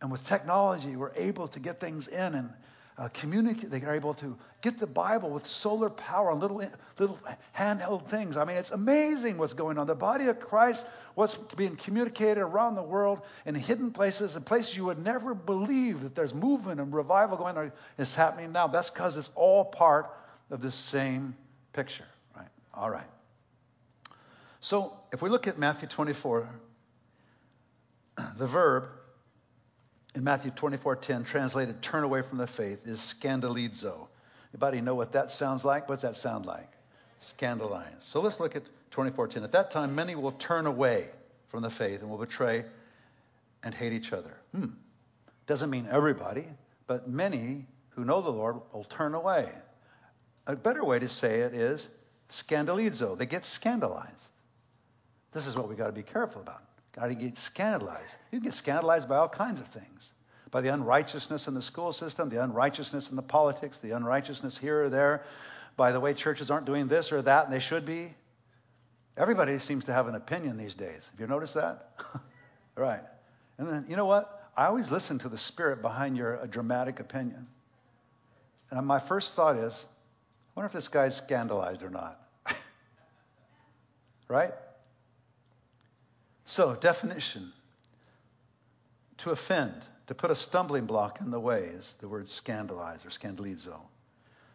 And 0.00 0.12
with 0.12 0.24
technology, 0.26 0.94
we're 0.94 1.12
able 1.16 1.48
to 1.48 1.60
get 1.60 1.80
things 1.80 2.06
in 2.06 2.34
and 2.34 2.50
uh, 2.96 3.08
communicate. 3.12 3.70
They 3.70 3.80
are 3.80 3.94
able 3.94 4.14
to 4.14 4.36
get 4.60 4.78
the 4.78 4.86
Bible 4.86 5.30
with 5.30 5.46
solar 5.46 5.90
power 5.90 6.30
on 6.30 6.40
little, 6.40 6.62
little 6.98 7.18
handheld 7.56 8.06
things. 8.06 8.36
I 8.36 8.44
mean, 8.44 8.56
it's 8.56 8.70
amazing 8.70 9.38
what's 9.38 9.54
going 9.54 9.78
on. 9.78 9.86
The 9.86 9.94
body 9.94 10.26
of 10.26 10.38
Christ, 10.38 10.86
what's 11.14 11.34
being 11.56 11.76
communicated 11.76 12.40
around 12.40 12.76
the 12.76 12.82
world 12.82 13.22
in 13.46 13.54
hidden 13.54 13.90
places 13.90 14.36
and 14.36 14.46
places 14.46 14.76
you 14.76 14.84
would 14.84 14.98
never 14.98 15.34
believe 15.34 16.02
that 16.02 16.14
there's 16.14 16.34
movement 16.34 16.80
and 16.80 16.92
revival 16.92 17.36
going 17.36 17.56
on 17.56 17.72
is 17.98 18.14
happening 18.14 18.52
now. 18.52 18.68
That's 18.68 18.90
because 18.90 19.16
it's 19.16 19.30
all 19.34 19.64
part 19.64 20.10
of 20.50 20.60
the 20.60 20.70
same 20.70 21.36
picture? 21.72 22.04
All 22.78 22.90
right. 22.90 23.06
So 24.60 24.92
if 25.12 25.20
we 25.20 25.30
look 25.30 25.48
at 25.48 25.58
Matthew 25.58 25.88
24, 25.88 26.48
the 28.36 28.46
verb 28.46 28.88
in 30.14 30.22
Matthew 30.22 30.52
24:10, 30.52 31.24
translated 31.24 31.82
"turn 31.82 32.04
away 32.04 32.22
from 32.22 32.38
the 32.38 32.46
faith," 32.46 32.86
is 32.86 33.00
scandalizo. 33.00 34.06
Anybody 34.52 34.80
know 34.80 34.94
what 34.94 35.12
that 35.12 35.32
sounds 35.32 35.64
like? 35.64 35.88
What's 35.88 36.02
that 36.02 36.14
sound 36.14 36.46
like? 36.46 36.70
Scandalize. 37.18 38.04
So 38.04 38.20
let's 38.20 38.38
look 38.38 38.54
at 38.54 38.62
24:10. 38.92 39.42
At 39.42 39.52
that 39.52 39.72
time, 39.72 39.96
many 39.96 40.14
will 40.14 40.32
turn 40.32 40.66
away 40.66 41.10
from 41.48 41.62
the 41.62 41.70
faith 41.70 42.00
and 42.02 42.10
will 42.10 42.18
betray 42.18 42.64
and 43.64 43.74
hate 43.74 43.92
each 43.92 44.12
other. 44.12 44.36
Hmm. 44.52 44.70
Doesn't 45.48 45.70
mean 45.70 45.88
everybody, 45.90 46.46
but 46.86 47.08
many 47.08 47.66
who 47.90 48.04
know 48.04 48.22
the 48.22 48.30
Lord 48.30 48.60
will 48.72 48.84
turn 48.84 49.14
away. 49.14 49.50
A 50.46 50.54
better 50.54 50.84
way 50.84 51.00
to 51.00 51.08
say 51.08 51.40
it 51.40 51.54
is 51.54 51.90
scandalizo. 52.28 53.16
They 53.16 53.26
get 53.26 53.46
scandalized. 53.46 54.28
This 55.32 55.46
is 55.46 55.56
what 55.56 55.68
we 55.68 55.74
got 55.74 55.86
to 55.86 55.92
be 55.92 56.02
careful 56.02 56.42
about. 56.42 56.62
Got 56.92 57.08
to 57.08 57.14
get 57.14 57.38
scandalized. 57.38 58.14
You 58.32 58.40
get 58.40 58.54
scandalized 58.54 59.08
by 59.08 59.16
all 59.16 59.28
kinds 59.28 59.60
of 59.60 59.66
things 59.68 60.10
by 60.50 60.60
the 60.60 60.72
unrighteousness 60.72 61.48
in 61.48 61.54
the 61.54 61.62
school 61.62 61.92
system, 61.92 62.28
the 62.28 62.42
unrighteousness 62.42 63.10
in 63.10 63.16
the 63.16 63.22
politics, 63.22 63.78
the 63.78 63.92
unrighteousness 63.92 64.56
here 64.56 64.84
or 64.84 64.88
there, 64.88 65.24
by 65.76 65.92
the 65.92 66.00
way 66.00 66.14
churches 66.14 66.50
aren't 66.50 66.66
doing 66.66 66.88
this 66.88 67.12
or 67.12 67.22
that, 67.22 67.44
and 67.44 67.52
they 67.52 67.60
should 67.60 67.84
be. 67.84 68.14
Everybody 69.16 69.58
seems 69.58 69.84
to 69.84 69.92
have 69.92 70.08
an 70.08 70.14
opinion 70.14 70.56
these 70.56 70.74
days. 70.74 71.08
Have 71.10 71.20
you 71.20 71.26
noticed 71.26 71.54
that? 71.54 71.90
right. 72.76 73.02
And 73.58 73.68
then, 73.68 73.86
you 73.88 73.96
know 73.96 74.06
what? 74.06 74.50
I 74.56 74.66
always 74.66 74.90
listen 74.90 75.18
to 75.20 75.28
the 75.28 75.38
spirit 75.38 75.82
behind 75.82 76.16
your 76.16 76.40
uh, 76.40 76.46
dramatic 76.46 77.00
opinion. 77.00 77.46
And 78.70 78.86
my 78.86 79.00
first 79.00 79.34
thought 79.34 79.56
is, 79.56 79.86
wonder 80.58 80.66
if 80.66 80.72
this 80.72 80.88
guy's 80.88 81.16
scandalized 81.16 81.84
or 81.84 81.90
not. 81.90 82.20
right? 84.28 84.50
So, 86.46 86.74
definition 86.74 87.52
to 89.18 89.30
offend, 89.30 89.86
to 90.08 90.16
put 90.16 90.32
a 90.32 90.34
stumbling 90.34 90.86
block 90.86 91.20
in 91.20 91.30
the 91.30 91.38
way 91.38 91.60
is 91.60 91.94
the 92.00 92.08
word 92.08 92.28
scandalize 92.28 93.06
or 93.06 93.10
scandalizo. 93.10 93.76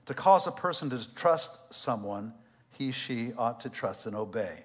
To 0.07 0.13
cause 0.13 0.45
a 0.45 0.51
person 0.51 0.89
to 0.89 1.15
trust 1.15 1.57
someone 1.73 2.33
he, 2.71 2.91
she 2.91 3.31
ought 3.37 3.61
to 3.61 3.69
trust 3.69 4.05
and 4.05 4.13
obey. 4.13 4.61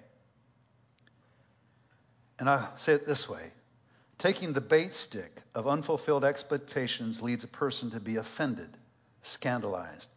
And 2.37 2.49
I 2.49 2.67
say 2.75 2.95
it 2.95 3.05
this 3.05 3.29
way 3.29 3.53
taking 4.17 4.51
the 4.51 4.59
bait 4.59 4.93
stick 4.93 5.41
of 5.55 5.69
unfulfilled 5.69 6.25
expectations 6.25 7.21
leads 7.21 7.45
a 7.45 7.47
person 7.47 7.91
to 7.91 8.01
be 8.01 8.17
offended, 8.17 8.75
scandalized. 9.21 10.09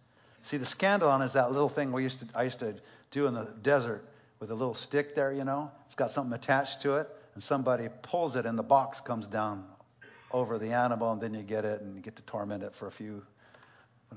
See, 0.43 0.57
the 0.57 0.67
scandalon 0.67 1.25
is 1.25 1.33
that 1.35 1.53
little 1.53 1.69
thing 1.69 1.93
we 1.93 2.03
used 2.03 2.19
to, 2.19 2.27
I 2.35 2.43
used 2.43 2.59
to 2.61 2.75
do 3.11 3.27
in 3.27 3.35
the 3.35 3.49
desert 3.63 4.05
with 4.41 4.51
a 4.51 4.55
little 4.55 4.75
stick 4.75 5.15
there, 5.15 5.33
you 5.33 5.45
know. 5.45 5.71
It's 5.87 5.95
got 5.95 6.11
something 6.11 6.35
attached 6.35 6.83
to 6.83 6.97
it, 6.97 7.09
and 7.35 7.43
somebody 7.43 7.89
pulls 8.03 8.35
it, 8.35 8.45
and 8.45 8.59
the 8.59 8.63
box 8.63 9.01
comes 9.01 9.29
down 9.29 9.65
over 10.33 10.59
the 10.59 10.73
animal, 10.73 11.13
and 11.13 11.21
then 11.21 11.33
you 11.33 11.43
get 11.43 11.65
it, 11.65 11.81
and 11.81 11.95
you 11.95 12.01
get 12.01 12.17
to 12.17 12.23
torment 12.23 12.65
it 12.65 12.75
for 12.75 12.89
a 12.89 12.91
few. 12.91 13.23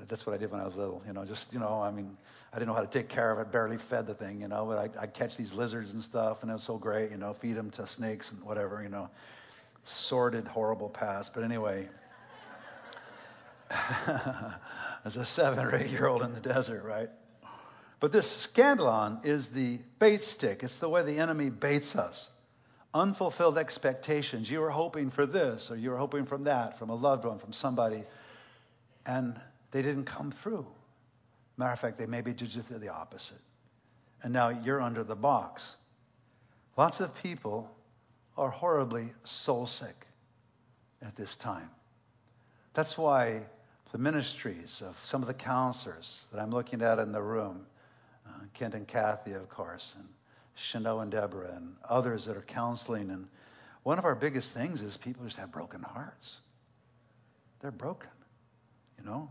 That's 0.08 0.26
what 0.26 0.34
I 0.34 0.38
did 0.38 0.52
when 0.52 0.60
I 0.60 0.66
was 0.66 0.76
little, 0.76 1.02
you 1.08 1.14
know. 1.14 1.24
Just, 1.26 1.54
you 1.54 1.60
know, 1.60 1.82
I 1.82 1.92
mean, 1.92 2.18
I 2.52 2.58
didn't 2.58 2.68
know 2.68 2.74
how 2.74 2.82
to 2.82 2.88
take 2.88 3.08
care 3.08 3.32
of 3.32 3.40
it, 3.40 3.52
barely 3.52 3.78
fed 3.78 4.08
the 4.08 4.14
thing, 4.14 4.42
you 4.42 4.48
know. 4.48 4.66
But 4.66 4.78
I, 4.98 5.04
I'd 5.04 5.14
catch 5.14 5.38
these 5.38 5.54
lizards 5.54 5.94
and 5.94 6.04
stuff, 6.04 6.42
and 6.42 6.50
it 6.50 6.54
was 6.56 6.64
so 6.64 6.78
great, 6.78 7.12
you 7.12 7.18
know. 7.18 7.34
Feed 7.34 7.56
them 7.56 7.70
to 7.72 7.86
snakes 7.86 8.32
and 8.32 8.44
whatever, 8.44 8.82
you 8.82 8.90
know. 8.90 9.10
Sordid, 9.84 10.48
horrible 10.48 10.90
past, 10.90 11.34
but 11.34 11.44
anyway. 11.44 11.88
As 15.06 15.18
a 15.18 15.26
seven 15.26 15.66
or 15.66 15.76
eight 15.76 15.90
year 15.90 16.08
old 16.08 16.22
in 16.22 16.34
the 16.34 16.40
desert, 16.40 16.84
right? 16.84 17.10
But 18.00 18.12
this 18.12 18.48
scandalon 18.48 19.26
is 19.26 19.50
the 19.50 19.80
bait 20.00 20.24
stick. 20.24 20.64
It's 20.64 20.78
the 20.78 20.90
way 20.90 21.04
the 21.04 21.20
enemy 21.20 21.50
baits 21.50 21.96
us. 21.96 22.30
Unfulfilled 22.94 23.58
expectations. 23.58 24.50
You 24.50 24.62
were 24.62 24.70
hoping 24.70 25.10
for 25.10 25.26
this, 25.26 25.72
or 25.72 25.76
you 25.76 25.90
were 25.90 25.98
hoping 25.98 26.26
from 26.26 26.46
that, 26.46 26.78
from 26.78 26.90
a 26.90 26.96
loved 26.96 27.26
one, 27.26 27.40
from 27.40 27.54
somebody, 27.54 28.04
and 29.06 29.40
they 29.72 29.82
didn't 29.82 30.06
come 30.06 30.32
through. 30.32 30.66
Matter 31.58 31.74
of 31.74 31.80
fact, 31.80 31.98
they 31.98 32.06
maybe 32.06 32.34
did 32.34 32.50
the 32.50 32.90
opposite. 32.90 33.42
And 34.24 34.34
now 34.34 34.50
you're 34.50 34.82
under 34.82 35.04
the 35.04 35.16
box. 35.16 35.76
Lots 36.78 37.00
of 37.00 37.16
people 37.22 37.70
are 38.38 38.50
horribly 38.50 39.08
soul 39.24 39.66
sick 39.66 40.06
at 41.02 41.16
this 41.16 41.36
time. 41.36 41.70
That's 42.74 42.98
why 42.98 43.44
the 43.96 44.02
ministries 44.02 44.84
of 44.86 44.98
some 45.06 45.22
of 45.22 45.28
the 45.30 45.34
counselors 45.34 46.22
that 46.30 46.42
I'm 46.42 46.52
looking 46.52 46.82
at 46.82 47.00
in 47.00 47.14
the 47.14 47.22
room 47.22 47.66
uh, 48.28 48.40
Kent 48.54 48.74
and 48.74 48.86
Kathy, 48.86 49.32
of 49.32 49.48
course, 49.48 49.96
and 49.98 50.06
Chanel 50.56 51.00
and 51.00 51.10
Deborah, 51.10 51.54
and 51.56 51.78
others 51.88 52.26
that 52.26 52.36
are 52.36 52.42
counseling. 52.42 53.10
And 53.10 53.30
one 53.84 53.98
of 53.98 54.04
our 54.04 54.14
biggest 54.14 54.54
things 54.54 54.82
is 54.82 54.98
people 54.98 55.24
just 55.24 55.38
have 55.38 55.50
broken 55.50 55.82
hearts. 55.82 56.36
They're 57.62 57.72
broken. 57.72 58.10
You 59.00 59.06
know, 59.06 59.30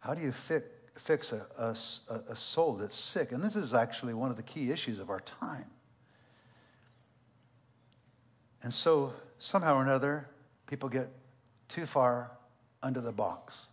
how 0.00 0.12
do 0.12 0.20
you 0.20 0.32
fix 0.32 0.66
fix 0.98 1.32
a, 1.32 1.46
a, 1.56 2.32
a 2.32 2.36
soul 2.36 2.74
that's 2.74 2.98
sick. 2.98 3.32
And 3.32 3.42
this 3.42 3.56
is 3.56 3.72
actually 3.72 4.12
one 4.12 4.28
of 4.28 4.36
the 4.36 4.42
key 4.42 4.70
issues 4.70 4.98
of 4.98 5.08
our 5.08 5.20
time. 5.20 5.70
And 8.62 8.74
so, 8.74 9.14
somehow 9.38 9.78
or 9.78 9.82
another, 9.82 10.28
people 10.66 10.90
get 10.90 11.08
too 11.68 11.86
far 11.86 12.30
under 12.82 13.00
the 13.00 13.12
box. 13.12 13.68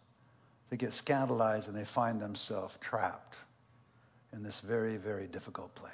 They 0.74 0.78
get 0.78 0.94
scandalized 0.96 1.68
and 1.68 1.78
they 1.78 1.86
find 1.86 2.20
themselves 2.20 2.76
trapped 2.82 3.36
in 4.34 4.42
this 4.42 4.60
very, 4.60 4.98
very 4.98 5.28
difficult 5.28 5.76
place. 5.76 5.92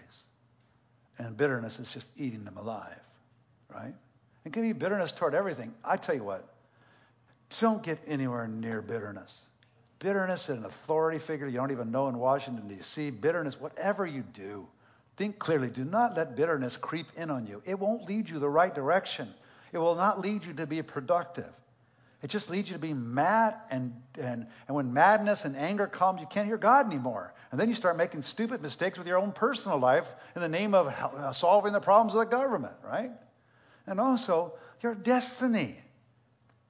And 1.18 1.36
bitterness 1.36 1.82
is 1.82 1.92
just 1.92 2.08
eating 2.15 2.46
them 2.46 2.56
alive, 2.56 3.02
right? 3.76 3.94
It 4.46 4.54
can 4.54 4.62
be 4.62 4.72
bitterness 4.72 5.12
toward 5.12 5.36
everything. 5.36 5.74
I 5.84 5.98
tell 5.98 6.15
you 6.15 6.24
what, 6.24 6.48
don't 7.60 7.84
get 7.84 8.00
anywhere 8.08 8.48
near 8.48 8.82
bitterness. 8.82 9.38
Bitterness 10.00 10.48
and 10.48 10.60
an 10.60 10.65
authority 10.65 11.20
figure 11.20 11.48
you 11.48 11.58
don't 11.58 11.72
even 11.72 11.92
know 11.92 12.08
in 12.08 12.18
Washington, 12.18 12.70
D.C., 12.70 13.10
bitterness, 13.10 13.60
whatever 13.60 14.08
you 14.08 14.24
do, 14.32 14.65
think 15.18 15.39
clearly. 15.39 15.70
Do 15.70 15.84
not 15.84 16.15
let 16.15 16.38
bitterness 16.38 16.78
creep 16.78 17.08
in 17.18 17.30
on 17.32 17.48
you. 17.48 17.62
It 17.65 17.78
won't 17.78 18.08
lead 18.08 18.30
you 18.30 18.39
the 18.39 18.50
right 18.50 18.74
direction, 18.74 19.28
it 19.74 19.78
will 19.78 19.96
not 19.96 20.22
lead 20.22 20.46
you 20.46 20.54
to 20.54 20.65
be 20.65 20.82
productive. 20.84 21.52
It 22.21 22.29
just 22.29 22.49
leads 22.49 22.69
you 22.69 22.73
to 22.73 22.82
be 22.82 22.93
mad, 22.93 23.55
and, 23.71 23.93
and, 24.19 24.45
and 24.67 24.75
when 24.75 24.93
madness 24.93 25.45
and 25.45 25.55
anger 25.55 25.88
comes, 25.88 26.19
you 26.19 26.27
can't 26.27 26.47
hear 26.47 26.58
God 26.58 26.86
anymore. 26.86 27.34
And 27.51 27.60
then 27.60 27.69
you 27.69 27.73
start 27.73 27.95
making 27.95 28.23
stupid 28.23 28.62
mistakes 28.62 28.97
with 28.97 29.08
your 29.08 29.17
own 29.17 29.32
personal 29.32 29.77
life 29.77 30.08
in 30.36 30.41
the 30.41 30.49
name 30.49 30.73
of 30.73 30.88
uh, 30.88 31.32
solving 31.32 31.71
the 31.71 31.79
problems 31.79 32.13
of 32.13 32.19
the 32.19 32.25
government, 32.25 32.73
right? 32.84 33.12
And 33.88 33.99
also, 34.01 34.53
your 34.82 34.95
destiny 34.95 35.77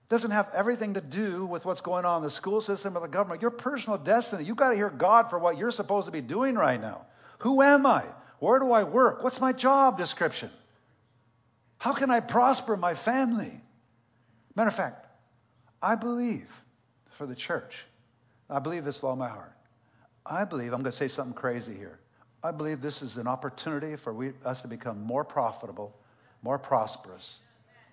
doesn't 0.08 0.32
have 0.32 0.50
everything 0.54 0.94
to 0.94 1.02
do 1.02 1.46
with 1.46 1.66
what's 1.66 1.82
going 1.82 2.06
on 2.06 2.18
in 2.18 2.24
the 2.24 2.32
school 2.32 2.62
system 2.62 2.96
or 2.96 3.02
the 3.02 3.08
government. 3.08 3.42
Your 3.42 3.52
personal 3.52 3.98
destiny, 3.98 4.44
you've 4.44 4.58
got 4.58 4.70
to 4.70 4.76
hear 4.76 4.90
God 4.90 5.30
for 5.30 5.40
what 5.40 5.58
you're 5.58 5.72
supposed 5.72 6.06
to 6.06 6.12
be 6.12 6.22
doing 6.22 6.56
right 6.56 6.82
now. 6.82 7.06
Who 7.40 7.62
am 7.62 7.86
I? 7.86 8.04
Where 8.40 8.60
do 8.60 8.72
I 8.72 8.84
work? 8.84 9.24
What's 9.24 9.42
my 9.42 9.52
job 9.52 9.98
description? 9.98 10.50
How 11.78 11.94
can 11.94 12.10
I 12.10 12.20
prosper 12.20 12.78
my 12.78 12.94
family? 12.94 13.62
Matter 14.56 14.70
of 14.70 14.76
fact, 14.76 15.06
I 15.82 15.96
believe 15.96 16.50
for 17.12 17.26
the 17.26 17.36
church, 17.36 17.86
I 18.50 18.60
believe 18.60 18.84
this 18.84 18.98
with 18.98 19.06
all 19.06 19.16
my 19.16 19.30
heart. 19.30 19.54
I 20.26 20.46
believe, 20.46 20.74
I'm 20.74 20.82
going 20.82 20.92
to 20.92 20.98
say 20.98 21.08
something 21.08 21.34
crazy 21.34 21.74
here. 21.74 22.00
I 22.44 22.52
believe 22.52 22.82
this 22.82 23.02
is 23.02 23.18
an 23.18 23.28
opportunity 23.28 23.96
for 23.96 24.14
we, 24.14 24.32
us 24.46 24.62
to 24.62 24.68
become 24.68 25.02
more 25.02 25.24
profitable, 25.24 25.94
more 26.42 26.58
prosperous 26.58 27.36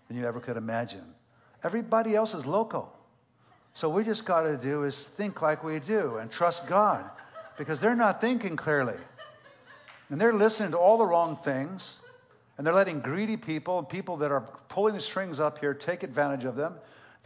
than 0.09 0.17
you 0.17 0.27
ever 0.27 0.41
could 0.41 0.57
imagine. 0.57 1.05
Everybody 1.65 2.15
else 2.15 2.35
is 2.35 2.47
loco. 2.47 2.89
So 3.75 3.89
we 3.89 4.05
just 4.05 4.25
got 4.25 4.43
to 4.43 4.57
do 4.57 4.85
is 4.85 5.07
think 5.07 5.43
like 5.43 5.65
we 5.65 5.79
do 5.81 6.17
and 6.17 6.31
trust 6.31 6.67
God 6.67 7.11
because 7.59 7.81
they're 7.81 7.97
not 7.97 8.21
thinking 8.21 8.57
clearly. 8.57 8.97
And 10.09 10.21
they're 10.21 10.33
listening 10.33 10.71
to 10.73 10.79
all 10.79 10.99
the 10.99 11.07
wrong 11.07 11.37
things. 11.37 11.97
And 12.57 12.67
they're 12.67 12.75
letting 12.75 13.01
greedy 13.01 13.37
people 13.37 13.83
people 13.83 14.17
that 14.19 14.31
are 14.31 14.43
pulling 14.69 14.95
the 14.95 15.01
strings 15.01 15.41
up 15.41 15.59
here 15.59 15.75
take 15.75 16.03
advantage 16.03 16.45
of 16.45 16.57
them. 16.57 16.75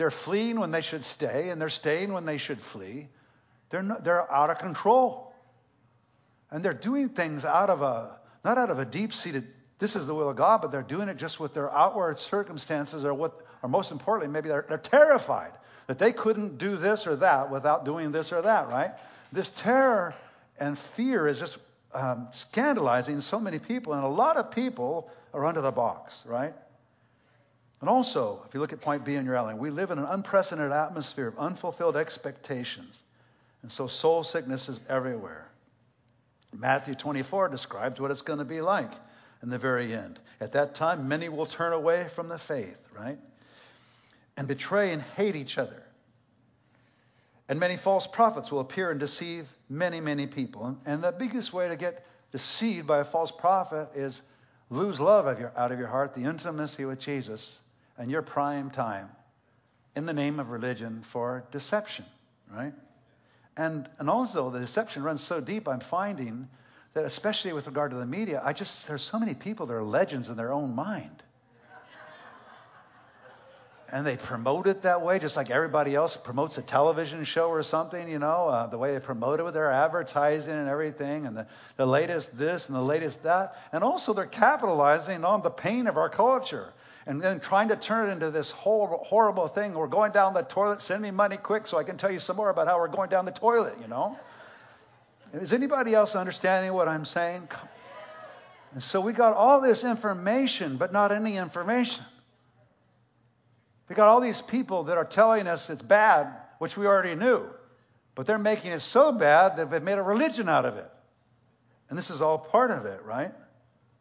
They're 0.00 0.10
fleeing 0.10 0.58
when 0.58 0.70
they 0.70 0.80
should 0.80 1.04
stay, 1.04 1.50
and 1.50 1.60
they're 1.60 1.68
staying 1.68 2.14
when 2.14 2.24
they 2.24 2.38
should 2.38 2.62
flee. 2.62 3.08
They're, 3.68 3.86
they're 4.00 4.32
out 4.32 4.48
of 4.48 4.56
control. 4.56 5.34
And 6.50 6.64
they're 6.64 6.72
doing 6.72 7.10
things 7.10 7.44
out 7.44 7.68
of 7.68 7.82
a, 7.82 8.18
not 8.42 8.56
out 8.56 8.70
of 8.70 8.78
a 8.78 8.86
deep 8.86 9.12
seated, 9.12 9.46
this 9.78 9.96
is 9.96 10.06
the 10.06 10.14
will 10.14 10.30
of 10.30 10.36
God, 10.36 10.62
but 10.62 10.72
they're 10.72 10.80
doing 10.80 11.10
it 11.10 11.18
just 11.18 11.38
with 11.38 11.52
their 11.52 11.70
outward 11.70 12.18
circumstances 12.18 13.04
or 13.04 13.12
what, 13.12 13.42
or 13.62 13.68
most 13.68 13.92
importantly, 13.92 14.32
maybe 14.32 14.48
they're, 14.48 14.64
they're 14.66 14.78
terrified 14.78 15.52
that 15.86 15.98
they 15.98 16.12
couldn't 16.12 16.56
do 16.56 16.78
this 16.78 17.06
or 17.06 17.16
that 17.16 17.50
without 17.50 17.84
doing 17.84 18.10
this 18.10 18.32
or 18.32 18.40
that, 18.40 18.70
right? 18.70 18.92
This 19.32 19.50
terror 19.50 20.14
and 20.58 20.78
fear 20.78 21.28
is 21.28 21.38
just 21.38 21.58
um, 21.92 22.28
scandalizing 22.30 23.20
so 23.20 23.38
many 23.38 23.58
people, 23.58 23.92
and 23.92 24.02
a 24.02 24.08
lot 24.08 24.38
of 24.38 24.50
people 24.50 25.10
are 25.34 25.44
under 25.44 25.60
the 25.60 25.72
box, 25.72 26.24
right? 26.26 26.54
And 27.80 27.88
also, 27.88 28.42
if 28.46 28.52
you 28.52 28.60
look 28.60 28.72
at 28.72 28.80
point 28.80 29.04
B 29.04 29.14
in 29.14 29.24
your 29.24 29.36
outline, 29.36 29.58
we 29.58 29.70
live 29.70 29.90
in 29.90 29.98
an 29.98 30.04
unprecedented 30.04 30.72
atmosphere 30.72 31.28
of 31.28 31.38
unfulfilled 31.38 31.96
expectations. 31.96 33.00
And 33.62 33.72
so 33.72 33.86
soul 33.86 34.22
sickness 34.22 34.68
is 34.68 34.80
everywhere. 34.88 35.48
Matthew 36.56 36.94
24 36.94 37.48
describes 37.48 38.00
what 38.00 38.10
it's 38.10 38.22
going 38.22 38.38
to 38.38 38.44
be 38.44 38.60
like 38.60 38.92
in 39.42 39.48
the 39.48 39.58
very 39.58 39.94
end. 39.94 40.18
At 40.40 40.52
that 40.52 40.74
time, 40.74 41.08
many 41.08 41.28
will 41.28 41.46
turn 41.46 41.72
away 41.72 42.08
from 42.08 42.28
the 42.28 42.38
faith, 42.38 42.78
right? 42.96 43.18
And 44.36 44.46
betray 44.46 44.92
and 44.92 45.00
hate 45.00 45.36
each 45.36 45.56
other. 45.56 45.82
And 47.48 47.58
many 47.58 47.76
false 47.76 48.06
prophets 48.06 48.52
will 48.52 48.60
appear 48.60 48.90
and 48.90 49.00
deceive 49.00 49.48
many, 49.68 50.00
many 50.00 50.26
people. 50.26 50.78
And 50.84 51.02
the 51.02 51.12
biggest 51.12 51.52
way 51.52 51.68
to 51.68 51.76
get 51.76 52.06
deceived 52.30 52.86
by 52.86 52.98
a 52.98 53.04
false 53.04 53.30
prophet 53.30 53.88
is 53.94 54.22
lose 54.68 55.00
love 55.00 55.26
of 55.26 55.40
your, 55.40 55.52
out 55.56 55.72
of 55.72 55.78
your 55.78 55.88
heart, 55.88 56.14
the 56.14 56.24
intimacy 56.24 56.84
with 56.84 57.00
Jesus, 57.00 57.60
and 58.00 58.10
your 58.10 58.22
prime 58.22 58.70
time 58.70 59.10
in 59.94 60.06
the 60.06 60.12
name 60.14 60.40
of 60.40 60.48
religion 60.48 61.02
for 61.02 61.44
deception, 61.52 62.06
right? 62.50 62.72
And, 63.58 63.86
and 63.98 64.08
also, 64.08 64.48
the 64.48 64.58
deception 64.58 65.02
runs 65.02 65.20
so 65.22 65.38
deep, 65.38 65.68
I'm 65.68 65.80
finding 65.80 66.48
that, 66.94 67.04
especially 67.04 67.52
with 67.52 67.66
regard 67.66 67.90
to 67.90 67.98
the 67.98 68.06
media, 68.06 68.40
I 68.42 68.54
just, 68.54 68.88
there's 68.88 69.02
so 69.02 69.18
many 69.18 69.34
people 69.34 69.66
that 69.66 69.74
are 69.74 69.84
legends 69.84 70.30
in 70.30 70.38
their 70.38 70.50
own 70.50 70.74
mind 70.74 71.22
and 73.92 74.06
they 74.06 74.16
promote 74.16 74.66
it 74.66 74.82
that 74.82 75.02
way, 75.02 75.18
just 75.18 75.36
like 75.36 75.50
everybody 75.50 75.94
else 75.94 76.16
promotes 76.16 76.56
a 76.58 76.62
television 76.62 77.24
show 77.24 77.48
or 77.48 77.62
something, 77.62 78.08
you 78.08 78.18
know, 78.18 78.46
uh, 78.48 78.66
the 78.66 78.78
way 78.78 78.94
they 78.94 79.00
promote 79.00 79.40
it 79.40 79.42
with 79.42 79.54
their 79.54 79.70
advertising 79.70 80.54
and 80.54 80.68
everything, 80.68 81.26
and 81.26 81.36
the, 81.36 81.46
the 81.76 81.86
latest 81.86 82.38
this 82.38 82.68
and 82.68 82.76
the 82.76 82.82
latest 82.82 83.24
that. 83.24 83.56
And 83.72 83.82
also, 83.82 84.12
they're 84.12 84.26
capitalizing 84.26 85.24
on 85.24 85.42
the 85.42 85.50
pain 85.50 85.88
of 85.88 85.96
our 85.96 86.08
culture 86.08 86.72
and 87.06 87.20
then 87.20 87.40
trying 87.40 87.68
to 87.68 87.76
turn 87.76 88.08
it 88.08 88.12
into 88.12 88.30
this 88.30 88.50
horrible, 88.50 89.04
horrible 89.04 89.48
thing. 89.48 89.72
We're 89.74 89.86
going 89.86 90.12
down 90.12 90.34
the 90.34 90.42
toilet, 90.42 90.82
send 90.82 91.02
me 91.02 91.10
money 91.10 91.36
quick 91.36 91.66
so 91.66 91.78
I 91.78 91.84
can 91.84 91.96
tell 91.96 92.10
you 92.10 92.18
some 92.18 92.36
more 92.36 92.50
about 92.50 92.66
how 92.66 92.78
we're 92.78 92.88
going 92.88 93.08
down 93.08 93.24
the 93.24 93.32
toilet, 93.32 93.74
you 93.80 93.88
know. 93.88 94.18
Is 95.32 95.52
anybody 95.52 95.94
else 95.94 96.16
understanding 96.16 96.72
what 96.72 96.88
I'm 96.88 97.04
saying? 97.04 97.48
And 98.72 98.82
so 98.82 99.00
we 99.00 99.12
got 99.12 99.34
all 99.34 99.60
this 99.60 99.84
information, 99.84 100.76
but 100.76 100.92
not 100.92 101.12
any 101.12 101.36
information. 101.36 102.04
We 103.88 103.96
got 103.96 104.06
all 104.06 104.20
these 104.20 104.40
people 104.40 104.84
that 104.84 104.98
are 104.98 105.04
telling 105.04 105.48
us 105.48 105.70
it's 105.70 105.82
bad, 105.82 106.28
which 106.58 106.76
we 106.76 106.86
already 106.86 107.16
knew, 107.16 107.44
but 108.14 108.26
they're 108.26 108.38
making 108.38 108.70
it 108.70 108.80
so 108.80 109.10
bad 109.10 109.56
that 109.56 109.70
they've 109.70 109.82
made 109.82 109.98
a 109.98 110.02
religion 110.02 110.48
out 110.48 110.64
of 110.64 110.76
it. 110.76 110.88
And 111.88 111.98
this 111.98 112.10
is 112.10 112.22
all 112.22 112.38
part 112.38 112.70
of 112.70 112.86
it, 112.86 113.02
right? 113.04 113.32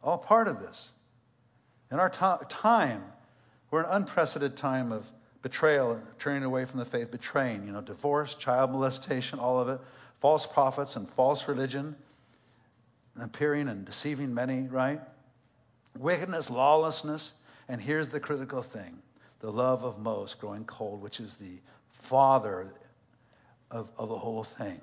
All 0.02 0.18
part 0.18 0.46
of 0.46 0.60
this. 0.60 0.92
In 1.90 1.98
our 1.98 2.08
t- 2.08 2.44
time, 2.48 3.04
we're 3.70 3.80
in 3.80 3.86
an 3.86 3.92
unprecedented 3.92 4.56
time 4.56 4.92
of 4.92 5.10
betrayal, 5.42 6.00
turning 6.18 6.44
away 6.44 6.64
from 6.64 6.78
the 6.78 6.84
faith, 6.84 7.10
betraying, 7.10 7.66
you 7.66 7.72
know, 7.72 7.80
divorce, 7.80 8.34
child 8.34 8.70
molestation, 8.70 9.38
all 9.38 9.58
of 9.58 9.68
it, 9.68 9.80
false 10.20 10.46
prophets 10.46 10.96
and 10.96 11.10
false 11.10 11.48
religion, 11.48 11.96
appearing 13.20 13.68
and 13.68 13.84
deceiving 13.84 14.34
many, 14.34 14.68
right? 14.68 15.00
Wickedness, 15.98 16.50
lawlessness, 16.50 17.32
and 17.68 17.80
here's 17.80 18.08
the 18.08 18.20
critical 18.20 18.62
thing 18.62 19.00
the 19.40 19.50
love 19.50 19.84
of 19.84 19.98
most 19.98 20.38
growing 20.38 20.64
cold, 20.66 21.00
which 21.00 21.18
is 21.18 21.36
the 21.36 21.58
father 21.92 22.74
of, 23.70 23.88
of 23.96 24.08
the 24.10 24.18
whole 24.18 24.44
thing. 24.44 24.80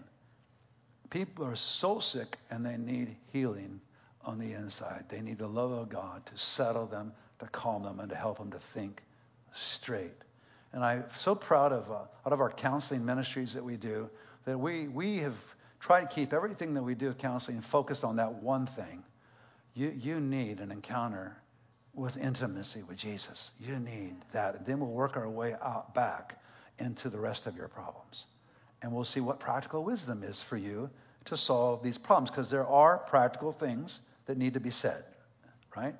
People 1.12 1.46
are 1.46 1.56
so 1.56 2.00
sick 2.00 2.38
and 2.50 2.66
they 2.66 2.76
need 2.76 3.16
healing 3.32 3.80
on 4.28 4.38
the 4.38 4.54
inside. 4.54 5.06
They 5.08 5.22
need 5.22 5.38
the 5.38 5.48
love 5.48 5.72
of 5.72 5.90
God 5.90 6.26
to 6.26 6.38
settle 6.38 6.86
them, 6.86 7.14
to 7.40 7.48
calm 7.48 7.84
them, 7.84 8.02
and 8.02 8.10
to 8.10 8.16
help 8.16 8.38
them 8.38 8.52
to 8.52 8.60
think 8.60 9.02
straight. 9.54 10.14
And 10.74 10.84
I'm 10.84 11.06
so 11.18 11.34
proud 11.34 11.72
of 11.72 11.90
uh, 11.90 12.02
out 12.26 12.34
of 12.34 12.42
our 12.42 12.52
counseling 12.52 13.06
ministries 13.06 13.54
that 13.54 13.64
we 13.64 13.78
do 13.78 14.10
that 14.44 14.60
we 14.60 14.90
we 14.90 15.20
have 15.20 15.56
tried 15.80 16.02
to 16.02 16.08
keep 16.08 16.34
everything 16.34 16.74
that 16.74 16.84
we 16.84 16.94
do 16.94 17.08
with 17.08 17.18
counseling 17.18 17.62
focused 17.62 18.04
on 18.04 18.18
that 18.18 18.44
one 18.44 18.68
thing. 18.68 19.04
You 19.74 19.96
you 19.98 20.20
need 20.20 20.60
an 20.60 20.72
encounter 20.72 21.38
with 21.94 22.18
intimacy 22.18 22.84
with 22.84 22.98
Jesus. 22.98 23.52
You 23.60 23.80
need 23.80 24.16
that. 24.34 24.66
Then 24.68 24.80
we'll 24.82 24.90
work 24.90 25.16
our 25.18 25.30
way 25.30 25.54
out 25.54 25.96
back 25.96 26.40
into 26.80 27.10
the 27.10 27.18
rest 27.18 27.48
of 27.48 27.56
your 27.56 27.70
problems. 27.70 28.26
And 28.82 28.92
we'll 28.92 29.06
see 29.06 29.22
what 29.22 29.40
practical 29.40 29.84
wisdom 29.84 30.22
is 30.22 30.42
for 30.42 30.58
you 30.58 30.92
to 31.26 31.38
solve 31.38 31.82
these 31.82 31.98
problems 31.98 32.30
because 32.30 32.52
there 32.52 32.68
are 32.68 33.00
practical 33.00 33.52
things 33.52 34.02
that 34.28 34.38
need 34.38 34.54
to 34.54 34.60
be 34.60 34.70
said, 34.70 35.04
right? 35.76 35.96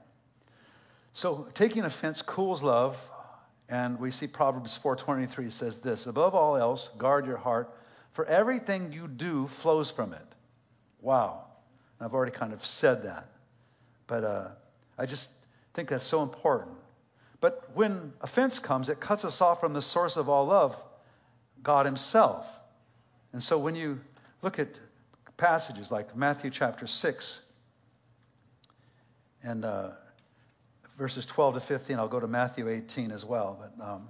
So 1.14 1.48
taking 1.54 1.84
offense 1.84 2.22
cools 2.22 2.62
love, 2.62 2.96
and 3.70 4.00
we 4.00 4.12
see 4.12 4.28
Proverbs 4.28 4.78
4:23 4.78 5.52
says 5.52 5.80
this, 5.80 6.06
above 6.06 6.36
all 6.36 6.56
else, 6.56 6.90
guard 6.98 7.26
your 7.26 7.38
heart, 7.38 7.74
for 8.12 8.26
everything 8.26 8.94
you 8.94 9.08
do 9.08 9.48
flows 9.48 9.90
from 9.90 10.14
it. 10.14 10.26
Wow. 11.02 11.46
I've 12.00 12.14
already 12.14 12.32
kind 12.32 12.54
of 12.54 12.64
said 12.66 13.04
that. 13.04 13.28
But 14.06 14.24
uh, 14.24 14.48
I 14.98 15.06
just 15.06 15.32
think 15.74 15.90
that's 15.90 16.06
so 16.06 16.22
important. 16.22 16.78
But 17.42 17.70
when 17.74 18.14
offense 18.22 18.60
comes, 18.60 18.90
it 18.90 19.00
cuts 19.00 19.26
us 19.26 19.42
off 19.42 19.60
from 19.60 19.74
the 19.74 19.82
source 19.82 20.18
of 20.18 20.30
all 20.30 20.46
love, 20.46 20.76
God 21.64 21.86
Himself. 21.86 22.48
And 23.34 23.42
so 23.42 23.58
when 23.58 23.76
you 23.76 24.00
look 24.42 24.60
at 24.60 24.80
passages 25.38 25.92
like 25.92 26.16
Matthew 26.16 26.50
chapter 26.50 26.88
6 26.88 27.42
and 29.48 29.64
uh, 29.64 29.92
verses 30.98 31.26
12 31.26 31.56
to 31.56 31.60
15. 31.62 31.98
I'll 31.98 32.08
go 32.08 32.20
to 32.20 32.28
Matthew 32.28 32.68
18 32.68 33.12
as 33.12 33.24
well, 33.24 33.58
but 33.60 33.84
um, 33.84 34.10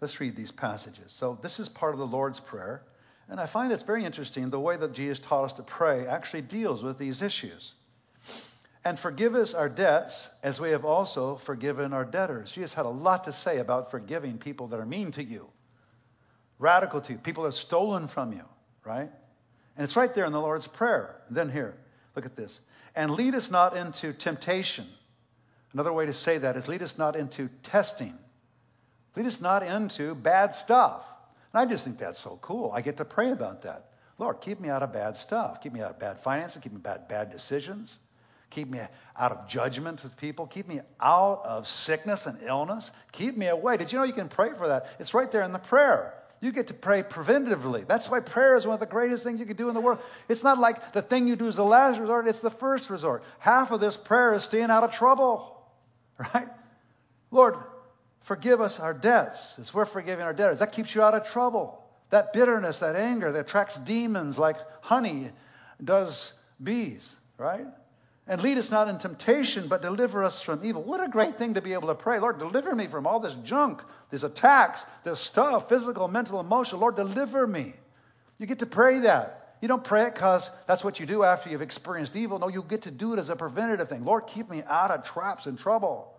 let's 0.00 0.20
read 0.20 0.36
these 0.36 0.50
passages. 0.50 1.10
So, 1.10 1.38
this 1.40 1.58
is 1.58 1.68
part 1.68 1.94
of 1.94 1.98
the 1.98 2.06
Lord's 2.06 2.38
Prayer. 2.38 2.82
And 3.30 3.40
I 3.40 3.46
find 3.46 3.72
it's 3.72 3.82
very 3.82 4.04
interesting 4.04 4.50
the 4.50 4.60
way 4.60 4.76
that 4.76 4.92
Jesus 4.92 5.18
taught 5.18 5.44
us 5.44 5.54
to 5.54 5.62
pray 5.62 6.06
actually 6.06 6.42
deals 6.42 6.82
with 6.82 6.98
these 6.98 7.22
issues. 7.22 7.72
And 8.84 8.98
forgive 8.98 9.34
us 9.34 9.54
our 9.54 9.70
debts 9.70 10.28
as 10.42 10.60
we 10.60 10.70
have 10.70 10.84
also 10.84 11.36
forgiven 11.36 11.94
our 11.94 12.04
debtors. 12.04 12.52
Jesus 12.52 12.74
had 12.74 12.84
a 12.84 12.90
lot 12.90 13.24
to 13.24 13.32
say 13.32 13.56
about 13.56 13.90
forgiving 13.90 14.36
people 14.36 14.68
that 14.68 14.80
are 14.80 14.84
mean 14.84 15.12
to 15.12 15.24
you, 15.24 15.48
radical 16.58 17.00
to 17.00 17.12
you, 17.14 17.18
people 17.18 17.44
that 17.44 17.48
have 17.48 17.54
stolen 17.54 18.08
from 18.08 18.34
you, 18.34 18.44
right? 18.84 19.10
And 19.76 19.84
it's 19.84 19.96
right 19.96 20.12
there 20.12 20.26
in 20.26 20.32
the 20.32 20.40
Lord's 20.40 20.66
Prayer. 20.66 21.16
And 21.28 21.34
then 21.34 21.48
here, 21.48 21.74
look 22.14 22.26
at 22.26 22.36
this. 22.36 22.60
And 22.96 23.10
lead 23.10 23.34
us 23.34 23.50
not 23.50 23.76
into 23.76 24.12
temptation. 24.12 24.86
Another 25.72 25.92
way 25.92 26.06
to 26.06 26.12
say 26.12 26.38
that 26.38 26.56
is 26.56 26.68
lead 26.68 26.82
us 26.82 26.96
not 26.96 27.16
into 27.16 27.48
testing. 27.64 28.16
Lead 29.16 29.26
us 29.26 29.40
not 29.40 29.62
into 29.62 30.14
bad 30.14 30.54
stuff. 30.54 31.04
And 31.52 31.60
I 31.60 31.70
just 31.70 31.84
think 31.84 31.98
that's 31.98 32.18
so 32.18 32.38
cool. 32.40 32.70
I 32.72 32.80
get 32.80 32.98
to 32.98 33.04
pray 33.04 33.30
about 33.30 33.62
that. 33.62 33.90
Lord, 34.18 34.40
keep 34.40 34.60
me 34.60 34.68
out 34.68 34.82
of 34.82 34.92
bad 34.92 35.16
stuff. 35.16 35.60
Keep 35.60 35.72
me 35.72 35.80
out 35.80 35.90
of 35.90 35.98
bad 35.98 36.20
finances. 36.20 36.62
Keep 36.62 36.72
me 36.72 36.80
out 36.86 36.98
of 36.98 37.08
bad 37.08 37.30
decisions. 37.30 37.98
Keep 38.50 38.70
me 38.70 38.80
out 39.18 39.32
of 39.32 39.48
judgment 39.48 40.02
with 40.04 40.16
people. 40.16 40.46
Keep 40.46 40.68
me 40.68 40.80
out 41.00 41.42
of 41.44 41.66
sickness 41.66 42.26
and 42.26 42.38
illness. 42.42 42.92
Keep 43.10 43.36
me 43.36 43.48
away. 43.48 43.76
Did 43.76 43.92
you 43.92 43.98
know 43.98 44.04
you 44.04 44.12
can 44.12 44.28
pray 44.28 44.50
for 44.56 44.68
that? 44.68 44.86
It's 45.00 45.14
right 45.14 45.30
there 45.30 45.42
in 45.42 45.52
the 45.52 45.58
prayer. 45.58 46.14
You 46.44 46.52
get 46.52 46.66
to 46.66 46.74
pray 46.74 47.02
preventively. 47.02 47.86
That's 47.86 48.10
why 48.10 48.20
prayer 48.20 48.54
is 48.54 48.66
one 48.66 48.74
of 48.74 48.80
the 48.80 48.84
greatest 48.84 49.24
things 49.24 49.40
you 49.40 49.46
can 49.46 49.56
do 49.56 49.70
in 49.70 49.74
the 49.74 49.80
world. 49.80 49.98
It's 50.28 50.44
not 50.44 50.58
like 50.58 50.92
the 50.92 51.00
thing 51.00 51.26
you 51.26 51.36
do 51.36 51.48
is 51.48 51.56
the 51.56 51.64
last 51.64 51.98
resort, 51.98 52.26
it's 52.26 52.40
the 52.40 52.50
first 52.50 52.90
resort. 52.90 53.24
Half 53.38 53.70
of 53.70 53.80
this 53.80 53.96
prayer 53.96 54.34
is 54.34 54.44
staying 54.44 54.70
out 54.70 54.84
of 54.84 54.90
trouble, 54.90 55.58
right? 56.18 56.48
Lord, 57.30 57.56
forgive 58.24 58.60
us 58.60 58.78
our 58.78 58.92
debts 58.92 59.58
as 59.58 59.72
we're 59.72 59.86
forgiving 59.86 60.22
our 60.22 60.34
debtors. 60.34 60.58
That 60.58 60.72
keeps 60.72 60.94
you 60.94 61.00
out 61.00 61.14
of 61.14 61.26
trouble. 61.26 61.82
That 62.10 62.34
bitterness, 62.34 62.80
that 62.80 62.94
anger 62.94 63.32
that 63.32 63.40
attracts 63.40 63.78
demons 63.78 64.38
like 64.38 64.58
honey 64.82 65.30
does 65.82 66.34
bees, 66.62 67.16
right? 67.38 67.66
And 68.26 68.40
lead 68.42 68.56
us 68.56 68.70
not 68.70 68.88
in 68.88 68.96
temptation, 68.96 69.68
but 69.68 69.82
deliver 69.82 70.24
us 70.24 70.40
from 70.40 70.64
evil. 70.64 70.82
What 70.82 71.02
a 71.02 71.08
great 71.08 71.36
thing 71.36 71.54
to 71.54 71.60
be 71.60 71.74
able 71.74 71.88
to 71.88 71.94
pray. 71.94 72.18
Lord, 72.18 72.38
deliver 72.38 72.74
me 72.74 72.86
from 72.86 73.06
all 73.06 73.20
this 73.20 73.34
junk, 73.44 73.82
these 74.10 74.24
attacks, 74.24 74.84
this 75.02 75.20
stuff, 75.20 75.68
physical, 75.68 76.08
mental, 76.08 76.40
emotional. 76.40 76.80
Lord, 76.80 76.96
deliver 76.96 77.46
me. 77.46 77.74
You 78.38 78.46
get 78.46 78.60
to 78.60 78.66
pray 78.66 79.00
that. 79.00 79.56
You 79.60 79.68
don't 79.68 79.84
pray 79.84 80.04
it 80.04 80.14
because 80.14 80.50
that's 80.66 80.82
what 80.82 81.00
you 81.00 81.06
do 81.06 81.22
after 81.22 81.50
you've 81.50 81.62
experienced 81.62 82.16
evil. 82.16 82.38
No, 82.38 82.48
you 82.48 82.62
get 82.62 82.82
to 82.82 82.90
do 82.90 83.12
it 83.12 83.18
as 83.18 83.28
a 83.28 83.36
preventative 83.36 83.88
thing. 83.88 84.04
Lord, 84.04 84.26
keep 84.26 84.48
me 84.48 84.62
out 84.66 84.90
of 84.90 85.04
traps 85.04 85.46
and 85.46 85.58
trouble. 85.58 86.12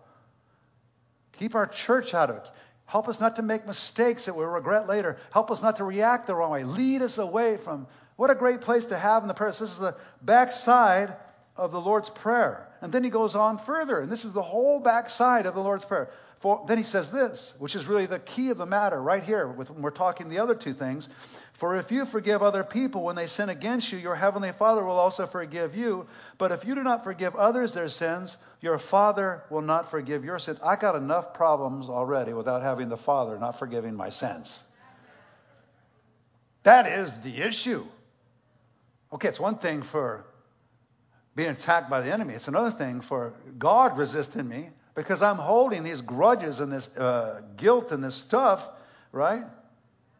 Keep 1.38 1.54
our 1.54 1.66
church 1.66 2.14
out 2.14 2.30
of 2.30 2.36
it. 2.36 2.50
Help 2.86 3.08
us 3.08 3.20
not 3.20 3.36
to 3.36 3.42
make 3.42 3.66
mistakes 3.66 4.26
that 4.26 4.36
we'll 4.36 4.46
regret 4.46 4.86
later. 4.86 5.18
Help 5.32 5.50
us 5.50 5.60
not 5.60 5.76
to 5.76 5.84
react 5.84 6.28
the 6.28 6.34
wrong 6.34 6.52
way. 6.52 6.64
Lead 6.64 7.02
us 7.02 7.18
away 7.18 7.56
from 7.56 7.88
what 8.14 8.30
a 8.30 8.34
great 8.34 8.60
place 8.60 8.86
to 8.86 8.96
have 8.96 9.22
in 9.22 9.28
the 9.28 9.34
prayers. 9.34 9.58
This 9.58 9.72
is 9.72 9.78
the 9.78 9.96
backside 10.22 11.14
of 11.56 11.72
the 11.72 11.80
Lord's 11.80 12.10
Prayer. 12.10 12.68
And 12.80 12.92
then 12.92 13.04
he 13.04 13.10
goes 13.10 13.34
on 13.34 13.58
further, 13.58 14.00
and 14.00 14.10
this 14.10 14.24
is 14.24 14.32
the 14.32 14.42
whole 14.42 14.80
backside 14.80 15.46
of 15.46 15.54
the 15.54 15.62
Lord's 15.62 15.84
Prayer. 15.84 16.10
For, 16.40 16.64
then 16.68 16.76
he 16.76 16.84
says 16.84 17.10
this, 17.10 17.54
which 17.58 17.74
is 17.74 17.86
really 17.86 18.06
the 18.06 18.18
key 18.18 18.50
of 18.50 18.58
the 18.58 18.66
matter 18.66 19.00
right 19.00 19.24
here 19.24 19.46
with, 19.48 19.70
when 19.70 19.82
we're 19.82 19.90
talking 19.90 20.28
the 20.28 20.40
other 20.40 20.54
two 20.54 20.74
things. 20.74 21.08
For 21.54 21.78
if 21.78 21.90
you 21.90 22.04
forgive 22.04 22.42
other 22.42 22.62
people 22.62 23.02
when 23.02 23.16
they 23.16 23.26
sin 23.26 23.48
against 23.48 23.90
you, 23.90 23.98
your 23.98 24.14
heavenly 24.14 24.52
Father 24.52 24.84
will 24.84 24.98
also 24.98 25.26
forgive 25.26 25.74
you. 25.74 26.06
But 26.36 26.52
if 26.52 26.66
you 26.66 26.74
do 26.74 26.82
not 26.82 27.04
forgive 27.04 27.34
others 27.34 27.72
their 27.72 27.88
sins, 27.88 28.36
your 28.60 28.78
Father 28.78 29.42
will 29.48 29.62
not 29.62 29.90
forgive 29.90 30.24
your 30.24 30.38
sins. 30.38 30.60
I 30.62 30.76
got 30.76 30.94
enough 30.94 31.32
problems 31.32 31.88
already 31.88 32.34
without 32.34 32.62
having 32.62 32.90
the 32.90 32.98
Father 32.98 33.38
not 33.38 33.58
forgiving 33.58 33.94
my 33.94 34.10
sins. 34.10 34.62
That 36.64 36.86
is 36.86 37.20
the 37.20 37.42
issue. 37.42 37.86
Okay, 39.12 39.28
it's 39.28 39.40
one 39.40 39.56
thing 39.56 39.80
for 39.80 40.26
being 41.36 41.50
attacked 41.50 41.90
by 41.90 42.00
the 42.00 42.10
enemy. 42.12 42.34
It's 42.34 42.48
another 42.48 42.70
thing 42.70 43.02
for 43.02 43.34
God 43.58 43.98
resisting 43.98 44.48
me 44.48 44.70
because 44.94 45.20
I'm 45.22 45.36
holding 45.36 45.82
these 45.82 46.00
grudges 46.00 46.60
and 46.60 46.72
this 46.72 46.88
uh, 46.96 47.42
guilt 47.58 47.92
and 47.92 48.02
this 48.02 48.14
stuff, 48.14 48.68
right? 49.12 49.44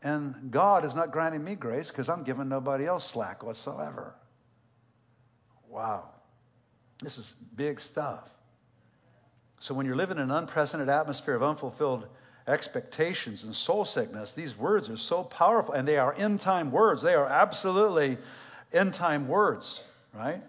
And 0.03 0.51
God 0.51 0.85
is 0.85 0.95
not 0.95 1.11
granting 1.11 1.43
me 1.43 1.55
grace 1.55 1.91
because 1.91 2.11
I'm 2.11 2.23
giving 2.23 2.51
nobody 2.51 2.85
else 2.85 3.07
slack 3.09 3.43
whatsoever. 3.43 4.15
Wow. 5.71 6.11
This 7.03 7.17
is 7.17 7.35
big 7.57 7.81
stuff. 7.81 8.31
So 9.59 9.75
when 9.75 9.87
you're 9.87 9.97
living 9.97 10.19
in 10.19 10.25
an 10.25 10.31
unprecedented 10.31 10.91
atmosphere 10.91 11.35
of 11.35 11.43
unfulfilled 11.43 12.07
expectations 12.47 13.45
and 13.45 13.55
soul 13.55 13.87
sickness, 13.87 14.35
these 14.35 14.57
words 14.57 14.91
are 14.91 14.99
so 14.99 15.25
powerful 15.25 15.73
and 15.73 15.89
they 15.89 15.97
are 15.97 16.15
end 16.15 16.41
time 16.41 16.71
words. 16.71 17.01
They 17.01 17.15
are 17.15 17.27
absolutely 17.27 18.19
end 18.75 18.93
time 18.93 19.29
words, 19.29 19.83
right? 20.15 20.43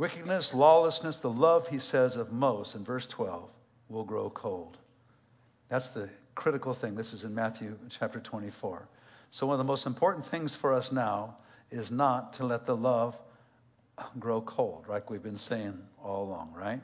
Wickedness, 0.00 0.54
lawlessness, 0.54 1.18
the 1.18 1.28
love, 1.28 1.68
he 1.68 1.78
says, 1.78 2.16
of 2.16 2.32
most, 2.32 2.74
in 2.74 2.84
verse 2.84 3.06
12, 3.06 3.50
will 3.90 4.04
grow 4.04 4.30
cold. 4.30 4.78
That's 5.68 5.90
the 5.90 6.08
critical 6.34 6.72
thing. 6.72 6.94
This 6.94 7.12
is 7.12 7.24
in 7.24 7.34
Matthew 7.34 7.76
chapter 7.90 8.18
24. 8.18 8.88
So, 9.30 9.46
one 9.46 9.52
of 9.52 9.58
the 9.58 9.64
most 9.64 9.84
important 9.84 10.24
things 10.24 10.54
for 10.54 10.72
us 10.72 10.90
now 10.90 11.36
is 11.70 11.90
not 11.90 12.32
to 12.34 12.46
let 12.46 12.64
the 12.64 12.74
love 12.74 13.20
grow 14.18 14.40
cold, 14.40 14.86
like 14.88 15.10
we've 15.10 15.22
been 15.22 15.36
saying 15.36 15.78
all 16.02 16.24
along, 16.24 16.54
right? 16.56 16.80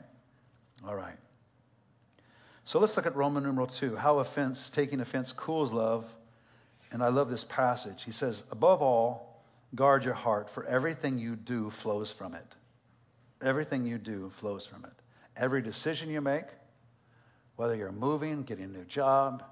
All 0.87 0.95
right. 0.95 1.17
So 2.65 2.77
let's 2.77 2.95
look 2.97 3.07
at 3.07 3.15
Roman 3.15 3.41
numeral 3.41 3.65
2, 3.65 3.95
how 3.95 4.19
offense, 4.19 4.69
taking 4.69 4.99
offense 4.99 5.31
cools 5.31 5.73
love. 5.73 6.05
And 6.91 7.01
I 7.01 7.07
love 7.07 7.31
this 7.31 7.43
passage. 7.43 8.03
He 8.03 8.11
says, 8.11 8.43
Above 8.51 8.83
all, 8.83 9.41
guard 9.73 10.05
your 10.05 10.13
heart, 10.13 10.51
for 10.51 10.63
everything 10.65 11.17
you 11.17 11.35
do 11.35 11.71
flows 11.71 12.11
from 12.11 12.35
it. 12.35 12.45
Everything 13.41 13.85
you 13.85 13.97
do 13.97 14.29
flows 14.29 14.65
from 14.65 14.83
it. 14.85 14.93
Every 15.35 15.61
decision 15.61 16.09
you 16.09 16.21
make, 16.21 16.45
whether 17.55 17.75
you're 17.75 17.91
moving, 17.91 18.43
getting 18.43 18.65
a 18.65 18.67
new 18.67 18.85
job, 18.85 19.43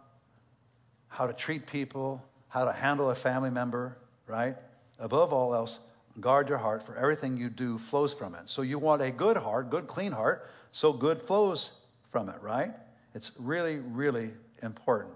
how 1.08 1.28
to 1.28 1.34
treat 1.34 1.68
people, 1.68 2.24
how 2.50 2.66
to 2.66 2.72
handle 2.72 3.10
a 3.10 3.16
family 3.16 3.52
member, 3.52 3.98
right? 4.28 4.56
Above 5.00 5.34
all 5.34 5.54
else, 5.54 5.80
guard 6.20 6.50
your 6.50 6.58
heart, 6.58 6.84
for 6.84 6.96
everything 6.96 7.38
you 7.38 7.50
do 7.50 7.78
flows 7.78 8.14
from 8.14 8.36
it. 8.36 8.50
So 8.50 8.62
you 8.62 8.80
want 8.80 9.02
a 9.02 9.12
good 9.12 9.38
heart, 9.38 9.70
good, 9.70 9.88
clean 9.88 10.12
heart, 10.12 10.50
so 10.72 10.94
good 10.94 11.22
flows 11.22 11.72
from 12.12 12.30
it, 12.30 12.42
right? 12.42 12.72
It's 13.14 13.32
really, 13.38 13.78
really 13.78 14.32
important. 14.64 15.14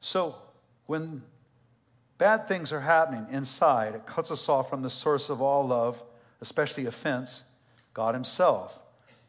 So 0.00 0.34
when 0.86 1.22
bad 2.18 2.48
things 2.48 2.72
are 2.72 2.80
happening 2.80 3.26
inside, 3.30 3.94
it 3.94 4.06
cuts 4.06 4.30
us 4.30 4.48
off 4.48 4.68
from 4.68 4.82
the 4.82 4.90
source 4.90 5.30
of 5.30 5.42
all 5.42 5.66
love, 5.66 6.02
especially 6.40 6.86
offense, 6.86 7.42
God 7.94 8.14
Himself. 8.14 8.78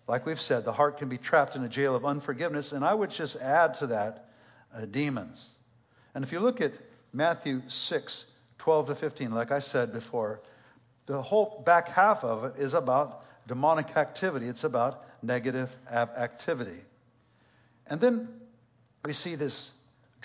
Like 0.07 0.25
we've 0.25 0.41
said, 0.41 0.65
the 0.65 0.73
heart 0.73 0.97
can 0.97 1.09
be 1.09 1.17
trapped 1.17 1.55
in 1.55 1.63
a 1.63 1.69
jail 1.69 1.95
of 1.95 2.05
unforgiveness, 2.05 2.71
and 2.71 2.83
I 2.83 2.93
would 2.93 3.11
just 3.11 3.35
add 3.35 3.75
to 3.75 3.87
that 3.87 4.29
uh, 4.75 4.85
demons. 4.85 5.47
And 6.15 6.23
if 6.23 6.31
you 6.31 6.39
look 6.39 6.61
at 6.61 6.73
Matthew 7.13 7.61
6, 7.67 8.25
12 8.57 8.87
to 8.87 8.95
15, 8.95 9.31
like 9.31 9.51
I 9.51 9.59
said 9.59 9.93
before, 9.93 10.41
the 11.05 11.21
whole 11.21 11.61
back 11.65 11.89
half 11.89 12.23
of 12.23 12.43
it 12.43 12.61
is 12.61 12.73
about 12.73 13.23
demonic 13.47 13.97
activity, 13.97 14.47
it's 14.47 14.63
about 14.63 15.03
negative 15.23 15.75
activity. 15.91 16.79
And 17.87 17.99
then 17.99 18.27
we 19.03 19.13
see 19.13 19.35
this 19.35 19.71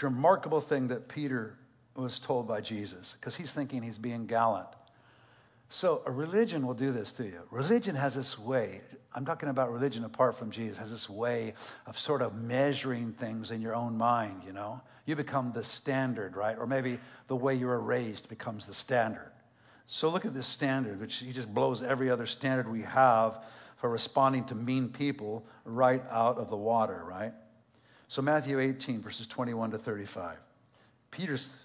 remarkable 0.01 0.61
thing 0.61 0.89
that 0.89 1.09
Peter 1.09 1.57
was 1.97 2.19
told 2.19 2.49
by 2.49 2.61
Jesus, 2.61 3.17
because 3.19 3.35
he's 3.35 3.53
thinking 3.53 3.83
he's 3.83 3.99
being 3.99 4.27
gallant. 4.27 4.69
So 5.69 6.03
a 6.07 6.11
religion 6.11 6.67
will 6.67 6.75
do 6.75 6.93
this 6.93 7.13
to 7.15 7.25
you. 7.25 7.41
Religion 7.51 7.95
has 7.95 8.15
this 8.15 8.39
way. 8.39 8.81
I'm 9.15 9.25
talking 9.25 9.49
about 9.49 9.73
religion 9.73 10.05
apart 10.05 10.37
from 10.37 10.51
Jesus. 10.51 10.79
Has 10.79 10.91
this 10.91 11.09
way 11.09 11.55
of 11.87 11.99
sort 11.99 12.23
of 12.23 12.35
measuring 12.35 13.13
things 13.13 13.51
in 13.51 13.61
your 13.61 13.75
own 13.75 13.97
mind. 13.97 14.43
You 14.47 14.53
know, 14.53 14.81
you 15.07 15.17
become 15.17 15.53
the 15.53 15.65
standard, 15.65 16.37
right? 16.37 16.57
Or 16.59 16.67
maybe 16.67 16.99
the 17.29 17.37
way 17.37 17.55
you 17.55 17.67
were 17.67 17.81
raised 17.81 18.29
becomes 18.29 18.67
the 18.67 18.75
standard. 18.75 19.31
So 19.87 20.11
look 20.11 20.25
at 20.25 20.33
this 20.33 20.47
standard, 20.47 21.01
which 21.01 21.17
he 21.17 21.33
just 21.33 21.53
blows 21.53 21.83
every 21.83 22.11
other 22.11 22.27
standard 22.27 22.71
we 22.71 22.83
have 22.83 23.45
for 23.77 23.91
responding 23.91 24.45
to 24.45 24.55
mean 24.55 24.89
people 24.89 25.45
right 25.65 26.03
out 26.11 26.39
of 26.39 26.49
the 26.49 26.57
water, 26.57 27.03
right? 27.07 27.33
So 28.09 28.23
Matthew 28.23 28.61
18 28.61 29.03
verses 29.03 29.27
21 29.27 29.73
to 29.73 29.79
35. 29.79 30.39
Peter's 31.11 31.59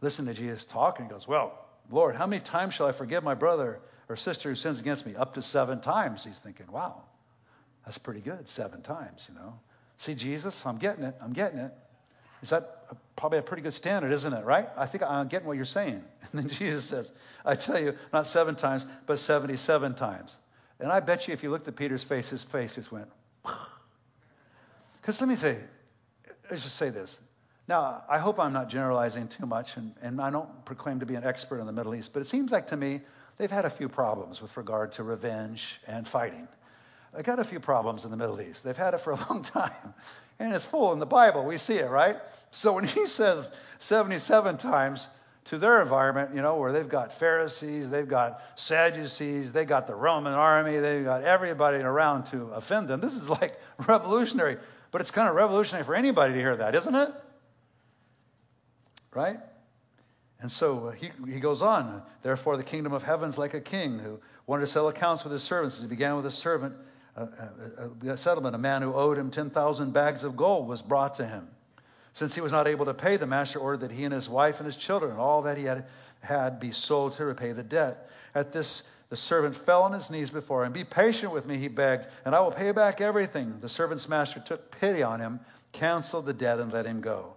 listening 0.00 0.34
to 0.34 0.40
Jesus 0.40 0.64
talk 0.64 0.98
and 0.98 1.08
he 1.08 1.12
goes, 1.12 1.26
well 1.26 1.63
Lord, 1.90 2.16
how 2.16 2.26
many 2.26 2.40
times 2.40 2.74
shall 2.74 2.86
I 2.86 2.92
forgive 2.92 3.22
my 3.24 3.34
brother 3.34 3.80
or 4.08 4.16
sister 4.16 4.48
who 4.48 4.54
sins 4.54 4.80
against 4.80 5.06
me? 5.06 5.14
Up 5.14 5.34
to 5.34 5.42
seven 5.42 5.80
times. 5.80 6.24
He's 6.24 6.38
thinking, 6.38 6.70
wow, 6.70 7.02
that's 7.84 7.98
pretty 7.98 8.20
good, 8.20 8.48
seven 8.48 8.82
times, 8.82 9.26
you 9.28 9.34
know. 9.34 9.58
See, 9.98 10.14
Jesus, 10.14 10.64
I'm 10.66 10.78
getting 10.78 11.04
it. 11.04 11.14
I'm 11.22 11.32
getting 11.32 11.58
it. 11.58 11.72
Is 12.42 12.50
that 12.50 12.84
a, 12.90 12.96
probably 13.16 13.38
a 13.38 13.42
pretty 13.42 13.62
good 13.62 13.74
standard, 13.74 14.12
isn't 14.12 14.32
it, 14.32 14.44
right? 14.44 14.68
I 14.76 14.86
think 14.86 15.02
I'm 15.02 15.28
getting 15.28 15.46
what 15.46 15.56
you're 15.56 15.64
saying. 15.64 16.04
And 16.32 16.42
then 16.42 16.48
Jesus 16.48 16.84
says, 16.86 17.12
I 17.44 17.54
tell 17.54 17.80
you, 17.80 17.96
not 18.12 18.26
seven 18.26 18.56
times, 18.56 18.84
but 19.06 19.20
77 19.20 19.94
times. 19.94 20.34
And 20.80 20.90
I 20.90 20.98
bet 20.98 21.28
you 21.28 21.34
if 21.34 21.44
you 21.44 21.50
looked 21.50 21.68
at 21.68 21.76
Peter's 21.76 22.02
face, 22.02 22.28
his 22.28 22.42
face 22.42 22.74
just 22.74 22.90
went, 22.90 23.08
because 25.00 25.20
let 25.20 25.28
me 25.28 25.36
say, 25.36 25.56
let's 26.50 26.64
just 26.64 26.74
say 26.74 26.90
this. 26.90 27.16
Now, 27.66 28.02
I 28.08 28.18
hope 28.18 28.38
I'm 28.38 28.52
not 28.52 28.68
generalizing 28.68 29.28
too 29.28 29.46
much, 29.46 29.76
and, 29.76 29.94
and 30.02 30.20
I 30.20 30.30
don't 30.30 30.64
proclaim 30.66 31.00
to 31.00 31.06
be 31.06 31.14
an 31.14 31.24
expert 31.24 31.60
in 31.60 31.66
the 31.66 31.72
Middle 31.72 31.94
East, 31.94 32.12
but 32.12 32.20
it 32.20 32.26
seems 32.26 32.52
like 32.52 32.66
to 32.68 32.76
me 32.76 33.00
they've 33.38 33.50
had 33.50 33.64
a 33.64 33.70
few 33.70 33.88
problems 33.88 34.42
with 34.42 34.56
regard 34.56 34.92
to 34.92 35.02
revenge 35.02 35.80
and 35.86 36.06
fighting. 36.06 36.46
They've 37.14 37.24
got 37.24 37.38
a 37.38 37.44
few 37.44 37.60
problems 37.60 38.04
in 38.04 38.10
the 38.10 38.16
Middle 38.16 38.40
East. 38.40 38.64
They've 38.64 38.76
had 38.76 38.92
it 38.92 39.00
for 39.00 39.12
a 39.12 39.16
long 39.30 39.42
time. 39.42 39.94
And 40.38 40.52
it's 40.52 40.64
full 40.64 40.92
in 40.92 40.98
the 40.98 41.06
Bible. 41.06 41.44
We 41.44 41.58
see 41.58 41.76
it, 41.76 41.88
right? 41.88 42.16
So 42.50 42.72
when 42.72 42.84
he 42.84 43.06
says 43.06 43.50
77 43.78 44.58
times 44.58 45.06
to 45.46 45.58
their 45.58 45.80
environment, 45.80 46.34
you 46.34 46.42
know, 46.42 46.56
where 46.56 46.72
they've 46.72 46.88
got 46.88 47.12
Pharisees, 47.12 47.88
they've 47.88 48.08
got 48.08 48.40
Sadducees, 48.56 49.52
they've 49.52 49.66
got 49.66 49.86
the 49.86 49.94
Roman 49.94 50.32
army, 50.32 50.78
they've 50.78 51.04
got 51.04 51.22
everybody 51.22 51.78
around 51.78 52.24
to 52.26 52.50
offend 52.54 52.88
them. 52.88 53.00
This 53.00 53.14
is 53.14 53.30
like 53.30 53.60
revolutionary. 53.86 54.56
But 54.90 55.00
it's 55.00 55.10
kind 55.10 55.28
of 55.28 55.34
revolutionary 55.34 55.84
for 55.84 55.94
anybody 55.94 56.34
to 56.34 56.40
hear 56.40 56.56
that, 56.56 56.74
isn't 56.74 56.94
it? 56.94 57.12
Right? 59.14 59.38
And 60.40 60.50
so 60.50 60.88
uh, 60.88 60.90
he, 60.90 61.10
he 61.26 61.40
goes 61.40 61.62
on. 61.62 62.02
Therefore, 62.22 62.56
the 62.56 62.64
kingdom 62.64 62.92
of 62.92 63.02
heaven's 63.02 63.38
like 63.38 63.54
a 63.54 63.60
king 63.60 63.98
who 63.98 64.20
wanted 64.46 64.62
to 64.62 64.66
settle 64.66 64.88
accounts 64.88 65.24
with 65.24 65.32
his 65.32 65.42
servants. 65.42 65.80
He 65.80 65.86
began 65.86 66.16
with 66.16 66.26
a 66.26 66.30
servant, 66.30 66.74
a, 67.16 67.22
a, 68.04 68.10
a 68.10 68.16
settlement. 68.16 68.54
A 68.54 68.58
man 68.58 68.82
who 68.82 68.92
owed 68.92 69.16
him 69.16 69.30
10,000 69.30 69.92
bags 69.92 70.24
of 70.24 70.36
gold 70.36 70.68
was 70.68 70.82
brought 70.82 71.14
to 71.14 71.26
him. 71.26 71.48
Since 72.12 72.34
he 72.34 72.40
was 72.40 72.52
not 72.52 72.68
able 72.68 72.84
to 72.86 72.94
pay, 72.94 73.16
the 73.16 73.26
master 73.26 73.58
ordered 73.58 73.88
that 73.88 73.90
he 73.90 74.04
and 74.04 74.12
his 74.12 74.28
wife 74.28 74.58
and 74.58 74.66
his 74.66 74.76
children 74.76 75.12
and 75.12 75.20
all 75.20 75.42
that 75.42 75.56
he 75.56 75.64
had 75.64 75.86
had 76.20 76.60
be 76.60 76.70
sold 76.70 77.12
to 77.14 77.24
repay 77.24 77.52
the 77.52 77.62
debt. 77.62 78.10
At 78.34 78.52
this, 78.52 78.82
the 79.10 79.16
servant 79.16 79.54
fell 79.56 79.82
on 79.82 79.92
his 79.92 80.10
knees 80.10 80.30
before 80.30 80.64
him. 80.64 80.72
Be 80.72 80.84
patient 80.84 81.32
with 81.32 81.46
me, 81.46 81.56
he 81.56 81.68
begged, 81.68 82.06
and 82.24 82.34
I 82.34 82.40
will 82.40 82.52
pay 82.52 82.72
back 82.72 83.00
everything. 83.00 83.60
The 83.60 83.68
servant's 83.68 84.08
master 84.08 84.40
took 84.40 84.70
pity 84.78 85.02
on 85.02 85.20
him, 85.20 85.40
canceled 85.72 86.26
the 86.26 86.32
debt, 86.32 86.60
and 86.60 86.72
let 86.72 86.86
him 86.86 87.00
go. 87.00 87.36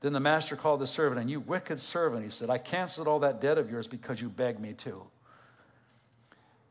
Then 0.00 0.12
the 0.12 0.20
master 0.20 0.56
called 0.56 0.80
the 0.80 0.86
servant, 0.86 1.20
and 1.20 1.30
you 1.30 1.40
wicked 1.40 1.78
servant, 1.78 2.24
he 2.24 2.30
said, 2.30 2.48
I 2.48 2.58
canceled 2.58 3.06
all 3.06 3.20
that 3.20 3.40
debt 3.40 3.58
of 3.58 3.70
yours 3.70 3.86
because 3.86 4.20
you 4.20 4.28
begged 4.28 4.60
me 4.60 4.72
to. 4.74 5.02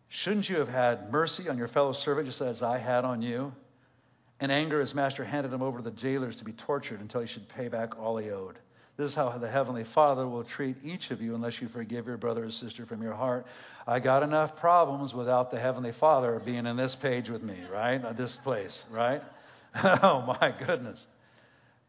Shouldn't 0.08 0.50
you 0.50 0.58
have 0.58 0.70
had 0.70 1.12
mercy 1.12 1.48
on 1.48 1.58
your 1.58 1.68
fellow 1.68 1.92
servant 1.92 2.28
just 2.28 2.42
as 2.42 2.64
I 2.64 2.80
had 2.80 3.06
on 3.06 3.22
you? 3.22 3.54
In 4.42 4.50
anger, 4.50 4.80
his 4.80 4.96
master 4.96 5.24
handed 5.24 5.54
him 5.54 5.62
over 5.62 5.78
to 5.78 5.84
the 5.84 5.92
jailers 5.92 6.38
to 6.38 6.46
be 6.46 6.54
tortured 6.54 7.02
until 7.02 7.22
he 7.22 7.28
should 7.28 7.48
pay 7.50 7.68
back 7.68 8.00
all 8.00 8.18
he 8.18 8.32
owed. 8.32 8.58
This 8.98 9.12
is 9.12 9.16
how 9.16 9.30
the 9.38 9.48
Heavenly 9.48 9.84
Father 9.84 10.28
will 10.28 10.44
treat 10.44 10.78
each 10.84 11.12
of 11.12 11.22
you 11.22 11.36
unless 11.36 11.62
you 11.62 11.68
forgive 11.68 12.08
your 12.08 12.18
brother 12.18 12.46
or 12.46 12.50
sister 12.50 12.86
from 12.86 13.02
your 13.02 13.14
heart. 13.14 13.46
I 13.88 14.00
got 14.00 14.24
enough 14.24 14.58
problems 14.58 15.14
without 15.14 15.52
the 15.52 15.60
Heavenly 15.60 15.92
Father 15.92 16.40
being 16.40 16.66
in 16.66 16.76
this 16.76 16.96
page 16.96 17.30
with 17.30 17.44
me, 17.44 17.56
right? 17.72 17.98
This 18.18 18.36
place, 18.36 18.86
right? 18.92 19.22
oh 19.84 20.36
my 20.42 20.54
goodness. 20.66 21.06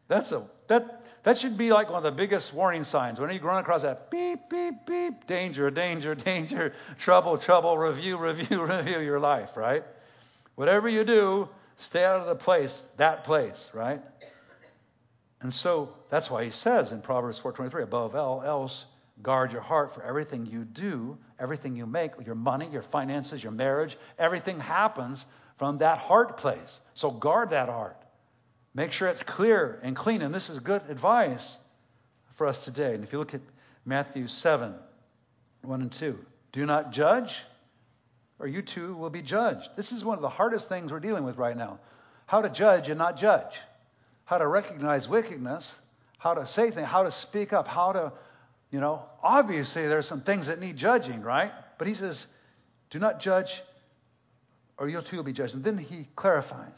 That's 0.07 0.31
a 0.31 0.43
that 0.67 1.00
that 1.23 1.37
should 1.37 1.57
be 1.57 1.71
like 1.71 1.89
one 1.89 1.97
of 1.97 2.03
the 2.03 2.11
biggest 2.11 2.53
warning 2.53 2.83
signs. 2.83 3.19
Whenever 3.19 3.37
you 3.37 3.45
run 3.45 3.59
across 3.59 3.83
that 3.83 4.09
beep, 4.09 4.49
beep, 4.49 4.85
beep, 4.87 5.27
danger, 5.27 5.69
danger, 5.69 6.15
danger, 6.31 6.73
trouble, 6.97 7.37
trouble, 7.37 7.77
review, 7.77 8.17
review, 8.17 8.63
review 8.65 8.99
your 8.99 9.19
life, 9.19 9.55
right? 9.55 9.83
Whatever 10.55 10.89
you 10.89 11.03
do, 11.03 11.47
stay 11.77 12.03
out 12.03 12.21
of 12.21 12.27
the 12.27 12.35
place, 12.35 12.83
that 12.97 13.23
place, 13.23 13.69
right? 13.73 14.01
And 15.41 15.51
so 15.51 15.95
that's 16.09 16.29
why 16.29 16.43
he 16.43 16.51
says 16.51 16.91
in 16.91 17.01
Proverbs 17.01 17.39
4:23, 17.39 17.83
above 17.83 18.15
all 18.15 18.41
else, 18.43 18.85
guard 19.21 19.51
your 19.51 19.61
heart 19.61 19.93
for 19.93 20.03
everything 20.03 20.45
you 20.45 20.65
do, 20.65 21.17
everything 21.39 21.75
you 21.75 21.85
make, 21.85 22.11
your 22.25 22.35
money, 22.35 22.67
your 22.71 22.81
finances, 22.81 23.43
your 23.43 23.51
marriage, 23.51 23.97
everything 24.17 24.59
happens 24.59 25.25
from 25.57 25.77
that 25.79 25.97
heart 25.97 26.37
place. 26.37 26.79
So 26.93 27.11
guard 27.11 27.51
that 27.51 27.69
heart. 27.69 28.00
Make 28.73 28.91
sure 28.91 29.07
it's 29.09 29.23
clear 29.23 29.79
and 29.83 29.95
clean. 29.95 30.21
And 30.21 30.33
this 30.33 30.49
is 30.49 30.59
good 30.59 30.81
advice 30.89 31.57
for 32.35 32.47
us 32.47 32.63
today. 32.65 32.93
And 32.93 33.03
if 33.03 33.11
you 33.11 33.19
look 33.19 33.33
at 33.33 33.41
Matthew 33.85 34.27
7 34.27 34.73
1 35.63 35.81
and 35.81 35.91
2, 35.91 36.17
do 36.53 36.65
not 36.65 36.91
judge, 36.91 37.43
or 38.39 38.47
you 38.47 38.61
too 38.61 38.95
will 38.95 39.09
be 39.09 39.21
judged. 39.21 39.69
This 39.75 39.91
is 39.91 40.03
one 40.03 40.17
of 40.17 40.21
the 40.21 40.29
hardest 40.29 40.69
things 40.69 40.91
we're 40.91 40.99
dealing 40.99 41.23
with 41.23 41.37
right 41.37 41.55
now. 41.55 41.79
How 42.25 42.41
to 42.41 42.49
judge 42.49 42.89
and 42.89 42.97
not 42.97 43.17
judge. 43.17 43.59
How 44.25 44.37
to 44.37 44.47
recognize 44.47 45.07
wickedness, 45.07 45.75
how 46.17 46.35
to 46.35 46.45
say 46.45 46.71
things, 46.71 46.87
how 46.87 47.03
to 47.03 47.11
speak 47.11 47.51
up, 47.51 47.67
how 47.67 47.91
to, 47.91 48.13
you 48.71 48.79
know, 48.79 49.03
obviously 49.21 49.87
there's 49.87 50.07
some 50.07 50.21
things 50.21 50.47
that 50.47 50.59
need 50.59 50.77
judging, 50.77 51.21
right? 51.21 51.51
But 51.77 51.87
he 51.87 51.93
says, 51.93 52.25
do 52.89 52.99
not 52.99 53.19
judge, 53.19 53.61
or 54.77 54.87
you 54.87 55.01
too 55.01 55.17
will 55.17 55.23
be 55.23 55.33
judged. 55.33 55.53
And 55.53 55.63
then 55.63 55.77
he 55.77 56.07
clarifies 56.15 56.71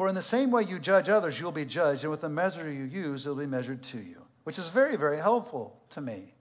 for 0.00 0.08
in 0.08 0.14
the 0.14 0.22
same 0.22 0.50
way 0.50 0.62
you 0.62 0.78
judge 0.78 1.10
others, 1.10 1.38
you'll 1.38 1.52
be 1.52 1.66
judged, 1.66 2.04
and 2.04 2.10
with 2.10 2.22
the 2.22 2.28
measure 2.30 2.72
you 2.72 2.84
use, 2.84 3.26
it'll 3.26 3.36
be 3.36 3.44
measured 3.44 3.82
to 3.82 3.98
you, 3.98 4.16
which 4.44 4.58
is 4.58 4.66
very, 4.68 4.96
very 4.96 5.18
helpful 5.18 5.78
to 5.90 6.00
me. 6.00 6.32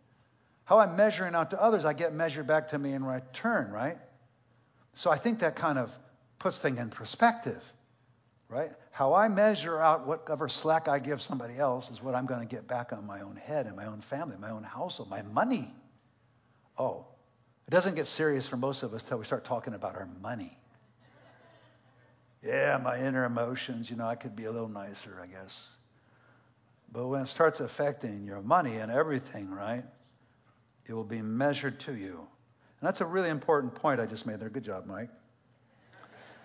How 0.64 0.80
I'm 0.80 0.96
measuring 0.96 1.36
out 1.36 1.50
to 1.50 1.62
others, 1.62 1.84
I 1.84 1.92
get 1.92 2.14
measured 2.14 2.48
back 2.48 2.70
to 2.70 2.80
me 2.80 2.94
in 2.94 3.04
return, 3.04 3.70
right? 3.70 3.98
So 4.94 5.12
I 5.12 5.18
think 5.18 5.40
that 5.40 5.58
kind 5.58 5.78
of 5.78 5.94
puts 6.40 6.60
things 6.60 6.80
in 6.80 6.90
perspective, 6.90 7.62
right? 8.48 8.72
How 8.92 9.14
I 9.14 9.28
measure 9.28 9.78
out 9.78 10.08
whatever 10.08 10.48
slack 10.48 10.88
I 10.88 11.00
give 11.00 11.22
somebody 11.22 11.58
else 11.58 11.92
is 11.92 12.02
what 12.02 12.16
I'm 12.16 12.28
going 12.28 12.40
to 12.40 12.56
get 12.56 12.66
back 12.66 12.94
on 12.94 13.06
my 13.06 13.20
own 13.20 13.36
head 13.36 13.66
and 13.66 13.76
my 13.76 13.88
own 13.88 14.00
family, 14.00 14.38
my 14.40 14.52
own 14.52 14.64
household, 14.64 15.10
my 15.10 15.22
money. 15.22 15.70
Oh, 16.78 17.08
it 17.68 17.72
doesn't 17.72 17.96
get 17.96 18.08
serious 18.08 18.48
for 18.48 18.56
most 18.56 18.84
of 18.84 18.94
us 18.94 19.04
till 19.04 19.18
we 19.18 19.26
start 19.26 19.44
talking 19.44 19.74
about 19.74 19.98
our 19.98 20.08
money. 20.22 20.58
Yeah, 22.42 22.80
my 22.82 23.00
inner 23.00 23.26
emotions, 23.26 23.90
you 23.90 23.98
know, 23.98 24.08
I 24.08 24.16
could 24.16 24.36
be 24.36 24.46
a 24.46 24.52
little 24.52 24.70
nicer, 24.70 25.20
I 25.22 25.28
guess. 25.28 25.68
But 26.92 27.08
when 27.08 27.22
it 27.22 27.28
starts 27.28 27.60
affecting 27.60 28.24
your 28.24 28.42
money 28.42 28.78
and 28.78 28.92
everything, 28.92 29.52
right, 29.52 29.84
it 30.88 30.94
will 30.94 31.04
be 31.04 31.22
measured 31.22 31.80
to 31.82 31.96
you. 31.96 32.18
And 32.18 32.88
that's 32.88 33.02
a 33.02 33.06
really 33.06 33.30
important 33.30 33.76
point 33.76 34.00
I 34.00 34.06
just 34.06 34.26
made 34.26 34.40
there. 34.40 34.50
Good 34.50 34.64
job, 34.64 34.86
Mike. 34.86 35.10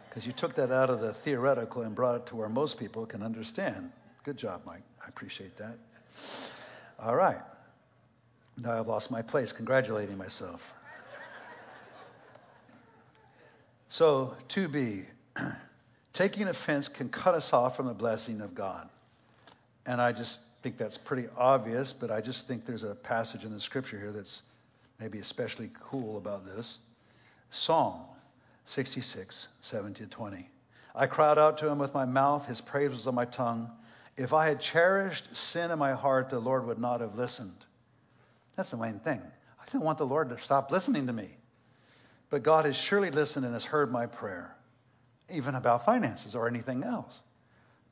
Because 0.09 0.26
you 0.26 0.32
took 0.32 0.55
that 0.57 0.70
out 0.70 0.90
of 0.90 1.01
the 1.01 1.12
theoretical 1.12 1.82
and 1.82 1.95
brought 1.95 2.16
it 2.16 2.26
to 2.26 2.36
where 2.36 2.49
most 2.49 2.78
people 2.78 3.07
can 3.07 3.22
understand. 3.22 3.90
Good 4.24 4.36
job, 4.36 4.62
Mike. 4.66 4.82
I 5.05 5.09
appreciate 5.09 5.57
that. 5.57 5.76
All 6.99 7.14
right. 7.16 7.40
Now 8.57 8.78
I've 8.78 8.86
lost 8.86 9.11
my 9.11 9.22
place 9.22 9.53
congratulating 9.53 10.16
myself. 10.16 10.72
So, 13.88 14.36
to 14.49 14.68
be 14.68 15.05
taking 16.14 16.48
offense 16.48 16.88
can 16.88 17.08
cut 17.10 17.34
us 17.34 17.52
off 17.52 17.76
from 17.76 17.86
the 17.86 17.94
blessing 17.94 18.40
of 18.40 18.54
God. 18.54 18.88
And 19.84 20.00
I 20.00 20.12
just 20.12 20.40
think 20.62 20.78
that's 20.78 20.96
pretty 20.96 21.28
obvious, 21.36 21.92
but 21.92 22.10
I 22.10 22.22
just 22.22 22.48
think 22.48 22.64
there's 22.64 22.84
a 22.84 22.94
passage 22.94 23.44
in 23.44 23.52
the 23.52 23.60
scripture 23.60 23.98
here 23.98 24.12
that's 24.12 24.42
maybe 24.98 25.18
especially 25.18 25.70
cool 25.90 26.16
about 26.16 26.46
this. 26.46 26.78
Psalm 27.50 28.00
66, 28.64 29.48
17 29.60 30.06
to 30.06 30.10
20. 30.10 30.48
I 30.94 31.06
cried 31.06 31.38
out 31.38 31.58
to 31.58 31.68
him 31.68 31.78
with 31.78 31.92
my 31.92 32.04
mouth, 32.04 32.46
his 32.46 32.60
praise 32.60 32.90
was 32.90 33.06
on 33.06 33.14
my 33.14 33.24
tongue. 33.24 33.70
If 34.16 34.32
I 34.32 34.46
had 34.46 34.60
cherished 34.60 35.34
sin 35.36 35.72
in 35.72 35.78
my 35.78 35.92
heart, 35.92 36.30
the 36.30 36.38
Lord 36.38 36.66
would 36.66 36.78
not 36.78 37.00
have 37.00 37.16
listened. 37.16 37.56
That's 38.56 38.70
the 38.70 38.76
main 38.76 39.00
thing. 39.00 39.20
I 39.60 39.64
didn't 39.64 39.82
want 39.82 39.98
the 39.98 40.06
Lord 40.06 40.28
to 40.28 40.38
stop 40.38 40.70
listening 40.70 41.08
to 41.08 41.12
me. 41.12 41.28
But 42.30 42.44
God 42.44 42.64
has 42.64 42.76
surely 42.76 43.10
listened 43.10 43.44
and 43.44 43.54
has 43.54 43.64
heard 43.64 43.90
my 43.90 44.06
prayer 44.06 44.54
even 45.31 45.55
about 45.55 45.85
finances 45.85 46.35
or 46.35 46.49
anything 46.49 46.85
else. 46.85 47.12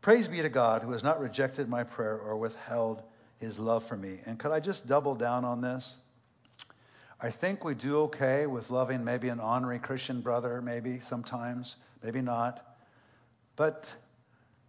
Praise 0.00 0.28
be 0.28 0.42
to 0.42 0.48
God 0.48 0.82
who 0.82 0.92
has 0.92 1.04
not 1.04 1.20
rejected 1.20 1.68
my 1.68 1.84
prayer 1.84 2.18
or 2.18 2.36
withheld 2.36 3.02
his 3.38 3.58
love 3.58 3.84
for 3.84 3.96
me. 3.96 4.18
And 4.26 4.38
could 4.38 4.52
I 4.52 4.60
just 4.60 4.86
double 4.86 5.14
down 5.14 5.44
on 5.44 5.60
this? 5.60 5.94
I 7.20 7.30
think 7.30 7.64
we 7.64 7.74
do 7.74 8.00
okay 8.02 8.46
with 8.46 8.70
loving 8.70 9.04
maybe 9.04 9.28
an 9.28 9.38
honorary 9.38 9.78
Christian 9.78 10.20
brother, 10.20 10.60
maybe 10.60 11.00
sometimes, 11.00 11.76
maybe 12.02 12.20
not. 12.20 12.66
But 13.54 13.88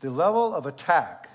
the 0.02 0.12
level 0.12 0.54
of 0.54 0.68
attack 0.68 1.30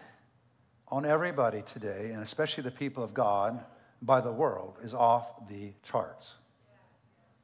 on 0.87 1.05
everybody 1.05 1.63
today, 1.63 2.11
and 2.13 2.23
especially 2.23 2.63
the 2.63 2.71
people 2.71 3.03
of 3.03 3.15
God, 3.15 3.65
by 4.01 4.21
the 4.21 4.31
world 4.31 4.77
is 4.83 4.95
off 4.95 5.49
the 5.49 5.73
charts. 5.83 6.33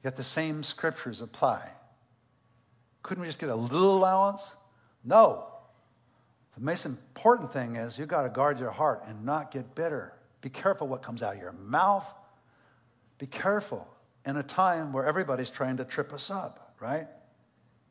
Yet 0.04 0.16
the 0.16 0.24
same 0.24 0.62
scriptures 0.62 1.20
apply. 1.20 1.70
Couldn't 3.04 3.20
we 3.20 3.28
just 3.28 3.38
get 3.38 3.50
a 3.50 3.54
little 3.54 3.98
allowance? 3.98 4.56
No. 5.04 5.46
The 6.56 6.62
most 6.62 6.86
important 6.86 7.52
thing 7.52 7.76
is 7.76 7.98
you've 7.98 8.08
got 8.08 8.22
to 8.22 8.30
guard 8.30 8.58
your 8.58 8.70
heart 8.70 9.02
and 9.06 9.24
not 9.24 9.50
get 9.50 9.74
bitter. 9.74 10.12
Be 10.40 10.48
careful 10.48 10.88
what 10.88 11.02
comes 11.02 11.22
out 11.22 11.34
of 11.34 11.40
your 11.40 11.52
mouth. 11.52 12.06
Be 13.18 13.26
careful 13.26 13.86
in 14.24 14.38
a 14.38 14.42
time 14.42 14.92
where 14.92 15.04
everybody's 15.04 15.50
trying 15.50 15.76
to 15.76 15.84
trip 15.84 16.14
us 16.14 16.30
up, 16.30 16.74
right? 16.80 17.06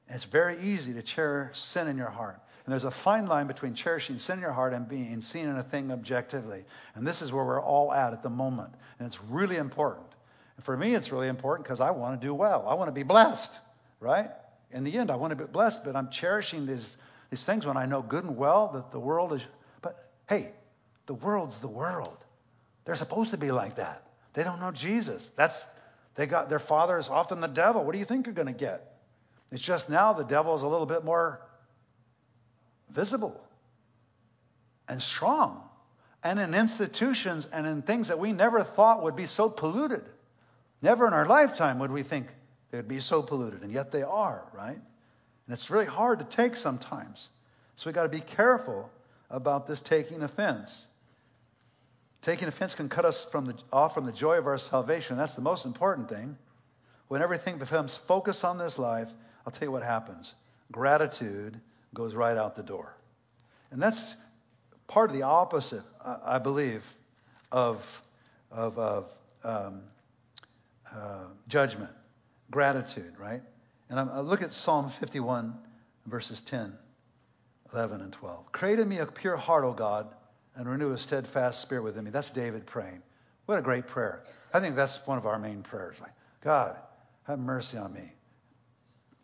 And 0.07 0.15
it's 0.15 0.25
very 0.25 0.57
easy 0.59 0.93
to 0.93 1.03
cherish 1.03 1.59
sin 1.59 1.87
in 1.87 1.95
your 1.95 2.09
heart. 2.09 2.39
And 2.65 2.71
there's 2.71 2.85
a 2.85 2.91
fine 2.91 3.27
line 3.27 3.45
between 3.45 3.75
cherishing 3.75 4.17
sin 4.17 4.37
in 4.37 4.41
your 4.41 4.51
heart 4.51 4.73
and 4.73 4.89
being 4.89 5.21
seen 5.21 5.47
in 5.47 5.57
a 5.57 5.63
thing 5.63 5.91
objectively. 5.91 6.65
And 6.95 7.05
this 7.05 7.21
is 7.21 7.31
where 7.31 7.45
we're 7.45 7.61
all 7.61 7.93
at 7.93 8.13
at 8.13 8.23
the 8.23 8.29
moment. 8.31 8.73
And 8.97 9.07
it's 9.07 9.21
really 9.25 9.57
important. 9.57 10.07
And 10.55 10.65
for 10.65 10.75
me, 10.75 10.95
it's 10.95 11.11
really 11.11 11.27
important 11.27 11.65
because 11.65 11.81
I 11.81 11.91
want 11.91 12.19
to 12.19 12.25
do 12.25 12.33
well. 12.33 12.65
I 12.67 12.73
want 12.73 12.87
to 12.87 12.93
be 12.93 13.03
blessed, 13.03 13.51
right? 13.99 14.31
In 14.73 14.83
the 14.83 14.97
end, 14.97 15.11
I 15.11 15.15
want 15.15 15.31
to 15.31 15.35
be 15.35 15.45
blessed, 15.45 15.83
but 15.83 15.95
I'm 15.95 16.09
cherishing 16.09 16.65
these, 16.65 16.97
these 17.29 17.43
things 17.43 17.65
when 17.65 17.77
I 17.77 17.85
know 17.85 18.01
good 18.01 18.23
and 18.23 18.35
well 18.35 18.69
that 18.73 18.91
the 18.91 18.99
world 18.99 19.33
is. 19.33 19.41
But 19.81 19.95
hey, 20.27 20.51
the 21.05 21.13
world's 21.13 21.59
the 21.59 21.67
world. 21.67 22.17
They're 22.85 22.95
supposed 22.95 23.31
to 23.31 23.37
be 23.37 23.51
like 23.51 23.75
that. 23.75 24.05
They 24.33 24.43
don't 24.43 24.59
know 24.59 24.71
Jesus. 24.71 25.31
That's 25.35 25.65
they 26.15 26.27
got 26.27 26.49
their 26.49 26.59
father 26.59 26.97
is 26.97 27.09
often 27.09 27.39
the 27.39 27.47
devil. 27.47 27.83
What 27.83 27.93
do 27.93 27.99
you 27.99 28.05
think 28.05 28.25
you're 28.25 28.35
going 28.35 28.47
to 28.47 28.53
get? 28.53 28.93
It's 29.51 29.61
just 29.61 29.89
now 29.89 30.13
the 30.13 30.23
devil 30.23 30.55
is 30.55 30.63
a 30.63 30.67
little 30.67 30.85
bit 30.85 31.03
more 31.03 31.41
visible 32.89 33.39
and 34.87 35.01
strong 35.01 35.63
and 36.23 36.39
in 36.39 36.53
institutions 36.53 37.47
and 37.51 37.67
in 37.67 37.81
things 37.81 38.07
that 38.07 38.19
we 38.19 38.31
never 38.31 38.63
thought 38.63 39.03
would 39.03 39.15
be 39.15 39.25
so 39.25 39.49
polluted. 39.49 40.03
Never 40.81 41.07
in 41.07 41.13
our 41.13 41.25
lifetime 41.25 41.79
would 41.79 41.91
we 41.91 42.03
think 42.03 42.27
they 42.73 42.79
would 42.79 42.87
be 42.87 43.01
so 43.01 43.21
polluted, 43.21 43.61
and 43.61 43.71
yet 43.71 43.91
they 43.91 44.01
are, 44.01 44.43
right? 44.51 44.73
And 44.73 45.53
it's 45.53 45.69
really 45.69 45.85
hard 45.85 46.17
to 46.17 46.25
take 46.25 46.55
sometimes. 46.55 47.29
So 47.75 47.87
we've 47.87 47.93
got 47.93 48.01
to 48.01 48.09
be 48.09 48.19
careful 48.19 48.89
about 49.29 49.67
this 49.67 49.79
taking 49.79 50.23
offense. 50.23 50.83
Taking 52.23 52.47
offense 52.47 52.73
can 52.73 52.89
cut 52.89 53.05
us 53.05 53.25
from 53.25 53.45
the, 53.45 53.55
off 53.71 53.93
from 53.93 54.05
the 54.07 54.11
joy 54.11 54.39
of 54.39 54.47
our 54.47 54.57
salvation. 54.57 55.17
That's 55.17 55.35
the 55.35 55.43
most 55.43 55.67
important 55.67 56.09
thing. 56.09 56.35
When 57.09 57.21
everything 57.21 57.59
becomes 57.59 57.95
focused 57.95 58.43
on 58.43 58.57
this 58.57 58.79
life, 58.79 59.11
I'll 59.45 59.53
tell 59.53 59.67
you 59.67 59.71
what 59.71 59.83
happens. 59.83 60.33
Gratitude 60.71 61.61
goes 61.93 62.15
right 62.15 62.37
out 62.37 62.55
the 62.55 62.63
door. 62.63 62.91
And 63.69 63.79
that's 63.79 64.15
part 64.87 65.11
of 65.11 65.15
the 65.15 65.21
opposite, 65.21 65.83
I 66.03 66.39
believe, 66.39 66.83
of, 67.51 68.01
of, 68.49 68.79
of 68.79 69.11
um, 69.43 69.81
uh, 70.91 71.25
judgment, 71.47 71.91
gratitude, 72.53 73.13
right? 73.19 73.41
And 73.89 73.99
I 73.99 74.03
uh, 74.03 74.21
look 74.21 74.41
at 74.41 74.53
Psalm 74.53 74.89
51, 74.89 75.53
verses 76.05 76.41
10, 76.41 76.73
11, 77.73 78.01
and 78.01 78.13
12. 78.13 78.51
Create 78.51 78.79
in 78.79 78.87
me 78.87 78.99
a 78.99 79.05
pure 79.05 79.35
heart, 79.35 79.65
O 79.65 79.73
God, 79.73 80.07
and 80.55 80.69
renew 80.69 80.91
a 80.91 80.97
steadfast 80.97 81.59
spirit 81.59 81.83
within 81.83 82.05
me. 82.05 82.11
That's 82.11 82.29
David 82.29 82.65
praying. 82.65 83.01
What 83.47 83.59
a 83.59 83.61
great 83.61 83.87
prayer. 83.87 84.23
I 84.53 84.61
think 84.61 84.75
that's 84.75 85.05
one 85.05 85.17
of 85.17 85.25
our 85.25 85.37
main 85.37 85.63
prayers. 85.63 85.97
God, 86.41 86.77
have 87.25 87.39
mercy 87.39 87.77
on 87.77 87.93
me 87.93 88.13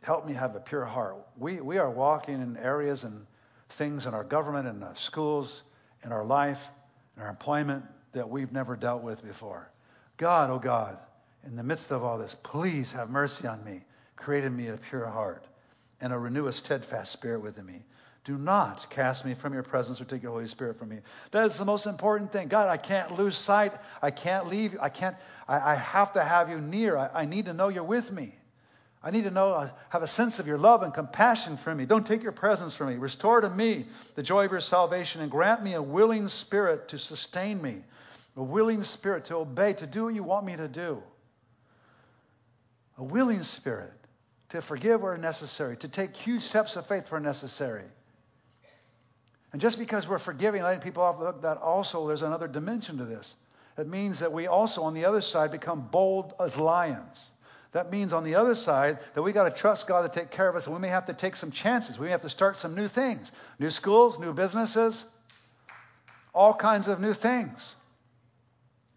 help 0.04 0.26
me 0.26 0.34
have 0.34 0.56
a 0.56 0.60
pure 0.60 0.86
heart. 0.86 1.18
We, 1.38 1.62
we 1.62 1.78
are 1.78 1.90
walking 1.90 2.42
in 2.42 2.58
areas 2.58 3.04
and 3.04 3.26
things 3.70 4.06
in 4.06 4.14
our 4.14 4.24
government 4.24 4.68
and 4.68 4.84
our 4.84 4.96
schools, 4.96 5.64
in 6.04 6.12
our 6.12 6.24
life, 6.24 6.70
in 7.16 7.24
our 7.24 7.30
employment 7.30 7.86
that 8.14 8.30
we've 8.30 8.52
never 8.52 8.76
dealt 8.76 9.04
with 9.04 9.24
before. 9.24 9.70
God, 10.18 10.50
oh 10.50 10.60
God, 10.60 10.98
in 11.46 11.56
the 11.56 11.64
midst 11.64 11.92
of 11.92 12.04
all 12.04 12.18
this, 12.18 12.36
please 12.44 12.92
have 12.92 13.10
mercy 13.10 13.48
on 13.48 13.64
me. 13.64 13.82
Create 14.16 14.44
in 14.44 14.56
me 14.56 14.68
a 14.68 14.78
pure 14.78 15.08
heart 15.08 15.46
and 16.02 16.14
a 16.14 16.18
renew 16.18 16.48
a 16.48 16.54
steadfast 16.54 17.12
spirit 17.12 17.42
within 17.42 17.66
me. 17.66 17.84
Do 18.26 18.38
not 18.38 18.90
cast 18.90 19.26
me 19.26 19.34
from 19.34 19.54
your 19.54 19.64
presence 19.64 20.02
or 20.02 20.06
take 20.06 20.22
your 20.22 20.34
Holy 20.34 20.46
Spirit 20.46 20.78
from 20.78 20.90
me. 20.90 21.00
That 21.32 21.46
is 21.46 21.58
the 21.58 21.66
most 21.66 21.86
important 21.88 22.32
thing. 22.32 22.50
God, 22.50 22.68
I 22.68 22.78
can't 22.78 23.18
lose 23.18 23.38
sight. 23.38 23.74
I 24.02 24.12
can't 24.12 24.48
leave. 24.48 24.78
I 24.80 24.90
can't, 24.90 25.16
I, 25.48 25.72
I 25.72 25.76
have 25.76 26.14
to 26.14 26.24
have 26.24 26.50
you 26.50 26.60
near. 26.60 26.98
I, 26.98 27.10
I 27.14 27.26
need 27.26 27.46
to 27.46 27.54
know 27.54 27.70
you're 27.70 27.84
with 27.84 28.12
me. 28.12 28.36
I 29.02 29.12
need 29.12 29.24
to 29.24 29.32
know, 29.32 29.54
uh, 29.54 29.70
have 29.90 30.04
a 30.04 30.08
sense 30.08 30.40
of 30.40 30.48
your 30.48 30.58
love 30.58 30.84
and 30.84 30.94
compassion 30.94 31.56
for 31.56 31.74
me. 31.74 31.86
Don't 31.86 32.06
take 32.06 32.22
your 32.22 32.34
presence 32.34 32.76
from 32.76 32.90
me. 32.90 32.98
Restore 32.98 33.42
to 33.42 33.50
me 33.50 33.86
the 34.16 34.24
joy 34.24 34.46
of 34.46 34.52
your 34.52 34.60
salvation 34.60 35.22
and 35.22 35.32
grant 35.32 35.64
me 35.64 35.74
a 35.74 35.82
willing 35.82 36.28
spirit 36.28 36.90
to 36.90 37.00
sustain 37.00 37.62
me, 37.62 37.78
a 38.36 38.44
willing 38.44 38.84
spirit 38.84 39.26
to 39.26 39.38
obey, 39.38 39.72
to 39.74 39.88
do 39.88 40.04
what 40.04 40.14
you 40.14 40.24
want 40.24 40.46
me 40.46 40.58
to 40.58 40.68
do. 40.68 41.02
A 43.00 43.04
willing 43.04 43.44
spirit 43.44 43.94
to 44.50 44.62
forgive 44.62 45.02
where 45.02 45.18
necessary, 45.18 45.78
to 45.78 45.88
take 45.88 46.16
huge 46.16 46.44
steps 46.44 46.76
of 46.76 46.86
faith 46.88 47.12
where 47.12 47.20
necessary. 47.20 47.86
And 49.52 49.62
just 49.62 49.80
because 49.80 50.08
we're 50.08 50.20
forgiving, 50.20 50.62
letting 50.62 50.82
people 50.82 51.02
off 51.02 51.18
the 51.18 51.26
hook, 51.26 51.42
that 51.42 51.58
also 51.58 52.08
there's 52.08 52.22
another 52.22 52.48
dimension 52.48 52.98
to 52.98 53.06
this. 53.06 53.36
It 53.78 53.88
means 53.88 54.20
that 54.20 54.34
we 54.34 54.48
also, 54.48 54.84
on 54.84 54.94
the 54.94 55.06
other 55.06 55.22
side, 55.22 55.52
become 55.52 55.88
bold 55.90 56.34
as 56.40 56.58
lions. 56.58 57.32
That 57.72 57.92
means 57.92 58.14
on 58.14 58.24
the 58.24 58.36
other 58.36 58.56
side 58.56 59.00
that 59.14 59.22
we 59.22 59.32
got 59.32 59.44
to 59.44 59.58
trust 59.58 59.88
God 59.88 60.02
to 60.02 60.20
take 60.20 60.32
care 60.32 60.50
of 60.50 60.56
us, 60.56 60.66
and 60.66 60.76
we 60.76 60.82
may 60.82 60.90
have 60.90 61.06
to 61.06 61.14
take 61.14 61.36
some 61.36 61.52
chances. 61.52 61.98
We 61.98 62.06
may 62.06 62.12
have 62.12 62.24
to 62.24 62.30
start 62.30 62.58
some 62.58 62.76
new 62.76 62.88
things 62.88 63.32
new 63.60 63.70
schools, 63.70 64.20
new 64.20 64.34
businesses, 64.34 65.06
all 66.34 66.54
kinds 66.54 66.88
of 66.88 67.00
new 67.00 67.14
things. 67.14 67.76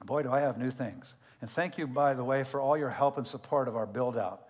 Boy, 0.04 0.22
do 0.22 0.32
I 0.32 0.40
have 0.40 0.58
new 0.58 0.70
things. 0.70 1.14
And 1.42 1.50
thank 1.50 1.76
you, 1.76 1.86
by 1.86 2.14
the 2.14 2.24
way, 2.24 2.44
for 2.44 2.60
all 2.60 2.78
your 2.78 2.88
help 2.88 3.18
and 3.18 3.26
support 3.26 3.68
of 3.68 3.76
our 3.76 3.86
build 3.86 4.16
out. 4.16 4.48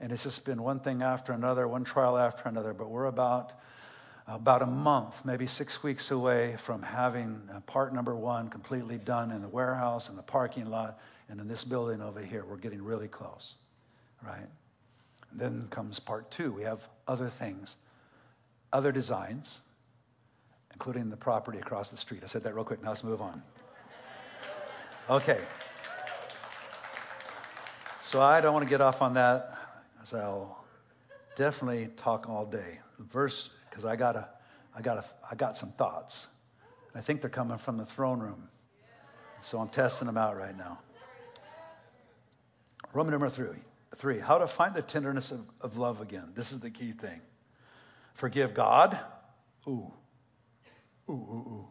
And 0.00 0.12
it's 0.12 0.22
just 0.22 0.44
been 0.44 0.62
one 0.62 0.78
thing 0.78 1.02
after 1.02 1.32
another, 1.32 1.66
one 1.66 1.82
trial 1.82 2.16
after 2.16 2.48
another, 2.48 2.72
but 2.74 2.88
we're 2.90 3.06
about 3.06 3.52
about 4.26 4.62
a 4.62 4.66
month, 4.66 5.22
maybe 5.26 5.46
six 5.46 5.82
weeks 5.82 6.10
away 6.10 6.56
from 6.56 6.80
having 6.80 7.42
uh, 7.52 7.60
part 7.60 7.92
number 7.92 8.16
one 8.16 8.48
completely 8.48 8.96
done 8.96 9.30
in 9.30 9.42
the 9.42 9.48
warehouse 9.48 10.08
and 10.08 10.16
the 10.16 10.22
parking 10.22 10.64
lot 10.70 10.98
and 11.28 11.40
in 11.40 11.46
this 11.46 11.62
building 11.62 12.00
over 12.00 12.20
here. 12.20 12.42
We're 12.48 12.56
getting 12.56 12.82
really 12.82 13.08
close 13.08 13.52
right? 14.26 14.48
And 15.30 15.40
then 15.40 15.66
comes 15.70 15.98
part 16.00 16.30
two. 16.30 16.52
We 16.52 16.62
have 16.62 16.80
other 17.06 17.28
things, 17.28 17.74
other 18.72 18.92
designs, 18.92 19.60
including 20.72 21.10
the 21.10 21.16
property 21.16 21.58
across 21.58 21.90
the 21.90 21.96
street. 21.96 22.22
I 22.24 22.26
said 22.26 22.44
that 22.44 22.54
real 22.54 22.64
quick. 22.64 22.82
Now 22.82 22.90
let's 22.90 23.04
move 23.04 23.20
on. 23.20 23.42
Okay. 25.08 25.38
So 28.14 28.20
I 28.20 28.40
don't 28.40 28.52
want 28.52 28.64
to 28.64 28.70
get 28.70 28.80
off 28.80 29.02
on 29.02 29.14
that, 29.14 29.58
as 30.00 30.14
I'll 30.14 30.64
definitely 31.34 31.88
talk 31.96 32.28
all 32.28 32.46
day. 32.46 32.78
Verse, 33.00 33.50
because 33.68 33.84
I 33.84 33.96
got 33.96 34.14
a, 34.14 34.28
I 34.72 34.82
got 34.82 34.98
a, 34.98 35.04
I 35.28 35.34
got 35.34 35.56
some 35.56 35.72
thoughts. 35.72 36.28
I 36.94 37.00
think 37.00 37.22
they're 37.22 37.28
coming 37.28 37.58
from 37.58 37.76
the 37.76 37.84
throne 37.84 38.20
room. 38.20 38.48
So 39.40 39.58
I'm 39.58 39.68
testing 39.68 40.06
them 40.06 40.16
out 40.16 40.36
right 40.36 40.56
now. 40.56 40.78
Roman 42.92 43.10
number 43.10 43.28
three. 43.28 43.58
Three, 43.96 44.20
how 44.20 44.38
to 44.38 44.46
find 44.46 44.76
the 44.76 44.82
tenderness 44.82 45.32
of, 45.32 45.44
of 45.60 45.76
love 45.76 46.00
again. 46.00 46.34
This 46.36 46.52
is 46.52 46.60
the 46.60 46.70
key 46.70 46.92
thing. 46.92 47.20
Forgive 48.12 48.54
God. 48.54 48.96
Ooh. 49.66 49.92
Ooh, 51.10 51.12
ooh, 51.12 51.66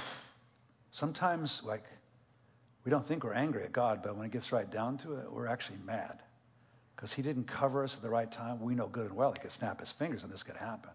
ooh. 0.00 0.04
Sometimes, 0.90 1.62
like, 1.62 1.84
we 2.88 2.90
don't 2.90 3.06
think 3.06 3.22
we're 3.22 3.34
angry 3.34 3.64
at 3.64 3.72
God, 3.72 4.00
but 4.02 4.16
when 4.16 4.24
it 4.24 4.32
gets 4.32 4.50
right 4.50 4.70
down 4.70 4.96
to 4.96 5.16
it, 5.16 5.30
we're 5.30 5.46
actually 5.46 5.76
mad. 5.84 6.22
Because 6.96 7.12
he 7.12 7.20
didn't 7.20 7.44
cover 7.44 7.84
us 7.84 7.94
at 7.94 8.00
the 8.00 8.08
right 8.08 8.32
time. 8.32 8.62
We 8.62 8.74
know 8.74 8.86
good 8.86 9.08
and 9.08 9.14
well 9.14 9.30
he 9.30 9.38
could 9.38 9.52
snap 9.52 9.80
his 9.80 9.90
fingers 9.90 10.22
and 10.22 10.32
this 10.32 10.42
could 10.42 10.56
happen. 10.56 10.88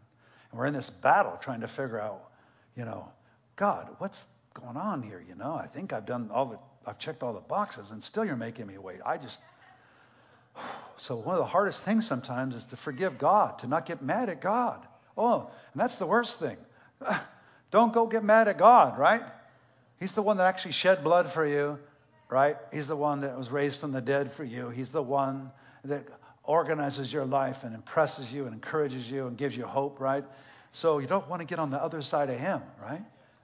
And 0.50 0.60
we're 0.60 0.66
in 0.66 0.74
this 0.74 0.90
battle 0.90 1.38
trying 1.40 1.62
to 1.62 1.68
figure 1.68 2.02
out, 2.02 2.32
you 2.76 2.84
know, 2.84 3.08
God, 3.58 3.96
what's 4.00 4.26
going 4.56 4.76
on 4.76 5.04
here? 5.04 5.24
You 5.30 5.36
know, 5.36 5.54
I 5.54 5.68
think 5.68 5.94
I've 5.94 6.08
done 6.08 6.32
all 6.34 6.48
the 6.48 6.60
I've 6.88 6.98
checked 6.98 7.22
all 7.22 7.32
the 7.32 7.42
boxes 7.42 7.92
and 7.92 8.02
still 8.02 8.26
you're 8.26 8.38
making 8.38 8.66
me 8.66 8.80
wait. 8.80 8.98
I 9.06 9.20
just 9.20 9.40
so 10.98 11.18
one 11.18 11.36
of 11.36 11.42
the 11.42 11.46
hardest 11.46 11.84
things 11.84 12.08
sometimes 12.08 12.56
is 12.56 12.66
to 12.66 12.76
forgive 12.76 13.20
God, 13.20 13.60
to 13.60 13.68
not 13.68 13.86
get 13.86 14.02
mad 14.02 14.30
at 14.30 14.42
God. 14.42 14.84
Oh, 15.16 15.42
and 15.74 15.80
that's 15.80 15.98
the 15.98 16.08
worst 16.08 16.40
thing. 16.40 16.58
Don't 17.70 17.94
go 17.94 18.08
get 18.08 18.24
mad 18.24 18.48
at 18.48 18.58
God, 18.58 18.98
right? 18.98 19.22
He's 20.04 20.12
the 20.12 20.22
one 20.22 20.36
that 20.36 20.48
actually 20.48 20.74
shed 20.74 21.02
blood 21.02 21.32
for 21.32 21.46
you, 21.46 21.80
right? 22.28 22.58
He's 22.74 22.88
the 22.88 22.96
one 22.98 23.22
that 23.22 23.38
was 23.38 23.50
raised 23.50 23.80
from 23.80 23.94
the 23.94 24.02
dead 24.02 24.34
for 24.34 24.44
you. 24.44 24.68
He's 24.68 24.90
the 24.90 25.02
one 25.02 25.50
that 25.86 26.06
organizes 26.44 27.14
your 27.14 27.24
life 27.24 27.64
and 27.64 27.74
impresses 27.74 28.30
you 28.34 28.44
and 28.44 28.54
encourages 28.54 29.10
you 29.10 29.28
and 29.28 29.38
gives 29.38 29.56
you 29.56 29.66
hope, 29.66 30.02
right? 30.02 30.26
So 30.74 31.00
you 31.00 31.08
don't 31.08 31.30
want 31.30 31.40
to 31.40 31.46
get 31.46 31.58
on 31.58 31.72
the 31.72 31.82
other 31.82 32.02
side 32.02 32.30
of 32.30 32.38
him, 32.38 32.62
right? 32.82 33.02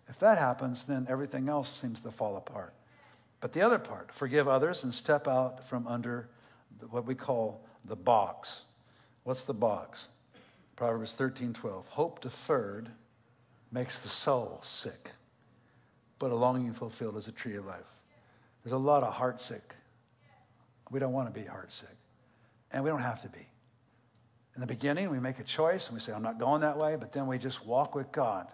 If 0.09 0.19
that 0.19 0.37
happens, 0.37 0.83
then 0.83 1.07
everything 1.09 1.47
else 1.47 1.69
seems 1.69 2.01
to 2.01 2.11
fall 2.11 2.35
apart. 2.35 2.73
But 3.39 3.53
the 3.53 3.61
other 3.61 3.79
part, 3.79 4.11
forgive 4.11 4.49
others 4.49 4.83
and 4.83 4.93
step 4.93 5.29
out 5.29 5.63
from 5.69 5.87
under 5.87 6.27
what 6.89 7.05
we 7.05 7.15
call 7.15 7.65
the 7.85 7.95
box. 7.95 8.65
What's 9.23 9.43
the 9.43 9.53
box? 9.53 10.09
Proverbs 10.75 11.15
13:12. 11.15 11.87
Hope 11.87 12.19
deferred 12.19 12.91
makes 13.71 13.99
the 13.99 14.09
soul 14.09 14.59
sick. 14.65 15.11
But 16.19 16.31
a 16.31 16.35
longing 16.35 16.73
fulfilled 16.73 17.17
is 17.17 17.27
a 17.27 17.31
tree 17.31 17.55
of 17.55 17.65
life. 17.65 17.79
There's 18.63 18.73
a 18.73 18.77
lot 18.77 19.03
of 19.03 19.13
heartsick. 19.13 19.61
We 20.91 20.99
don't 20.99 21.13
want 21.13 21.33
to 21.33 21.39
be 21.39 21.47
heartsick. 21.47 21.85
And 22.71 22.83
we 22.83 22.89
don't 22.89 23.01
have 23.01 23.21
to 23.21 23.29
be. 23.29 23.47
In 24.55 24.61
the 24.61 24.67
beginning, 24.67 25.09
we 25.09 25.19
make 25.19 25.39
a 25.39 25.43
choice 25.43 25.87
and 25.87 25.95
we 25.95 26.01
say, 26.01 26.11
I'm 26.11 26.21
not 26.21 26.37
going 26.37 26.61
that 26.61 26.77
way, 26.77 26.97
but 26.99 27.13
then 27.13 27.27
we 27.27 27.37
just 27.37 27.65
walk 27.65 27.95
with 27.95 28.11
God. 28.11 28.47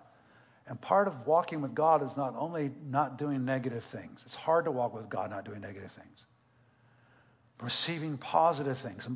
And 0.67 0.79
part 0.79 1.07
of 1.07 1.27
walking 1.27 1.61
with 1.61 1.73
God 1.73 2.03
is 2.03 2.15
not 2.15 2.35
only 2.37 2.71
not 2.89 3.17
doing 3.17 3.45
negative 3.45 3.83
things. 3.83 4.23
It's 4.25 4.35
hard 4.35 4.65
to 4.65 4.71
walk 4.71 4.93
with 4.93 5.09
God 5.09 5.29
not 5.31 5.45
doing 5.45 5.61
negative 5.61 5.91
things. 5.91 6.25
Receiving 7.61 8.17
positive 8.17 8.77
things. 8.77 9.07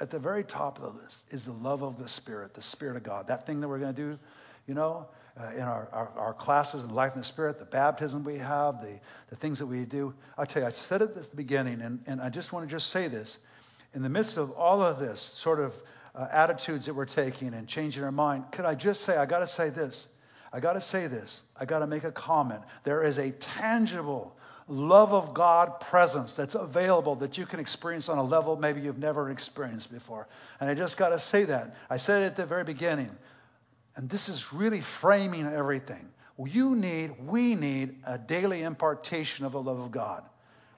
At 0.00 0.10
the 0.10 0.18
very 0.18 0.44
top 0.44 0.78
of 0.78 0.94
the 0.94 1.02
list 1.02 1.26
is 1.30 1.44
the 1.44 1.52
love 1.52 1.82
of 1.82 1.98
the 1.98 2.08
Spirit, 2.08 2.54
the 2.54 2.62
Spirit 2.62 2.96
of 2.96 3.02
God. 3.02 3.28
That 3.28 3.46
thing 3.46 3.60
that 3.60 3.68
we're 3.68 3.78
going 3.78 3.94
to 3.94 4.02
do, 4.02 4.18
you 4.66 4.74
know, 4.74 5.08
uh, 5.38 5.50
in 5.54 5.62
our, 5.62 5.88
our, 5.92 6.10
our, 6.16 6.34
classes 6.34 6.82
in 6.82 6.90
life 6.94 7.14
and 7.14 7.22
the 7.22 7.26
Spirit, 7.26 7.58
the 7.58 7.64
baptism 7.64 8.24
we 8.24 8.38
have, 8.38 8.80
the, 8.80 8.98
the 9.28 9.36
things 9.36 9.58
that 9.58 9.66
we 9.66 9.84
do. 9.84 10.12
I'll 10.36 10.46
tell 10.46 10.62
you, 10.62 10.68
I 10.68 10.72
said 10.72 11.02
it 11.02 11.16
at 11.16 11.30
the 11.30 11.36
beginning, 11.36 11.80
and, 11.80 12.00
and 12.06 12.20
I 12.20 12.30
just 12.30 12.52
want 12.52 12.68
to 12.68 12.74
just 12.74 12.88
say 12.90 13.08
this. 13.08 13.38
In 13.94 14.02
the 14.02 14.08
midst 14.08 14.36
of 14.36 14.52
all 14.52 14.82
of 14.82 14.98
this 14.98 15.20
sort 15.20 15.60
of 15.60 15.74
uh, 16.14 16.26
attitudes 16.32 16.86
that 16.86 16.94
we're 16.94 17.06
taking 17.06 17.54
and 17.54 17.68
changing 17.68 18.02
our 18.04 18.12
mind, 18.12 18.44
could 18.52 18.64
I 18.64 18.74
just 18.74 19.02
say, 19.02 19.16
I 19.16 19.26
got 19.26 19.40
to 19.40 19.46
say 19.46 19.70
this. 19.70 20.08
I 20.52 20.60
got 20.60 20.72
to 20.72 20.80
say 20.80 21.06
this. 21.06 21.42
I 21.56 21.64
got 21.64 21.80
to 21.80 21.86
make 21.86 22.04
a 22.04 22.12
comment. 22.12 22.62
There 22.84 23.02
is 23.02 23.18
a 23.18 23.30
tangible 23.30 24.36
love 24.66 25.12
of 25.12 25.34
God 25.34 25.80
presence 25.80 26.36
that's 26.36 26.54
available 26.54 27.16
that 27.16 27.38
you 27.38 27.46
can 27.46 27.60
experience 27.60 28.08
on 28.08 28.18
a 28.18 28.22
level 28.22 28.56
maybe 28.56 28.80
you've 28.80 28.98
never 28.98 29.30
experienced 29.30 29.92
before. 29.92 30.28
And 30.60 30.70
I 30.70 30.74
just 30.74 30.96
got 30.96 31.10
to 31.10 31.18
say 31.18 31.44
that. 31.44 31.74
I 31.88 31.96
said 31.96 32.22
it 32.22 32.26
at 32.26 32.36
the 32.36 32.46
very 32.46 32.64
beginning. 32.64 33.10
And 33.96 34.08
this 34.08 34.28
is 34.28 34.52
really 34.52 34.80
framing 34.80 35.46
everything. 35.46 36.08
You 36.38 36.74
need, 36.74 37.12
we 37.26 37.54
need 37.54 37.96
a 38.06 38.16
daily 38.16 38.62
impartation 38.62 39.44
of 39.44 39.52
the 39.52 39.60
love 39.60 39.78
of 39.78 39.90
God. 39.90 40.22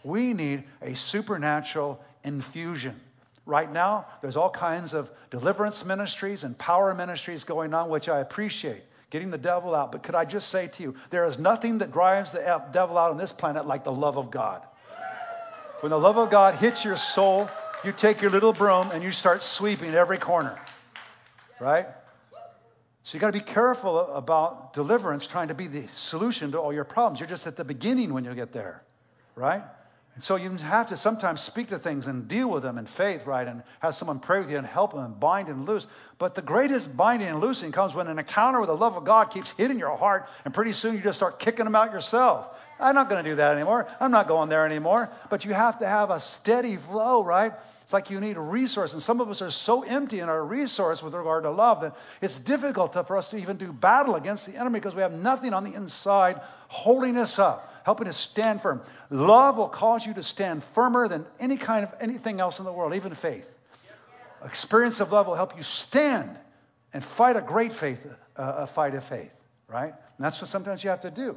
We 0.02 0.32
need 0.32 0.64
a 0.80 0.96
supernatural 0.96 2.02
infusion. 2.24 2.98
Right 3.46 3.70
now, 3.70 4.06
there's 4.20 4.36
all 4.36 4.50
kinds 4.50 4.92
of 4.94 5.10
deliverance 5.30 5.84
ministries 5.84 6.42
and 6.42 6.56
power 6.58 6.94
ministries 6.94 7.44
going 7.44 7.74
on, 7.74 7.90
which 7.90 8.08
I 8.08 8.20
appreciate 8.20 8.82
getting 9.10 9.30
the 9.30 9.38
devil 9.38 9.74
out. 9.74 9.92
But 9.92 10.02
could 10.02 10.14
I 10.14 10.24
just 10.24 10.48
say 10.48 10.68
to 10.68 10.82
you, 10.82 10.94
there 11.10 11.26
is 11.26 11.38
nothing 11.38 11.78
that 11.78 11.92
drives 11.92 12.32
the 12.32 12.62
devil 12.72 12.96
out 12.96 13.10
on 13.10 13.18
this 13.18 13.30
planet 13.30 13.66
like 13.66 13.84
the 13.84 13.92
love 13.92 14.16
of 14.16 14.30
God. 14.30 14.62
When 15.80 15.90
the 15.90 15.98
love 15.98 16.16
of 16.16 16.30
God 16.30 16.54
hits 16.54 16.84
your 16.84 16.96
soul, 16.96 17.48
you 17.84 17.92
take 17.92 18.22
your 18.22 18.30
little 18.30 18.52
broom 18.52 18.90
and 18.92 19.02
you 19.02 19.12
start 19.12 19.42
sweeping 19.42 19.94
every 19.94 20.18
corner. 20.18 20.58
Right? 21.60 21.86
So 23.04 23.16
you 23.16 23.20
got 23.20 23.32
to 23.32 23.38
be 23.38 23.44
careful 23.44 23.98
about 23.98 24.74
deliverance 24.74 25.26
trying 25.26 25.48
to 25.48 25.54
be 25.54 25.66
the 25.66 25.88
solution 25.88 26.52
to 26.52 26.58
all 26.60 26.72
your 26.72 26.84
problems. 26.84 27.20
You're 27.20 27.28
just 27.28 27.46
at 27.46 27.56
the 27.56 27.64
beginning 27.64 28.14
when 28.14 28.24
you 28.24 28.34
get 28.34 28.52
there. 28.52 28.82
Right? 29.34 29.62
And 30.14 30.22
so 30.22 30.36
you 30.36 30.50
have 30.50 30.90
to 30.90 30.96
sometimes 30.98 31.40
speak 31.40 31.68
to 31.68 31.78
things 31.78 32.06
and 32.06 32.28
deal 32.28 32.50
with 32.50 32.62
them 32.62 32.76
in 32.76 32.84
faith, 32.84 33.24
right? 33.26 33.48
And 33.48 33.62
have 33.80 33.96
someone 33.96 34.20
pray 34.20 34.40
with 34.40 34.50
you 34.50 34.58
and 34.58 34.66
help 34.66 34.92
them 34.92 35.02
and 35.02 35.18
bind 35.18 35.48
and 35.48 35.66
loose. 35.66 35.86
But 36.18 36.34
the 36.34 36.42
greatest 36.42 36.94
binding 36.94 37.28
and 37.28 37.40
loosing 37.40 37.72
comes 37.72 37.94
when 37.94 38.08
an 38.08 38.18
encounter 38.18 38.60
with 38.60 38.68
the 38.68 38.76
love 38.76 38.94
of 38.94 39.04
God 39.04 39.30
keeps 39.30 39.52
hitting 39.52 39.78
your 39.78 39.96
heart, 39.96 40.28
and 40.44 40.52
pretty 40.52 40.74
soon 40.74 40.96
you 40.96 41.00
just 41.00 41.16
start 41.16 41.38
kicking 41.38 41.64
them 41.64 41.74
out 41.74 41.92
yourself. 41.92 42.46
I'm 42.78 42.94
not 42.94 43.08
going 43.08 43.24
to 43.24 43.30
do 43.30 43.36
that 43.36 43.56
anymore. 43.56 43.88
I'm 44.00 44.10
not 44.10 44.28
going 44.28 44.50
there 44.50 44.66
anymore. 44.66 45.08
But 45.30 45.46
you 45.46 45.54
have 45.54 45.78
to 45.78 45.86
have 45.86 46.10
a 46.10 46.20
steady 46.20 46.76
flow, 46.76 47.24
right? 47.24 47.52
It's 47.92 47.94
like 47.94 48.08
you 48.08 48.20
need 48.20 48.38
a 48.38 48.40
resource. 48.40 48.94
And 48.94 49.02
some 49.02 49.20
of 49.20 49.28
us 49.28 49.42
are 49.42 49.50
so 49.50 49.82
empty 49.82 50.20
in 50.20 50.30
our 50.30 50.42
resource 50.42 51.02
with 51.02 51.12
regard 51.12 51.42
to 51.42 51.50
love 51.50 51.82
that 51.82 51.94
it's 52.22 52.38
difficult 52.38 52.94
for 53.06 53.18
us 53.18 53.28
to 53.28 53.36
even 53.36 53.58
do 53.58 53.70
battle 53.70 54.14
against 54.14 54.46
the 54.46 54.56
enemy 54.56 54.80
because 54.80 54.94
we 54.94 55.02
have 55.02 55.12
nothing 55.12 55.52
on 55.52 55.62
the 55.62 55.74
inside 55.74 56.40
holding 56.68 57.18
us 57.18 57.38
up 57.38 57.68
helping 57.84 58.08
us 58.08 58.16
stand 58.16 58.62
firm. 58.62 58.80
Love 59.10 59.58
will 59.58 59.68
cause 59.68 60.06
you 60.06 60.14
to 60.14 60.22
stand 60.22 60.64
firmer 60.64 61.06
than 61.06 61.26
any 61.38 61.58
kind 61.58 61.84
of 61.84 61.92
anything 62.00 62.40
else 62.40 62.60
in 62.60 62.64
the 62.64 62.72
world, 62.72 62.94
even 62.94 63.12
faith. 63.14 63.46
Experience 64.42 65.00
of 65.00 65.12
love 65.12 65.26
will 65.26 65.34
help 65.34 65.58
you 65.58 65.62
stand 65.62 66.38
and 66.94 67.04
fight 67.04 67.36
a 67.36 67.42
great 67.42 67.74
faith, 67.74 68.06
uh, 68.36 68.54
a 68.58 68.66
fight 68.66 68.94
of 68.94 69.04
faith, 69.04 69.34
right? 69.68 69.92
And 69.92 70.24
that's 70.24 70.40
what 70.40 70.48
sometimes 70.48 70.82
you 70.82 70.88
have 70.88 71.00
to 71.00 71.10
do. 71.10 71.36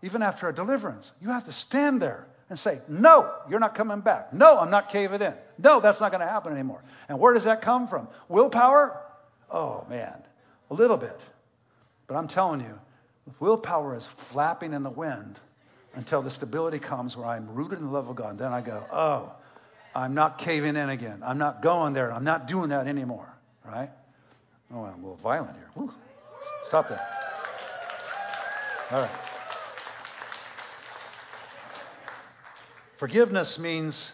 Even 0.00 0.22
after 0.22 0.48
a 0.48 0.54
deliverance, 0.54 1.12
you 1.20 1.28
have 1.28 1.44
to 1.44 1.52
stand 1.52 2.00
there 2.00 2.26
and 2.48 2.58
say, 2.58 2.80
No, 2.88 3.32
you're 3.48 3.60
not 3.60 3.74
coming 3.74 4.00
back. 4.00 4.32
No, 4.32 4.58
I'm 4.58 4.70
not 4.70 4.88
caving 4.88 5.20
in. 5.20 5.34
No, 5.58 5.80
that's 5.80 6.00
not 6.00 6.12
going 6.12 6.20
to 6.20 6.26
happen 6.28 6.52
anymore. 6.52 6.82
And 7.08 7.18
where 7.18 7.34
does 7.34 7.44
that 7.44 7.62
come 7.62 7.88
from? 7.88 8.08
Willpower? 8.28 9.00
Oh, 9.50 9.84
man, 9.88 10.22
a 10.70 10.74
little 10.74 10.96
bit. 10.96 11.18
But 12.06 12.16
I'm 12.16 12.28
telling 12.28 12.60
you, 12.60 12.78
willpower 13.40 13.96
is 13.96 14.06
flapping 14.06 14.72
in 14.72 14.82
the 14.82 14.90
wind 14.90 15.38
until 15.94 16.22
the 16.22 16.30
stability 16.30 16.78
comes 16.78 17.16
where 17.16 17.26
I'm 17.26 17.52
rooted 17.54 17.78
in 17.78 17.86
the 17.86 17.90
love 17.90 18.08
of 18.08 18.16
God. 18.16 18.30
And 18.30 18.38
then 18.38 18.52
I 18.52 18.60
go, 18.60 18.84
oh, 18.92 19.32
I'm 19.94 20.14
not 20.14 20.38
caving 20.38 20.76
in 20.76 20.90
again. 20.90 21.22
I'm 21.24 21.38
not 21.38 21.62
going 21.62 21.94
there. 21.94 22.12
I'm 22.12 22.24
not 22.24 22.46
doing 22.46 22.68
that 22.68 22.86
anymore. 22.86 23.28
Right? 23.64 23.90
Oh, 24.72 24.84
I'm 24.84 24.94
a 24.94 25.02
little 25.02 25.16
violent 25.16 25.56
here. 25.56 25.88
Stop 26.66 26.88
that. 26.88 27.00
All 28.92 29.00
right. 29.00 29.25
Forgiveness 32.96 33.58
means 33.58 34.10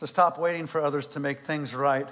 to 0.00 0.08
stop 0.08 0.38
waiting 0.38 0.66
for 0.66 0.80
others 0.80 1.06
to 1.08 1.20
make 1.20 1.42
things 1.42 1.72
right. 1.72 2.08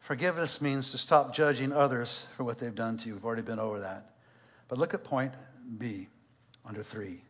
Forgiveness 0.00 0.62
means 0.62 0.92
to 0.92 0.98
stop 0.98 1.34
judging 1.34 1.72
others 1.72 2.26
for 2.36 2.44
what 2.44 2.58
they've 2.58 2.74
done 2.74 2.96
to 2.96 3.08
you. 3.08 3.14
We've 3.14 3.24
already 3.24 3.42
been 3.42 3.58
over 3.58 3.80
that. 3.80 4.12
But 4.68 4.78
look 4.78 4.94
at 4.94 5.04
point 5.04 5.34
B 5.76 6.08
under 6.64 6.82
three. 6.82 7.20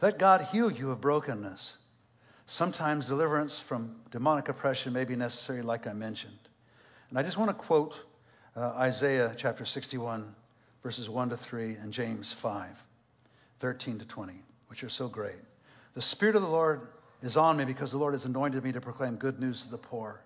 Let 0.00 0.16
God 0.16 0.42
heal 0.52 0.70
you 0.70 0.92
of 0.92 1.00
brokenness. 1.00 1.76
Sometimes 2.46 3.08
deliverance 3.08 3.58
from 3.58 3.96
demonic 4.12 4.48
oppression 4.48 4.92
may 4.92 5.04
be 5.04 5.16
necessary, 5.16 5.62
like 5.62 5.88
I 5.88 5.92
mentioned. 5.92 6.38
And 7.08 7.18
I 7.18 7.24
just 7.24 7.36
want 7.36 7.50
to 7.50 7.54
quote 7.54 8.00
uh, 8.54 8.74
Isaiah 8.76 9.34
chapter 9.36 9.64
61, 9.64 10.36
verses 10.84 11.10
1 11.10 11.30
to 11.30 11.36
3, 11.36 11.74
and 11.82 11.92
James 11.92 12.32
5, 12.32 12.80
13 13.58 13.98
to 13.98 14.04
20, 14.04 14.34
which 14.68 14.84
are 14.84 14.88
so 14.88 15.08
great. 15.08 15.34
The 15.94 16.02
Spirit 16.02 16.36
of 16.36 16.42
the 16.42 16.48
Lord 16.48 16.82
is 17.22 17.36
on 17.36 17.56
me 17.56 17.64
because 17.64 17.90
the 17.90 17.98
Lord 17.98 18.14
has 18.14 18.24
anointed 18.24 18.62
me 18.64 18.72
to 18.72 18.80
proclaim 18.80 19.16
good 19.16 19.40
news 19.40 19.64
to 19.64 19.70
the 19.70 19.78
poor. 19.78 20.20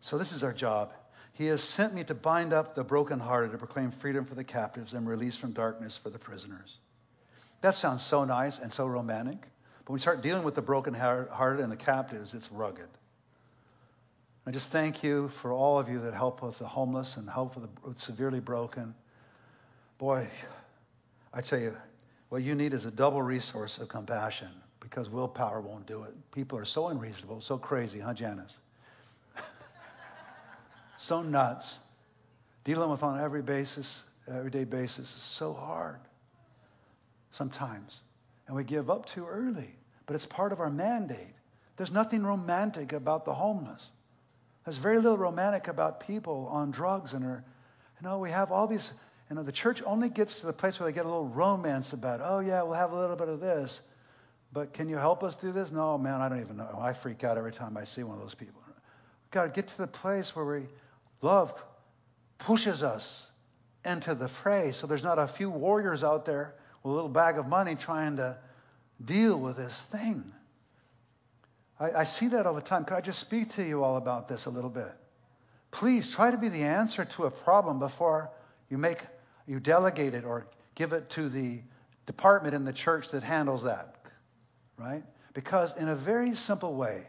So 0.00 0.18
this 0.18 0.32
is 0.32 0.42
our 0.42 0.52
job. 0.52 0.92
He 1.34 1.46
has 1.46 1.62
sent 1.62 1.94
me 1.94 2.04
to 2.04 2.14
bind 2.14 2.52
up 2.52 2.74
the 2.74 2.84
brokenhearted, 2.84 3.52
to 3.52 3.58
proclaim 3.58 3.90
freedom 3.90 4.24
for 4.24 4.34
the 4.34 4.44
captives 4.44 4.92
and 4.92 5.08
release 5.08 5.36
from 5.36 5.52
darkness 5.52 5.96
for 5.96 6.10
the 6.10 6.18
prisoners 6.18 6.78
that 7.60 7.74
sounds 7.74 8.02
so 8.02 8.24
nice 8.24 8.58
and 8.58 8.72
so 8.72 8.86
romantic. 8.86 9.40
But 9.40 9.90
when 9.90 9.94
we 9.94 10.00
start 10.00 10.22
dealing 10.22 10.44
with 10.44 10.54
the 10.54 10.62
broken-hearted 10.62 11.62
and 11.62 11.72
the 11.72 11.76
captives, 11.76 12.34
it's 12.34 12.50
rugged. 12.52 12.88
I 14.46 14.50
just 14.50 14.70
thank 14.70 15.02
you 15.02 15.28
for 15.28 15.52
all 15.52 15.78
of 15.78 15.88
you 15.88 16.00
that 16.00 16.14
help 16.14 16.42
with 16.42 16.58
the 16.58 16.66
homeless 16.66 17.16
and 17.16 17.28
help 17.28 17.56
with 17.56 17.68
the 17.84 18.00
severely 18.00 18.40
broken. 18.40 18.94
Boy, 19.98 20.26
I 21.34 21.42
tell 21.42 21.58
you, 21.58 21.76
what 22.28 22.42
you 22.42 22.54
need 22.54 22.72
is 22.72 22.84
a 22.84 22.90
double 22.90 23.20
resource 23.20 23.78
of 23.78 23.88
compassion 23.88 24.48
because 24.80 25.08
willpower 25.10 25.60
won't 25.60 25.86
do 25.86 26.04
it. 26.04 26.14
People 26.32 26.58
are 26.58 26.64
so 26.64 26.88
unreasonable, 26.88 27.40
so 27.40 27.58
crazy, 27.58 27.98
huh, 27.98 28.14
Janice? 28.14 28.58
so 30.96 31.22
nuts. 31.22 31.78
Dealing 32.64 32.90
with 32.90 33.02
on 33.02 33.20
every 33.20 33.42
basis, 33.42 34.02
everyday 34.28 34.64
basis 34.64 35.14
is 35.14 35.22
so 35.22 35.52
hard 35.52 35.98
sometimes, 37.30 38.00
and 38.46 38.56
we 38.56 38.64
give 38.64 38.90
up 38.90 39.06
too 39.06 39.26
early. 39.26 39.74
But 40.06 40.14
it's 40.16 40.26
part 40.26 40.52
of 40.52 40.60
our 40.60 40.70
mandate. 40.70 41.34
There's 41.76 41.92
nothing 41.92 42.24
romantic 42.24 42.92
about 42.92 43.24
the 43.24 43.34
homeless. 43.34 43.88
There's 44.64 44.76
very 44.76 44.98
little 44.98 45.18
romantic 45.18 45.68
about 45.68 46.00
people 46.00 46.48
on 46.50 46.70
drugs 46.70 47.14
and 47.14 47.24
are, 47.24 47.44
you 48.00 48.08
know, 48.08 48.18
we 48.18 48.30
have 48.30 48.50
all 48.52 48.66
these, 48.66 48.92
you 49.30 49.36
know, 49.36 49.42
the 49.42 49.52
church 49.52 49.82
only 49.84 50.08
gets 50.08 50.40
to 50.40 50.46
the 50.46 50.52
place 50.52 50.78
where 50.78 50.88
they 50.90 50.94
get 50.94 51.06
a 51.06 51.08
little 51.08 51.28
romance 51.28 51.92
about, 51.92 52.20
oh 52.22 52.40
yeah, 52.40 52.62
we'll 52.62 52.74
have 52.74 52.92
a 52.92 52.98
little 52.98 53.16
bit 53.16 53.28
of 53.28 53.40
this, 53.40 53.80
but 54.52 54.72
can 54.72 54.88
you 54.88 54.96
help 54.96 55.22
us 55.22 55.36
do 55.36 55.52
this? 55.52 55.70
No, 55.70 55.98
man, 55.98 56.20
I 56.20 56.28
don't 56.28 56.40
even 56.40 56.56
know. 56.56 56.78
I 56.80 56.92
freak 56.92 57.24
out 57.24 57.36
every 57.36 57.52
time 57.52 57.76
I 57.76 57.84
see 57.84 58.02
one 58.02 58.16
of 58.16 58.22
those 58.22 58.34
people. 58.34 58.60
We've 58.66 59.30
got 59.30 59.44
to 59.44 59.50
get 59.50 59.68
to 59.68 59.78
the 59.78 59.86
place 59.86 60.34
where 60.34 60.44
we 60.44 60.68
love 61.20 61.52
pushes 62.38 62.82
us 62.82 63.26
into 63.84 64.14
the 64.14 64.28
fray, 64.28 64.72
so 64.72 64.86
there's 64.86 65.04
not 65.04 65.18
a 65.18 65.26
few 65.26 65.50
warriors 65.50 66.02
out 66.02 66.24
there 66.24 66.54
with 66.82 66.92
a 66.92 66.94
little 66.94 67.10
bag 67.10 67.38
of 67.38 67.46
money 67.46 67.74
trying 67.74 68.16
to 68.16 68.38
deal 69.04 69.38
with 69.38 69.56
this 69.56 69.82
thing. 69.82 70.32
I, 71.78 71.90
I 71.92 72.04
see 72.04 72.28
that 72.28 72.46
all 72.46 72.54
the 72.54 72.60
time. 72.60 72.84
Could 72.84 72.96
I 72.96 73.00
just 73.00 73.18
speak 73.18 73.50
to 73.54 73.64
you 73.64 73.82
all 73.82 73.96
about 73.96 74.28
this 74.28 74.46
a 74.46 74.50
little 74.50 74.70
bit? 74.70 74.92
Please 75.70 76.08
try 76.08 76.30
to 76.30 76.38
be 76.38 76.48
the 76.48 76.62
answer 76.62 77.04
to 77.04 77.24
a 77.24 77.30
problem 77.30 77.78
before 77.78 78.30
you 78.70 78.78
make 78.78 78.98
you 79.46 79.60
delegate 79.60 80.14
it 80.14 80.24
or 80.24 80.46
give 80.74 80.92
it 80.92 81.10
to 81.10 81.28
the 81.28 81.60
department 82.06 82.54
in 82.54 82.64
the 82.64 82.72
church 82.72 83.10
that 83.10 83.22
handles 83.22 83.64
that. 83.64 83.96
Right? 84.78 85.02
Because 85.34 85.76
in 85.76 85.88
a 85.88 85.96
very 85.96 86.34
simple 86.34 86.74
way, 86.74 87.04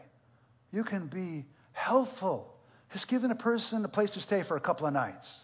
you 0.72 0.84
can 0.84 1.06
be 1.06 1.46
helpful. 1.72 2.52
Just 2.92 3.08
giving 3.08 3.30
a 3.30 3.36
person 3.36 3.84
a 3.84 3.88
place 3.88 4.12
to 4.12 4.20
stay 4.20 4.42
for 4.42 4.56
a 4.56 4.60
couple 4.60 4.86
of 4.86 4.92
nights. 4.92 5.40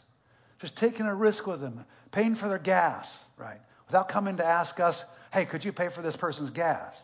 Just 0.59 0.77
taking 0.77 1.07
a 1.07 1.14
risk 1.14 1.47
with 1.47 1.61
them, 1.61 1.85
paying 2.11 2.35
for 2.35 2.49
their 2.49 2.59
gas, 2.59 3.09
right? 3.37 3.61
without 3.87 4.09
coming 4.09 4.37
to 4.39 4.45
ask 4.45 4.79
us, 4.81 5.05
Hey, 5.33 5.45
could 5.45 5.64
you 5.64 5.72
pay 5.72 5.89
for 5.89 6.03
this 6.03 6.16
person's 6.16 6.51
gas? 6.51 7.01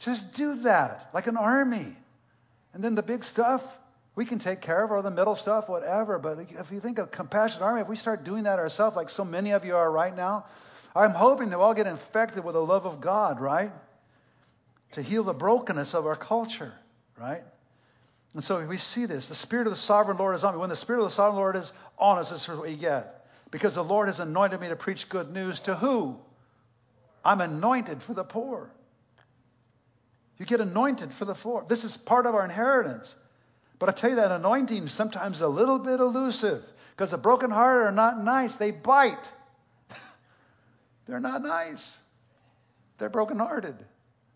Just 0.00 0.32
do 0.34 0.54
that, 0.62 1.10
like 1.12 1.26
an 1.26 1.36
army. 1.36 1.96
And 2.72 2.84
then 2.84 2.94
the 2.94 3.02
big 3.02 3.24
stuff, 3.24 3.64
we 4.14 4.24
can 4.24 4.38
take 4.38 4.60
care 4.60 4.84
of, 4.84 4.92
or 4.92 5.02
the 5.02 5.10
middle 5.10 5.34
stuff, 5.34 5.68
whatever. 5.68 6.18
But 6.18 6.38
if 6.50 6.70
you 6.70 6.78
think 6.78 6.98
of 6.98 7.10
compassionate 7.10 7.62
army, 7.62 7.80
if 7.80 7.88
we 7.88 7.96
start 7.96 8.22
doing 8.24 8.44
that 8.44 8.58
ourselves, 8.58 8.96
like 8.96 9.08
so 9.08 9.24
many 9.24 9.52
of 9.52 9.64
you 9.64 9.74
are 9.74 9.90
right 9.90 10.14
now, 10.14 10.44
I'm 10.94 11.10
hoping 11.10 11.50
that 11.50 11.58
we'll 11.58 11.66
all 11.66 11.74
get 11.74 11.86
infected 11.86 12.44
with 12.44 12.54
the 12.54 12.64
love 12.64 12.86
of 12.86 13.00
God, 13.00 13.40
right? 13.40 13.72
To 14.92 15.02
heal 15.02 15.22
the 15.22 15.34
brokenness 15.34 15.94
of 15.94 16.06
our 16.06 16.16
culture, 16.16 16.72
right? 17.18 17.42
And 18.34 18.44
so 18.44 18.64
we 18.64 18.76
see 18.76 19.06
this. 19.06 19.28
The 19.28 19.34
Spirit 19.34 19.66
of 19.66 19.72
the 19.72 19.78
Sovereign 19.78 20.16
Lord 20.16 20.34
is 20.34 20.44
on 20.44 20.54
me. 20.54 20.60
When 20.60 20.70
the 20.70 20.76
Spirit 20.76 21.00
of 21.00 21.06
the 21.06 21.10
Sovereign 21.10 21.36
Lord 21.36 21.56
is 21.56 21.72
on 21.98 22.18
us, 22.18 22.30
this 22.30 22.48
is 22.48 22.56
what 22.56 22.70
you 22.70 22.76
get. 22.76 23.26
Because 23.50 23.74
the 23.74 23.84
Lord 23.84 24.08
has 24.08 24.20
anointed 24.20 24.60
me 24.60 24.68
to 24.68 24.76
preach 24.76 25.08
good 25.08 25.32
news 25.32 25.60
to 25.60 25.74
who? 25.74 26.18
I'm 27.24 27.40
anointed 27.40 28.02
for 28.02 28.14
the 28.14 28.24
poor. 28.24 28.70
You 30.38 30.46
get 30.46 30.60
anointed 30.60 31.12
for 31.12 31.24
the 31.24 31.34
poor. 31.34 31.64
This 31.68 31.84
is 31.84 31.96
part 31.96 32.26
of 32.26 32.34
our 32.34 32.44
inheritance. 32.44 33.14
But 33.78 33.88
I 33.88 33.92
tell 33.92 34.10
you 34.10 34.16
that 34.16 34.32
anointing 34.32 34.84
is 34.84 34.92
sometimes 34.92 35.40
a 35.40 35.48
little 35.48 35.78
bit 35.78 36.00
elusive 36.00 36.64
because 36.92 37.10
the 37.10 37.18
brokenhearted 37.18 37.88
are 37.88 37.92
not 37.92 38.22
nice. 38.22 38.54
They 38.54 38.70
bite. 38.70 39.16
They're 41.06 41.20
not 41.20 41.42
nice. 41.42 41.96
They're 42.98 43.08
brokenhearted. 43.08 43.76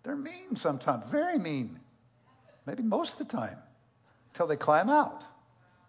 They're 0.03 0.17
mean 0.17 0.57
sometimes, 0.57 1.05
very 1.11 1.39
mean. 1.39 1.79
Maybe 2.67 2.83
most 2.83 3.13
of 3.13 3.19
the 3.19 3.37
time 3.37 3.59
until 4.33 4.47
they 4.47 4.57
climb 4.57 4.89
out 4.89 5.23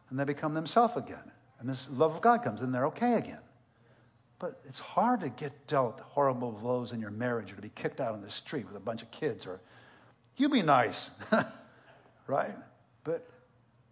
and 0.10 0.20
they 0.20 0.26
become 0.26 0.54
themselves 0.54 0.96
again. 0.98 1.32
And 1.60 1.70
this 1.70 1.90
love 1.90 2.16
of 2.16 2.22
God 2.22 2.44
comes 2.44 2.62
and 2.62 2.74
they're 2.74 2.88
okay 2.88 3.14
again. 3.14 3.40
But 4.40 4.60
it's 4.66 4.80
hard 4.80 5.22
to 5.22 5.30
get 5.30 5.68
dealt 5.68 6.00
horrible 6.02 6.52
blows 6.52 6.92
in 6.92 7.00
your 7.00 7.12
marriage 7.12 7.52
or 7.52 7.56
to 7.56 7.62
be 7.62 7.70
kicked 7.70 8.02
out 8.02 8.14
on 8.14 8.22
the 8.22 8.30
street 8.30 8.68
with 8.68 8.76
a 8.76 8.80
bunch 8.80 9.02
of 9.02 9.10
kids 9.12 9.48
or 9.48 9.62
you 10.36 10.50
be 10.50 10.62
nice, 10.62 11.12
right? 12.28 12.56
But 13.04 13.28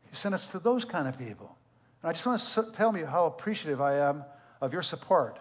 he 0.09 0.15
sent 0.15 0.35
us 0.35 0.47
to 0.47 0.59
those 0.59 0.85
kind 0.85 1.07
of 1.07 1.17
people. 1.17 1.55
And 2.01 2.09
I 2.09 2.13
just 2.13 2.25
want 2.25 2.41
to 2.41 2.71
tell 2.73 2.97
you 2.97 3.05
how 3.05 3.27
appreciative 3.27 3.79
I 3.79 4.09
am 4.09 4.25
of 4.59 4.73
your 4.73 4.83
support, 4.83 5.39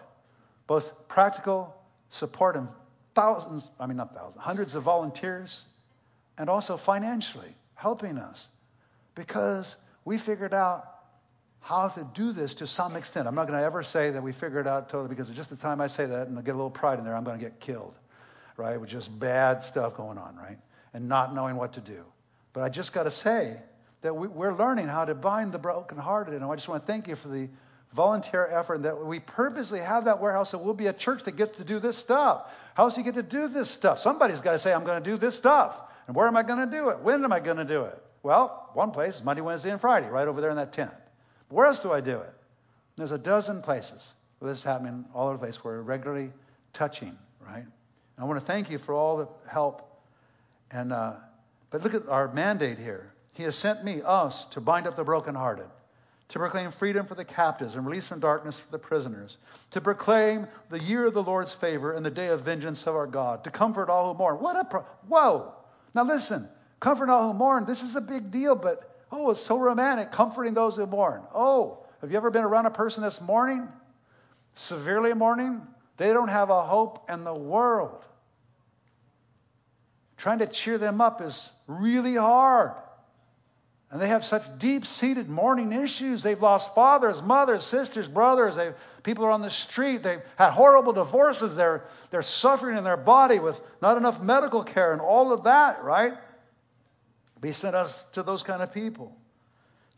both 0.67 1.07
practical 1.07 1.75
support 2.09 2.55
and 2.55 2.67
thousands, 3.15 3.69
I 3.79 3.87
mean, 3.87 3.97
not 3.97 4.15
thousands, 4.15 4.41
hundreds 4.41 4.75
of 4.75 4.83
volunteers, 4.83 5.63
and 6.37 6.49
also 6.49 6.77
financially 6.77 7.53
helping 7.75 8.17
us 8.17 8.47
because 9.15 9.75
we 10.05 10.17
figured 10.17 10.53
out 10.53 10.85
how 11.59 11.87
to 11.87 12.07
do 12.13 12.31
this 12.31 12.55
to 12.55 12.67
some 12.67 12.95
extent. 12.95 13.27
I'm 13.27 13.35
not 13.35 13.47
going 13.47 13.59
to 13.59 13.65
ever 13.65 13.83
say 13.83 14.11
that 14.11 14.23
we 14.23 14.31
figured 14.31 14.65
it 14.65 14.69
out 14.69 14.89
totally 14.89 15.09
because 15.09 15.29
just 15.31 15.49
the 15.49 15.55
time 15.55 15.79
I 15.79 15.87
say 15.87 16.05
that 16.05 16.27
and 16.27 16.37
I 16.37 16.41
get 16.41 16.51
a 16.51 16.57
little 16.57 16.71
pride 16.71 16.97
in 16.97 17.05
there, 17.05 17.15
I'm 17.15 17.23
going 17.23 17.37
to 17.37 17.43
get 17.43 17.59
killed, 17.59 17.97
right? 18.57 18.79
With 18.79 18.89
just 18.89 19.17
bad 19.19 19.63
stuff 19.63 19.95
going 19.95 20.17
on, 20.17 20.35
right? 20.35 20.57
And 20.93 21.07
not 21.07 21.35
knowing 21.35 21.55
what 21.55 21.73
to 21.73 21.81
do. 21.81 22.03
But 22.53 22.63
I 22.63 22.69
just 22.69 22.93
got 22.93 23.03
to 23.03 23.11
say 23.11 23.55
that 24.01 24.15
we, 24.15 24.27
are 24.27 24.55
learning 24.55 24.87
how 24.87 25.05
to 25.05 25.13
bind 25.13 25.51
the 25.51 25.59
brokenhearted. 25.59 26.33
And 26.33 26.43
I 26.43 26.55
just 26.55 26.67
want 26.67 26.85
to 26.85 26.91
thank 26.91 27.07
you 27.07 27.15
for 27.15 27.27
the 27.27 27.47
volunteer 27.93 28.47
effort 28.49 28.75
and 28.75 28.85
that 28.85 29.05
we 29.05 29.19
purposely 29.19 29.79
have 29.79 30.05
that 30.05 30.21
warehouse 30.21 30.49
so 30.49 30.57
we'll 30.57 30.73
be 30.73 30.87
a 30.87 30.93
church 30.93 31.23
that 31.23 31.35
gets 31.35 31.57
to 31.57 31.63
do 31.63 31.79
this 31.79 31.97
stuff. 31.97 32.49
How 32.73 32.85
does 32.85 32.95
he 32.95 33.03
get 33.03 33.15
to 33.15 33.23
do 33.23 33.47
this 33.47 33.69
stuff? 33.69 33.99
Somebody's 33.99 34.41
got 34.41 34.53
to 34.53 34.59
say, 34.59 34.73
I'm 34.73 34.83
going 34.83 35.03
to 35.03 35.09
do 35.09 35.17
this 35.17 35.35
stuff. 35.35 35.79
And 36.07 36.15
where 36.15 36.27
am 36.27 36.37
I 36.37 36.43
going 36.43 36.59
to 36.59 36.77
do 36.77 36.89
it? 36.89 36.99
When 36.99 37.23
am 37.23 37.33
I 37.33 37.39
going 37.39 37.57
to 37.57 37.65
do 37.65 37.83
it? 37.83 38.01
Well, 38.23 38.69
one 38.73 38.91
place 38.91 39.15
is 39.15 39.23
Monday, 39.23 39.41
Wednesday, 39.41 39.71
and 39.71 39.81
Friday, 39.81 40.07
right 40.07 40.27
over 40.27 40.41
there 40.41 40.49
in 40.49 40.57
that 40.57 40.73
tent. 40.73 40.93
But 41.49 41.55
where 41.55 41.65
else 41.65 41.81
do 41.81 41.91
I 41.91 42.01
do 42.01 42.17
it? 42.17 42.33
There's 42.97 43.11
a 43.11 43.17
dozen 43.17 43.61
places 43.61 44.13
where 44.39 44.51
this 44.51 44.59
is 44.59 44.63
happening 44.63 45.05
all 45.13 45.27
over 45.27 45.37
the 45.37 45.39
place. 45.39 45.63
Where 45.63 45.75
we're 45.75 45.81
regularly 45.81 46.31
touching, 46.73 47.17
right? 47.45 47.63
And 47.63 47.69
I 48.19 48.25
want 48.25 48.39
to 48.39 48.45
thank 48.45 48.69
you 48.69 48.77
for 48.77 48.93
all 48.93 49.17
the 49.17 49.27
help. 49.49 49.87
And 50.69 50.93
uh, 50.93 51.13
but 51.71 51.83
look 51.83 51.93
at 51.93 52.07
our 52.09 52.31
mandate 52.31 52.77
here. 52.77 53.11
He 53.33 53.43
has 53.43 53.55
sent 53.55 53.83
me, 53.83 54.01
us, 54.05 54.45
to 54.47 54.61
bind 54.61 54.87
up 54.87 54.95
the 54.95 55.03
brokenhearted, 55.03 55.67
to 56.31 56.39
proclaim 56.39 56.71
freedom 56.71 57.05
for 57.05 57.15
the 57.15 57.23
captives 57.23 57.75
and 57.75 57.85
release 57.85 58.07
from 58.07 58.19
darkness 58.19 58.59
for 58.59 58.71
the 58.71 58.79
prisoners, 58.79 59.37
to 59.71 59.79
proclaim 59.79 60.47
the 60.69 60.79
year 60.79 61.05
of 61.05 61.13
the 61.13 61.23
Lord's 61.23 61.53
favor 61.53 61.93
and 61.93 62.05
the 62.05 62.11
day 62.11 62.27
of 62.27 62.41
vengeance 62.41 62.87
of 62.87 62.95
our 62.95 63.07
God, 63.07 63.45
to 63.45 63.51
comfort 63.51 63.89
all 63.89 64.11
who 64.11 64.17
mourn. 64.17 64.39
What 64.39 64.55
a 64.57 64.65
pro- 64.65 64.85
whoa! 65.07 65.53
Now 65.93 66.03
listen, 66.03 66.47
Comfort 66.81 67.09
all 67.09 67.31
who 67.31 67.37
mourn. 67.37 67.65
This 67.65 67.83
is 67.83 67.95
a 67.95 68.01
big 68.01 68.31
deal, 68.31 68.55
but 68.55 68.97
oh, 69.11 69.29
it's 69.29 69.41
so 69.41 69.57
romantic. 69.57 70.11
Comforting 70.11 70.55
those 70.55 70.75
who 70.75 70.85
mourn. 70.87 71.21
Oh, 71.33 71.85
have 72.01 72.11
you 72.11 72.17
ever 72.17 72.31
been 72.31 72.43
around 72.43 72.65
a 72.65 72.71
person 72.71 73.03
that's 73.03 73.21
mourning? 73.21 73.69
Severely 74.55 75.13
mourning? 75.13 75.61
They 75.97 76.11
don't 76.11 76.27
have 76.27 76.49
a 76.49 76.63
hope 76.63 77.07
in 77.09 77.23
the 77.23 77.35
world. 77.35 78.03
Trying 80.17 80.39
to 80.39 80.47
cheer 80.47 80.79
them 80.79 81.01
up 81.01 81.21
is 81.21 81.51
really 81.67 82.15
hard. 82.15 82.71
And 83.91 84.01
they 84.01 84.07
have 84.07 84.23
such 84.23 84.43
deep 84.57 84.85
seated 84.87 85.27
mourning 85.27 85.73
issues. 85.73 86.23
They've 86.23 86.41
lost 86.41 86.73
fathers, 86.73 87.21
mothers, 87.21 87.65
sisters, 87.65 88.07
brothers. 88.07 88.55
They, 88.55 88.71
people 89.03 89.25
are 89.25 89.31
on 89.31 89.41
the 89.41 89.49
street. 89.49 90.01
They've 90.01 90.21
had 90.37 90.51
horrible 90.51 90.93
divorces. 90.93 91.57
They're, 91.57 91.83
they're 92.09 92.23
suffering 92.23 92.77
in 92.77 92.85
their 92.85 92.95
body 92.95 93.39
with 93.39 93.61
not 93.81 93.97
enough 93.97 94.21
medical 94.21 94.63
care 94.63 94.93
and 94.93 95.01
all 95.01 95.33
of 95.33 95.43
that, 95.43 95.83
right? 95.83 96.13
He 97.43 97.51
sent 97.51 97.75
us 97.75 98.03
to 98.13 98.23
those 98.23 98.43
kind 98.43 98.61
of 98.61 98.73
people 98.73 99.13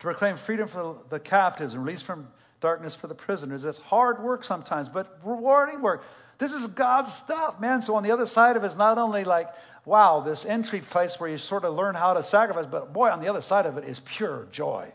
proclaim 0.00 0.38
freedom 0.38 0.66
for 0.66 0.98
the 1.08 1.20
captives 1.20 1.74
and 1.74 1.84
release 1.84 2.02
from 2.02 2.26
darkness 2.60 2.96
for 2.96 3.06
the 3.06 3.14
prisoners. 3.14 3.64
It's 3.64 3.78
hard 3.78 4.20
work 4.20 4.42
sometimes, 4.42 4.88
but 4.88 5.20
rewarding 5.22 5.82
work. 5.82 6.02
This 6.38 6.52
is 6.52 6.66
God's 6.66 7.12
stuff, 7.12 7.60
man. 7.60 7.80
So 7.80 7.94
on 7.94 8.02
the 8.02 8.10
other 8.10 8.26
side 8.26 8.56
of 8.56 8.64
it 8.64 8.66
is 8.66 8.76
not 8.76 8.98
only 8.98 9.22
like, 9.22 9.50
wow, 9.84 10.20
this 10.20 10.44
entry 10.44 10.80
place 10.80 11.18
where 11.20 11.28
you 11.28 11.38
sort 11.38 11.64
of 11.64 11.74
learn 11.74 11.94
how 11.94 12.14
to 12.14 12.22
sacrifice, 12.22 12.66
but 12.66 12.92
boy, 12.92 13.10
on 13.10 13.20
the 13.20 13.28
other 13.28 13.42
side 13.42 13.66
of 13.66 13.76
it 13.76 13.84
is 13.84 14.00
pure 14.00 14.46
joy. 14.50 14.90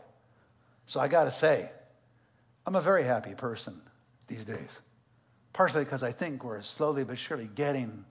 So 0.86 1.00
I 1.00 1.08
got 1.08 1.24
to 1.24 1.30
say, 1.30 1.70
I'm 2.66 2.74
a 2.74 2.80
very 2.80 3.04
happy 3.04 3.34
person 3.34 3.80
these 4.26 4.44
days. 4.44 4.80
Partially 5.52 5.84
because 5.84 6.02
I 6.02 6.12
think 6.12 6.44
we're 6.44 6.62
slowly 6.62 7.04
but 7.04 7.18
surely 7.18 7.48
getting 7.54 8.04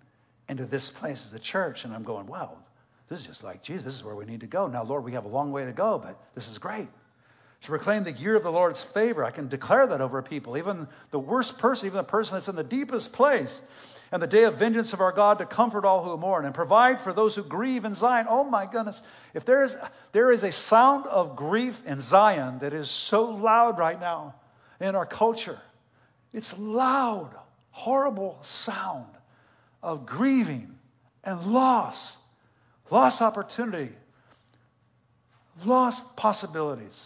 into 0.48 0.66
this 0.66 0.90
place 0.90 1.26
as 1.26 1.34
a 1.34 1.40
church, 1.40 1.86
and 1.86 1.94
I'm 1.94 2.04
going, 2.04 2.28
wow, 2.28 2.58
this 3.08 3.20
is 3.22 3.26
just 3.26 3.44
like, 3.44 3.64
Jesus, 3.64 3.86
this 3.86 3.94
is 3.96 4.04
where 4.04 4.16
we 4.16 4.26
need 4.26 4.42
to 4.42 4.48
go. 4.48 4.68
Now, 4.68 4.84
Lord, 4.84 5.04
we 5.04 5.14
have 5.14 5.26
a 5.26 5.30
long 5.30 5.52
way 5.52 5.66
to 5.66 5.72
go, 5.72 6.00
but 6.00 6.20
this 6.36 6.48
is 6.48 6.58
great. 6.58 6.88
To 7.62 7.68
proclaim 7.70 8.04
the 8.04 8.12
year 8.12 8.36
of 8.36 8.44
the 8.44 8.52
Lord's 8.52 8.84
favor, 8.84 9.24
I 9.24 9.32
can 9.32 9.50
declare 9.50 9.88
that 9.88 10.00
over 10.00 10.22
people, 10.22 10.58
even 10.58 10.88
the 11.12 11.20
worst 11.20 11.58
person, 11.60 11.88
even 11.88 11.98
the 11.98 12.04
person 12.04 12.36
that's 12.36 12.48
in 12.48 12.56
the 12.56 12.64
deepest 12.64 13.12
place. 13.12 13.60
And 14.12 14.22
the 14.22 14.28
day 14.28 14.44
of 14.44 14.56
vengeance 14.56 14.94
of 14.94 15.02
our 15.02 15.12
God 15.12 15.40
to 15.40 15.46
comfort 15.46 15.86
all 15.86 16.04
who 16.04 16.18
mourn 16.18 16.46
and 16.46 16.54
provide 16.54 17.02
for 17.02 17.14
those 17.14 17.36
who 17.36 17.44
grieve 17.44 17.86
in 17.86 17.94
Zion. 17.94 18.26
Oh 18.30 18.44
my 18.44 18.66
goodness. 18.66 19.02
If 19.34 19.46
there 19.46 19.62
is, 19.64 19.76
there 20.12 20.32
is 20.32 20.44
a 20.44 20.52
sound 20.52 21.06
of 21.06 21.36
grief 21.36 21.86
in 21.86 22.02
Zion 22.02 22.60
that 22.60 22.74
is 22.74 22.90
so 22.90 23.32
loud 23.32 23.78
right 23.78 24.00
now 24.00 24.34
in 24.80 24.96
our 24.96 25.06
culture, 25.06 25.60
it's 26.34 26.58
loud, 26.58 27.30
horrible 27.72 28.40
sound 28.42 29.06
of 29.84 30.06
grieving 30.06 30.76
and 31.24 31.54
loss 31.54 32.18
lost 32.92 33.22
opportunity, 33.22 33.92
lost 35.66 36.16
possibilities, 36.16 37.04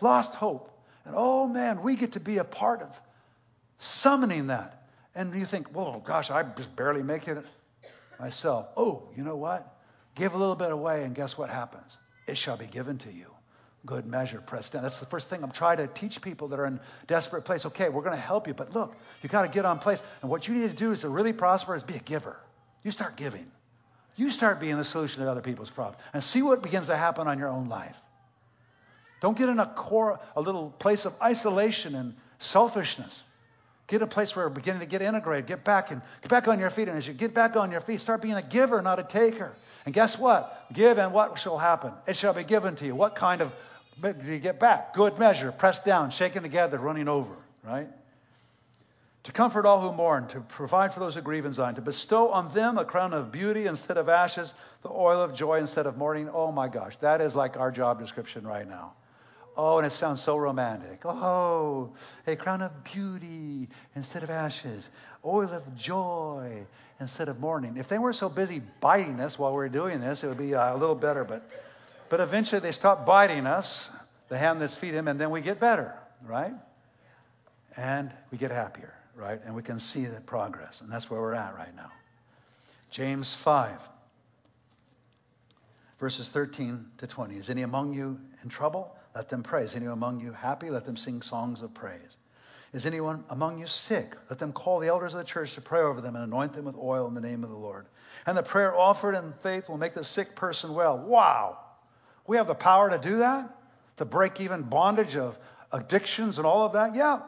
lost 0.00 0.34
hope. 0.34 0.70
And 1.04 1.14
oh 1.16 1.46
man, 1.46 1.82
we 1.82 1.96
get 1.96 2.12
to 2.12 2.20
be 2.20 2.38
a 2.38 2.44
part 2.44 2.82
of 2.82 3.00
summoning 3.78 4.48
that. 4.48 4.83
And 5.14 5.34
you 5.34 5.46
think, 5.46 5.74
well, 5.74 6.02
gosh, 6.04 6.30
I 6.30 6.42
just 6.42 6.74
barely 6.74 7.02
make 7.02 7.28
it 7.28 7.38
myself. 8.18 8.66
Oh, 8.76 9.08
you 9.16 9.22
know 9.22 9.36
what? 9.36 9.76
Give 10.14 10.34
a 10.34 10.36
little 10.36 10.56
bit 10.56 10.72
away, 10.72 11.04
and 11.04 11.14
guess 11.14 11.36
what 11.36 11.50
happens? 11.50 11.96
It 12.26 12.36
shall 12.36 12.56
be 12.56 12.66
given 12.66 12.98
to 12.98 13.12
you. 13.12 13.26
Good 13.86 14.06
measure, 14.06 14.40
pressed 14.40 14.72
down. 14.72 14.82
That's 14.82 14.98
the 14.98 15.06
first 15.06 15.28
thing 15.28 15.42
I'm 15.42 15.50
trying 15.50 15.76
to 15.76 15.86
teach 15.86 16.22
people 16.22 16.48
that 16.48 16.58
are 16.58 16.66
in 16.66 16.80
desperate 17.06 17.44
place. 17.44 17.66
Okay, 17.66 17.90
we're 17.90 18.02
going 18.02 18.16
to 18.16 18.20
help 18.20 18.46
you, 18.46 18.54
but 18.54 18.72
look, 18.72 18.96
you 19.22 19.28
got 19.28 19.42
to 19.42 19.48
get 19.48 19.66
on 19.66 19.78
place. 19.78 20.02
And 20.22 20.30
what 20.30 20.48
you 20.48 20.54
need 20.54 20.68
to 20.68 20.76
do 20.76 20.92
is 20.92 21.02
to 21.02 21.08
really 21.08 21.32
prosper 21.32 21.74
is 21.76 21.82
be 21.82 21.96
a 21.96 21.98
giver. 21.98 22.36
You 22.82 22.90
start 22.90 23.16
giving. 23.16 23.46
You 24.16 24.30
start 24.30 24.60
being 24.60 24.76
the 24.76 24.84
solution 24.84 25.22
to 25.22 25.30
other 25.30 25.42
people's 25.42 25.70
problems 25.70 26.02
and 26.12 26.22
see 26.22 26.40
what 26.40 26.62
begins 26.62 26.86
to 26.86 26.96
happen 26.96 27.26
on 27.26 27.38
your 27.38 27.48
own 27.48 27.68
life. 27.68 28.00
Don't 29.20 29.36
get 29.36 29.48
in 29.48 29.58
a 29.58 29.66
core, 29.66 30.20
a 30.36 30.40
little 30.40 30.70
place 30.70 31.04
of 31.04 31.14
isolation 31.20 31.94
and 31.94 32.14
selfishness. 32.38 33.23
Get 33.86 34.02
a 34.02 34.06
place 34.06 34.34
where 34.34 34.46
we're 34.46 34.54
beginning 34.54 34.80
to 34.80 34.86
get 34.86 35.02
integrated. 35.02 35.46
Get 35.46 35.64
back 35.64 35.90
and 35.90 36.00
get 36.22 36.30
back 36.30 36.48
on 36.48 36.58
your 36.58 36.70
feet. 36.70 36.88
And 36.88 36.96
as 36.96 37.06
you 37.06 37.12
get 37.12 37.34
back 37.34 37.56
on 37.56 37.70
your 37.70 37.80
feet, 37.80 38.00
start 38.00 38.22
being 38.22 38.34
a 38.34 38.42
giver, 38.42 38.80
not 38.80 38.98
a 38.98 39.02
taker. 39.02 39.52
And 39.84 39.94
guess 39.94 40.18
what? 40.18 40.66
Give 40.72 40.98
and 40.98 41.12
what 41.12 41.38
shall 41.38 41.58
happen? 41.58 41.92
It 42.06 42.16
shall 42.16 42.32
be 42.32 42.44
given 42.44 42.76
to 42.76 42.86
you. 42.86 42.94
What 42.94 43.14
kind 43.14 43.42
of 43.42 43.52
do 44.02 44.14
you 44.26 44.38
get 44.38 44.58
back? 44.58 44.94
Good 44.94 45.18
measure, 45.18 45.52
pressed 45.52 45.84
down, 45.84 46.10
shaken 46.10 46.42
together, 46.42 46.78
running 46.78 47.08
over, 47.08 47.34
right? 47.62 47.88
to 49.24 49.32
comfort 49.32 49.64
all 49.64 49.80
who 49.80 49.90
mourn, 49.92 50.28
to 50.28 50.40
provide 50.40 50.92
for 50.92 51.00
those 51.00 51.14
who 51.14 51.22
grieve 51.22 51.46
in 51.46 51.52
Zion, 51.52 51.74
to 51.74 51.82
bestow 51.82 52.30
on 52.30 52.52
them 52.52 52.76
a 52.78 52.84
crown 52.84 53.14
of 53.14 53.32
beauty 53.32 53.66
instead 53.66 53.96
of 53.96 54.08
ashes, 54.08 54.52
the 54.82 54.90
oil 54.90 55.20
of 55.20 55.34
joy 55.34 55.58
instead 55.58 55.86
of 55.86 55.96
mourning. 55.96 56.28
Oh 56.28 56.52
my 56.52 56.68
gosh, 56.68 56.96
that 56.98 57.22
is 57.22 57.34
like 57.34 57.56
our 57.56 57.72
job 57.72 57.98
description 57.98 58.46
right 58.46 58.68
now. 58.68 58.92
Oh, 59.56 59.78
and 59.78 59.86
it 59.86 59.90
sounds 59.90 60.20
so 60.20 60.36
romantic. 60.36 61.02
Oh, 61.04 61.92
a 62.26 62.34
crown 62.34 62.60
of 62.60 62.84
beauty 62.84 63.68
instead 63.94 64.24
of 64.24 64.30
ashes, 64.30 64.88
oil 65.24 65.52
of 65.52 65.76
joy 65.76 66.66
instead 66.98 67.28
of 67.28 67.38
mourning. 67.38 67.76
If 67.76 67.88
they 67.88 67.98
weren't 67.98 68.16
so 68.16 68.28
busy 68.28 68.60
biting 68.80 69.20
us 69.20 69.38
while 69.38 69.54
we 69.54 69.64
are 69.64 69.68
doing 69.68 70.00
this, 70.00 70.24
it 70.24 70.28
would 70.28 70.38
be 70.38 70.54
uh, 70.54 70.74
a 70.74 70.76
little 70.76 70.96
better. 70.96 71.24
But, 71.24 71.48
but 72.08 72.20
eventually 72.20 72.60
they 72.60 72.72
stop 72.72 73.06
biting 73.06 73.46
us, 73.46 73.90
the 74.28 74.38
hand 74.38 74.60
that's 74.60 74.74
feed 74.74 74.94
him, 74.94 75.06
and 75.06 75.20
then 75.20 75.30
we 75.30 75.40
get 75.40 75.60
better, 75.60 75.94
right? 76.26 76.54
And 77.76 78.10
we 78.32 78.38
get 78.38 78.50
happier, 78.50 78.92
right? 79.14 79.40
And 79.44 79.54
we 79.54 79.62
can 79.62 79.78
see 79.78 80.06
that 80.06 80.26
progress. 80.26 80.80
And 80.80 80.90
that's 80.90 81.08
where 81.08 81.20
we're 81.20 81.34
at 81.34 81.54
right 81.54 81.74
now. 81.76 81.92
James 82.90 83.32
5, 83.32 83.88
verses 85.98 86.28
13 86.28 86.86
to 86.98 87.06
20. 87.06 87.36
Is 87.36 87.50
any 87.50 87.62
among 87.62 87.94
you 87.94 88.18
in 88.42 88.48
trouble? 88.48 88.96
Let 89.14 89.28
them 89.28 89.42
pray. 89.42 89.62
Is 89.62 89.76
anyone 89.76 89.94
among 89.94 90.20
you 90.20 90.32
happy? 90.32 90.70
Let 90.70 90.84
them 90.84 90.96
sing 90.96 91.22
songs 91.22 91.62
of 91.62 91.72
praise. 91.72 92.16
Is 92.72 92.86
anyone 92.86 93.24
among 93.30 93.60
you 93.60 93.68
sick? 93.68 94.16
Let 94.28 94.40
them 94.40 94.52
call 94.52 94.80
the 94.80 94.88
elders 94.88 95.14
of 95.14 95.18
the 95.18 95.24
church 95.24 95.54
to 95.54 95.60
pray 95.60 95.80
over 95.80 96.00
them 96.00 96.16
and 96.16 96.24
anoint 96.24 96.54
them 96.54 96.64
with 96.64 96.76
oil 96.76 97.06
in 97.06 97.14
the 97.14 97.20
name 97.20 97.44
of 97.44 97.50
the 97.50 97.56
Lord. 97.56 97.86
And 98.26 98.36
the 98.36 98.42
prayer 98.42 98.76
offered 98.76 99.14
in 99.14 99.32
faith 99.42 99.68
will 99.68 99.78
make 99.78 99.92
the 99.92 100.02
sick 100.02 100.34
person 100.34 100.74
well. 100.74 100.98
Wow. 100.98 101.58
We 102.26 102.38
have 102.38 102.48
the 102.48 102.54
power 102.54 102.90
to 102.90 102.98
do 102.98 103.18
that? 103.18 103.56
To 103.98 104.04
break 104.04 104.40
even 104.40 104.62
bondage 104.62 105.16
of 105.16 105.38
addictions 105.70 106.38
and 106.38 106.46
all 106.46 106.64
of 106.64 106.72
that? 106.72 106.96
Yeah. 106.96 107.20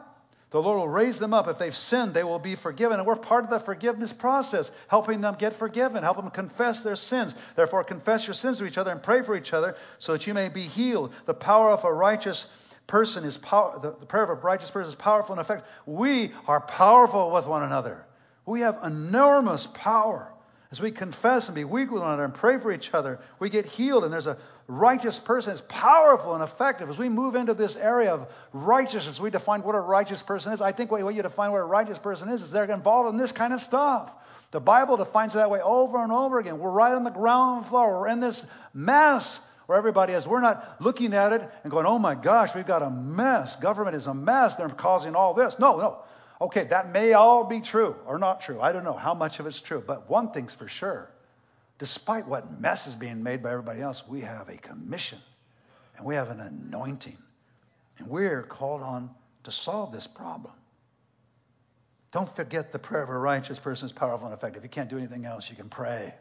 The 0.49 0.61
Lord 0.61 0.79
will 0.79 0.87
raise 0.87 1.19
them 1.19 1.33
up. 1.33 1.49
If 1.49 1.57
they've 1.57 1.75
sinned, 1.75 2.13
they 2.13 2.23
will 2.23 2.39
be 2.39 2.55
forgiven. 2.55 2.99
And 2.99 3.07
we're 3.07 3.17
part 3.17 3.43
of 3.43 3.49
the 3.49 3.59
forgiveness 3.59 4.13
process, 4.13 4.71
helping 4.87 5.19
them 5.19 5.35
get 5.37 5.53
forgiven, 5.53 6.03
help 6.03 6.17
them 6.17 6.29
confess 6.29 6.83
their 6.83 6.95
sins. 6.95 7.35
Therefore, 7.55 7.83
confess 7.83 8.25
your 8.25 8.33
sins 8.33 8.59
to 8.59 8.65
each 8.65 8.77
other 8.77 8.91
and 8.91 9.03
pray 9.03 9.23
for 9.23 9.35
each 9.35 9.51
other 9.51 9.75
so 9.99 10.13
that 10.13 10.25
you 10.25 10.33
may 10.33 10.47
be 10.47 10.61
healed. 10.61 11.13
The 11.25 11.33
power 11.33 11.71
of 11.71 11.83
a 11.83 11.91
righteous 11.91 12.47
person 12.87 13.25
is 13.25 13.35
power, 13.35 13.77
the, 13.81 13.91
the 13.91 14.05
prayer 14.05 14.23
of 14.23 14.29
a 14.29 14.35
righteous 14.35 14.71
person 14.71 14.89
is 14.89 14.95
powerful 14.95 15.35
in 15.35 15.39
effect. 15.39 15.67
We 15.85 16.31
are 16.47 16.61
powerful 16.61 17.31
with 17.31 17.45
one 17.45 17.63
another. 17.63 18.05
We 18.45 18.61
have 18.61 18.79
enormous 18.85 19.67
power. 19.67 20.31
As 20.69 20.81
we 20.81 20.91
confess 20.91 21.47
and 21.47 21.55
be 21.55 21.63
weak 21.63 21.91
with 21.91 22.01
one 22.01 22.09
another 22.09 22.25
and 22.25 22.33
pray 22.33 22.57
for 22.57 22.71
each 22.71 22.93
other, 22.93 23.19
we 23.39 23.49
get 23.49 23.65
healed. 23.65 24.03
And 24.03 24.11
there's 24.11 24.27
a 24.27 24.37
righteous 24.67 25.17
person 25.17 25.53
is 25.53 25.61
powerful 25.61 26.33
and 26.33 26.43
effective. 26.43 26.89
As 26.89 26.99
we 26.99 27.07
move 27.07 27.35
into 27.35 27.53
this 27.53 27.77
area 27.77 28.13
of 28.13 28.27
righteousness, 28.51 29.19
we 29.19 29.29
define 29.29 29.63
what 29.63 29.75
a 29.75 29.79
righteous 29.79 30.21
person 30.21 30.51
is. 30.51 30.59
I 30.61 30.73
think 30.73 30.91
what 30.91 31.15
you 31.15 31.21
define 31.21 31.53
what 31.53 31.61
a 31.61 31.65
righteous 31.65 31.97
person 31.97 32.27
is 32.27 32.41
is 32.41 32.51
they're 32.51 32.65
involved 32.65 33.09
in 33.09 33.17
this 33.17 33.31
kind 33.31 33.53
of 33.53 33.61
stuff. 33.61 34.13
The 34.51 34.59
Bible 34.59 34.97
defines 34.97 35.35
it 35.35 35.39
that 35.39 35.49
way 35.49 35.61
over 35.61 36.03
and 36.03 36.11
over 36.11 36.39
again. 36.39 36.59
We're 36.59 36.71
right 36.71 36.93
on 36.93 37.05
the 37.05 37.11
ground 37.11 37.65
floor. 37.65 38.01
We're 38.01 38.07
in 38.09 38.19
this 38.19 38.45
mess 38.73 39.39
where 39.67 39.77
everybody 39.77 40.13
is. 40.13 40.27
We're 40.27 40.41
not 40.41 40.81
looking 40.81 41.13
at 41.13 41.33
it 41.33 41.49
and 41.63 41.71
going, 41.71 41.85
oh 41.85 41.99
my 41.99 42.15
gosh, 42.15 42.55
we've 42.55 42.67
got 42.67 42.81
a 42.81 42.89
mess. 42.89 43.55
Government 43.57 43.95
is 43.95 44.07
a 44.07 44.13
mess. 44.13 44.55
They're 44.55 44.69
causing 44.69 45.15
all 45.15 45.33
this. 45.33 45.59
No, 45.59 45.77
no. 45.77 45.97
Okay, 46.39 46.65
that 46.65 46.91
may 46.91 47.13
all 47.13 47.43
be 47.43 47.61
true 47.61 47.95
or 48.05 48.19
not 48.19 48.41
true. 48.41 48.61
I 48.61 48.71
don't 48.71 48.83
know 48.83 48.93
how 48.93 49.13
much 49.13 49.39
of 49.39 49.47
it's 49.47 49.59
true. 49.59 49.83
But 49.85 50.09
one 50.09 50.31
thing's 50.31 50.53
for 50.53 50.67
sure 50.67 51.09
despite 51.79 52.27
what 52.27 52.59
mess 52.59 52.87
is 52.87 52.95
being 52.95 53.21
made 53.23 53.43
by 53.43 53.51
everybody 53.51 53.81
else, 53.81 54.07
we 54.07 54.21
have 54.21 54.49
a 54.49 54.57
commission 54.57 55.19
and 55.95 56.05
we 56.05 56.15
have 56.15 56.29
an 56.29 56.39
anointing. 56.39 57.17
And 57.99 58.07
we're 58.07 58.43
called 58.43 58.81
on 58.81 59.09
to 59.43 59.51
solve 59.51 59.91
this 59.91 60.07
problem. 60.07 60.53
Don't 62.11 62.33
forget 62.35 62.71
the 62.71 62.79
prayer 62.79 63.03
of 63.03 63.09
a 63.09 63.17
righteous 63.17 63.59
person 63.59 63.85
is 63.85 63.91
powerful 63.91 64.27
and 64.27 64.35
effective. 64.35 64.59
If 64.59 64.63
you 64.63 64.69
can't 64.69 64.89
do 64.89 64.97
anything 64.97 65.25
else, 65.25 65.49
you 65.49 65.55
can 65.55 65.69
pray. 65.69 66.13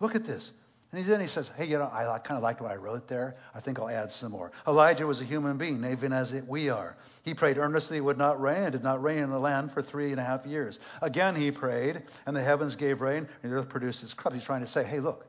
Look 0.00 0.14
at 0.14 0.24
this. 0.24 0.52
And 0.90 1.04
then 1.04 1.20
he 1.20 1.26
says, 1.26 1.50
hey, 1.54 1.66
you 1.66 1.76
know, 1.76 1.90
I 1.92 2.18
kind 2.18 2.38
of 2.38 2.42
liked 2.42 2.62
what 2.62 2.70
I 2.70 2.76
wrote 2.76 3.08
there. 3.08 3.36
I 3.54 3.60
think 3.60 3.78
I'll 3.78 3.90
add 3.90 4.10
some 4.10 4.32
more. 4.32 4.52
Elijah 4.66 5.06
was 5.06 5.20
a 5.20 5.24
human 5.24 5.58
being, 5.58 5.84
even 5.84 6.14
as 6.14 6.32
we 6.32 6.70
are. 6.70 6.96
He 7.24 7.34
prayed 7.34 7.58
earnestly 7.58 7.98
it 7.98 8.04
would 8.04 8.16
not 8.16 8.40
rain, 8.40 8.62
and 8.62 8.72
did 8.72 8.82
not 8.82 9.02
rain 9.02 9.18
in 9.18 9.28
the 9.28 9.38
land 9.38 9.70
for 9.72 9.82
three 9.82 10.12
and 10.12 10.20
a 10.20 10.24
half 10.24 10.46
years. 10.46 10.78
Again 11.02 11.36
he 11.36 11.50
prayed, 11.50 12.02
and 12.24 12.34
the 12.34 12.42
heavens 12.42 12.76
gave 12.76 13.02
rain, 13.02 13.28
and 13.42 13.52
the 13.52 13.56
earth 13.56 13.68
produced 13.68 14.02
its 14.02 14.14
crops. 14.14 14.34
He's 14.34 14.44
trying 14.44 14.62
to 14.62 14.66
say, 14.66 14.82
hey, 14.82 15.00
look, 15.00 15.26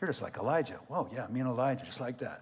you're 0.00 0.08
just 0.08 0.22
like 0.22 0.38
Elijah. 0.38 0.80
Whoa, 0.88 1.08
yeah, 1.12 1.26
me 1.26 1.40
and 1.40 1.48
Elijah, 1.50 1.84
just 1.84 2.00
like 2.00 2.18
that. 2.18 2.40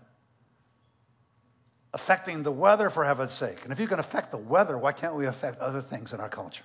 Affecting 1.92 2.44
the 2.44 2.52
weather, 2.52 2.88
for 2.88 3.04
heaven's 3.04 3.34
sake. 3.34 3.64
And 3.64 3.72
if 3.72 3.80
you 3.80 3.88
can 3.88 3.98
affect 3.98 4.30
the 4.30 4.38
weather, 4.38 4.78
why 4.78 4.92
can't 4.92 5.16
we 5.16 5.26
affect 5.26 5.60
other 5.60 5.80
things 5.80 6.12
in 6.12 6.20
our 6.20 6.28
culture? 6.28 6.64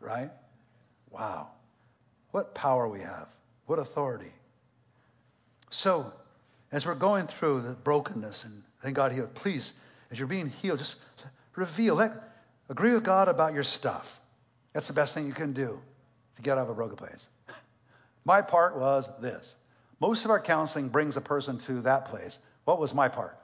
Right? 0.00 0.30
Wow. 1.10 1.48
What 2.30 2.54
power 2.54 2.88
we 2.88 3.00
have. 3.00 3.28
What 3.66 3.78
authority. 3.78 4.32
So, 5.72 6.12
as 6.70 6.84
we're 6.84 6.94
going 6.94 7.26
through 7.26 7.62
the 7.62 7.72
brokenness 7.72 8.44
and 8.44 8.62
thank 8.82 8.94
God 8.94 9.10
healed, 9.10 9.32
please, 9.34 9.72
as 10.10 10.18
you're 10.18 10.28
being 10.28 10.50
healed, 10.50 10.78
just 10.78 10.98
reveal, 11.56 11.94
let, 11.94 12.12
agree 12.68 12.92
with 12.92 13.04
God 13.04 13.28
about 13.28 13.54
your 13.54 13.62
stuff. 13.62 14.20
That's 14.74 14.86
the 14.86 14.92
best 14.92 15.14
thing 15.14 15.26
you 15.26 15.32
can 15.32 15.54
do 15.54 15.80
to 16.36 16.42
get 16.42 16.58
out 16.58 16.64
of 16.64 16.68
a 16.68 16.74
broken 16.74 16.96
place. 16.96 17.26
My 18.26 18.42
part 18.42 18.76
was 18.76 19.08
this. 19.22 19.54
Most 19.98 20.26
of 20.26 20.30
our 20.30 20.40
counseling 20.40 20.90
brings 20.90 21.16
a 21.16 21.22
person 21.22 21.56
to 21.60 21.80
that 21.82 22.04
place. 22.04 22.38
What 22.66 22.78
was 22.78 22.92
my 22.92 23.08
part? 23.08 23.38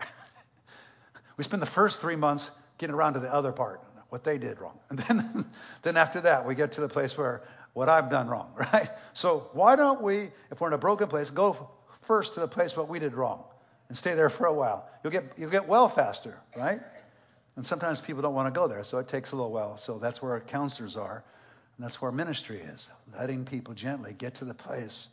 we 1.39 1.45
spend 1.45 1.63
the 1.63 1.67
first 1.67 2.01
three 2.01 2.17
months 2.17 2.51
getting 2.77 2.95
around 2.95 3.15
to 3.15 3.21
the 3.21 3.33
other 3.33 3.53
part, 3.53 3.81
what 4.11 4.23
they 4.23 4.37
did 4.37 4.61
wrong. 4.61 4.79
And 4.91 4.99
then, 4.99 5.47
then 5.81 5.97
after 5.97 6.21
that, 6.21 6.47
we 6.47 6.55
get 6.55 6.73
to 6.73 6.83
the 6.83 6.89
place 6.89 7.17
where 7.17 7.43
what 7.73 7.89
I've 7.89 8.11
done 8.11 8.29
wrong, 8.29 8.53
right? 8.57 8.91
So 9.15 9.49
why 9.55 9.77
don't 9.77 10.03
we, 10.03 10.31
if 10.51 10.61
we're 10.61 10.69
in 10.69 10.75
a 10.75 10.79
broken 10.79 11.09
place, 11.09 11.31
go 11.31 11.71
first 12.09 12.35
to 12.35 12.41
the 12.41 12.49
place 12.49 12.75
what 12.75 12.89
we 12.89 12.99
did 12.99 13.15
wrong 13.15 13.45
and 13.89 13.97
stay 13.97 14.15
there 14.15 14.31
for 14.31 14.47
a 14.47 14.53
while. 14.53 14.89
You'll 15.05 15.13
get, 15.13 15.25
you'll 15.37 15.51
get 15.51 15.69
well 15.69 15.89
faster, 15.89 16.39
right? 16.57 16.81
And 17.57 17.65
sometimes 17.65 18.01
people 18.01 18.23
don't 18.23 18.35
want 18.35 18.53
to 18.53 18.59
go 18.59 18.67
there, 18.67 18.83
so 18.83 18.97
it 18.97 19.09
takes 19.09 19.33
a 19.33 19.37
little 19.37 19.53
while. 19.53 19.77
So 19.77 19.99
that's 19.99 20.23
where 20.23 20.33
our 20.33 20.41
counselors 20.41 20.97
are, 20.97 21.23
and 21.77 21.85
that's 21.85 22.01
where 22.01 22.11
ministry 22.11 22.61
is, 22.61 22.91
letting 23.13 23.45
people 23.45 23.75
gently 23.75 24.15
get 24.17 24.35
to 24.37 24.47
the 24.47 24.55
place 24.55 25.09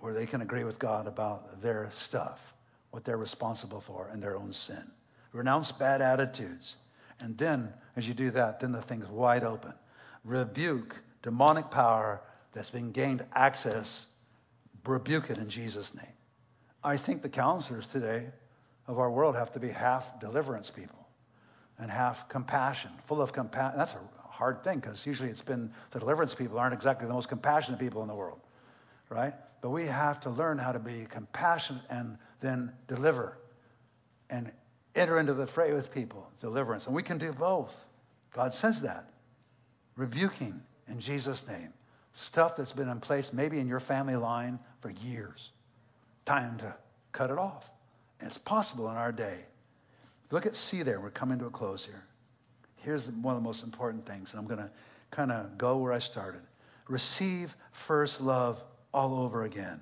where 0.00 0.12
they 0.12 0.26
can 0.26 0.40
agree 0.40 0.64
with 0.64 0.78
God 0.78 1.06
about 1.06 1.62
their 1.62 1.88
stuff, 1.92 2.52
what 2.90 3.04
they're 3.04 3.16
responsible 3.16 3.80
for, 3.80 4.08
and 4.12 4.20
their 4.20 4.36
own 4.36 4.52
sin. 4.52 4.90
Renounce 5.32 5.70
bad 5.70 6.02
attitudes. 6.02 6.76
And 7.20 7.38
then, 7.38 7.72
as 7.94 8.08
you 8.08 8.14
do 8.14 8.32
that, 8.32 8.58
then 8.58 8.72
the 8.72 8.82
thing's 8.82 9.08
wide 9.08 9.44
open. 9.44 9.72
Rebuke 10.24 10.96
demonic 11.22 11.70
power 11.70 12.20
that's 12.52 12.70
been 12.70 12.90
gained 12.90 13.24
access. 13.34 14.06
Rebuke 14.84 15.30
it 15.30 15.38
in 15.38 15.48
Jesus' 15.48 15.94
name. 15.94 16.06
I 16.84 16.98
think 16.98 17.22
the 17.22 17.30
counselors 17.30 17.86
today 17.86 18.26
of 18.86 18.98
our 18.98 19.10
world 19.10 19.36
have 19.36 19.52
to 19.54 19.60
be 19.60 19.70
half 19.70 20.20
deliverance 20.20 20.68
people 20.68 21.08
and 21.78 21.90
half 21.90 22.28
compassion, 22.28 22.90
full 23.06 23.22
of 23.22 23.32
compassion. 23.32 23.78
That's 23.78 23.94
a 23.94 24.28
hard 24.28 24.62
thing 24.62 24.80
because 24.80 25.06
usually 25.06 25.30
it's 25.30 25.40
been 25.40 25.72
the 25.92 25.98
deliverance 25.98 26.34
people 26.34 26.58
aren't 26.58 26.74
exactly 26.74 27.08
the 27.08 27.14
most 27.14 27.30
compassionate 27.30 27.80
people 27.80 28.02
in 28.02 28.08
the 28.08 28.14
world, 28.14 28.40
right? 29.08 29.32
But 29.62 29.70
we 29.70 29.86
have 29.86 30.20
to 30.20 30.30
learn 30.30 30.58
how 30.58 30.72
to 30.72 30.78
be 30.78 31.06
compassionate 31.08 31.82
and 31.88 32.18
then 32.40 32.70
deliver 32.86 33.38
and 34.28 34.52
enter 34.94 35.18
into 35.18 35.32
the 35.32 35.46
fray 35.46 35.72
with 35.72 35.92
people, 35.92 36.30
deliverance. 36.40 36.86
And 36.86 36.94
we 36.94 37.02
can 37.02 37.16
do 37.16 37.32
both. 37.32 37.88
God 38.34 38.52
says 38.52 38.82
that. 38.82 39.08
Rebuking 39.96 40.60
in 40.88 41.00
Jesus' 41.00 41.48
name. 41.48 41.72
Stuff 42.12 42.56
that's 42.56 42.72
been 42.72 42.90
in 42.90 43.00
place 43.00 43.32
maybe 43.32 43.58
in 43.58 43.68
your 43.68 43.80
family 43.80 44.16
line 44.16 44.58
for 44.80 44.90
years 44.90 45.50
time 46.24 46.58
to 46.58 46.74
cut 47.12 47.30
it 47.30 47.38
off. 47.38 47.68
And 48.20 48.28
it's 48.28 48.38
possible 48.38 48.90
in 48.90 48.96
our 48.96 49.12
day. 49.12 49.36
Look 50.30 50.46
at 50.46 50.56
C 50.56 50.82
there. 50.82 51.00
We're 51.00 51.10
coming 51.10 51.38
to 51.40 51.46
a 51.46 51.50
close 51.50 51.84
here. 51.84 52.04
Here's 52.76 53.10
one 53.10 53.34
of 53.34 53.42
the 53.42 53.46
most 53.46 53.64
important 53.64 54.06
things, 54.06 54.32
and 54.32 54.40
I'm 54.40 54.46
going 54.46 54.60
to 54.60 54.70
kind 55.10 55.32
of 55.32 55.56
go 55.56 55.78
where 55.78 55.92
I 55.92 55.98
started. 55.98 56.42
Receive 56.88 57.54
first 57.72 58.20
love 58.20 58.62
all 58.92 59.20
over 59.20 59.44
again. 59.44 59.80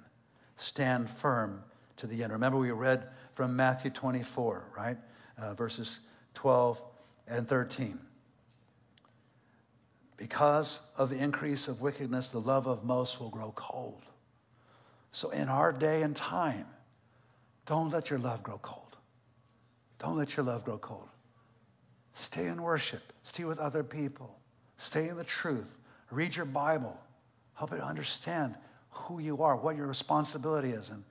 Stand 0.57 1.11
firm 1.11 1.62
to 1.97 2.07
the 2.07 2.22
end. 2.22 2.32
Remember, 2.32 2.59
we 2.59 2.70
read 2.70 3.09
from 3.34 3.57
Matthew 3.57 3.90
24, 3.90 4.64
right? 4.76 4.97
Uh, 5.38 5.55
verses 5.55 6.01
12 6.34 6.80
and 7.28 7.49
13. 7.49 7.99
Because 10.16 10.78
of 10.97 11.11
the 11.11 11.18
increase 11.18 11.66
of 11.66 11.80
wickedness, 11.80 12.28
the 12.28 12.40
love 12.40 12.66
of 12.66 12.84
most 12.84 13.20
will 13.20 13.30
grow 13.30 13.53
cold. 13.57 14.03
So 15.12 15.30
in 15.30 15.48
our 15.48 15.72
day 15.72 16.02
and 16.02 16.16
time, 16.16 16.66
don't 17.66 17.90
let 17.90 18.10
your 18.10 18.18
love 18.18 18.42
grow 18.42 18.58
cold. 18.58 18.96
Don't 19.98 20.16
let 20.16 20.36
your 20.36 20.44
love 20.44 20.64
grow 20.64 20.78
cold. 20.78 21.08
Stay 22.14 22.46
in 22.46 22.60
worship. 22.60 23.02
Stay 23.22 23.44
with 23.44 23.58
other 23.58 23.84
people. 23.84 24.36
Stay 24.78 25.08
in 25.08 25.16
the 25.16 25.24
truth. 25.24 25.68
Read 26.10 26.34
your 26.34 26.46
Bible. 26.46 26.98
Help 27.54 27.70
you 27.70 27.78
understand 27.78 28.54
who 28.90 29.18
you 29.20 29.42
are, 29.42 29.56
what 29.56 29.76
your 29.76 29.86
responsibility 29.86 30.70
is, 30.70 30.90
and 30.90 31.04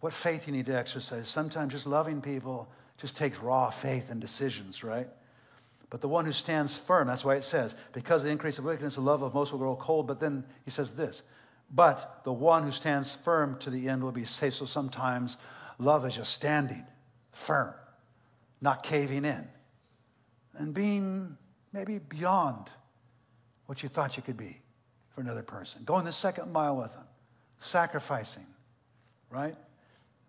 what 0.00 0.12
faith 0.12 0.46
you 0.46 0.52
need 0.52 0.66
to 0.66 0.76
exercise. 0.76 1.28
Sometimes 1.28 1.72
just 1.72 1.86
loving 1.86 2.20
people 2.20 2.68
just 2.98 3.16
takes 3.16 3.38
raw 3.38 3.70
faith 3.70 4.10
and 4.10 4.20
decisions, 4.20 4.84
right? 4.84 5.08
But 5.90 6.00
the 6.00 6.08
one 6.08 6.24
who 6.24 6.32
stands 6.32 6.76
firm, 6.76 7.06
that's 7.08 7.24
why 7.24 7.36
it 7.36 7.44
says, 7.44 7.74
because 7.92 8.22
of 8.22 8.26
the 8.26 8.32
increase 8.32 8.58
of 8.58 8.64
wickedness, 8.64 8.96
the 8.96 9.00
love 9.00 9.22
of 9.22 9.34
most 9.34 9.52
will 9.52 9.58
grow 9.58 9.76
cold. 9.76 10.06
But 10.06 10.20
then 10.20 10.44
he 10.64 10.70
says 10.70 10.92
this 10.94 11.22
but 11.70 12.22
the 12.24 12.32
one 12.32 12.62
who 12.62 12.72
stands 12.72 13.14
firm 13.14 13.58
to 13.60 13.70
the 13.70 13.88
end 13.88 14.02
will 14.02 14.12
be 14.12 14.24
safe. 14.24 14.54
So 14.54 14.64
sometimes 14.66 15.36
love 15.78 16.06
is 16.06 16.16
just 16.16 16.32
standing 16.32 16.84
firm. 17.32 17.74
not 18.60 18.82
caving 18.82 19.24
in, 19.24 19.46
and 20.54 20.74
being 20.74 21.36
maybe 21.72 21.98
beyond 21.98 22.70
what 23.66 23.82
you 23.82 23.88
thought 23.88 24.16
you 24.16 24.22
could 24.22 24.36
be 24.36 24.60
for 25.14 25.20
another 25.20 25.42
person. 25.42 25.82
Going 25.84 26.04
the 26.04 26.12
second 26.12 26.52
mile 26.52 26.76
with 26.76 26.92
them, 26.94 27.04
sacrificing, 27.60 28.46
right? 29.30 29.54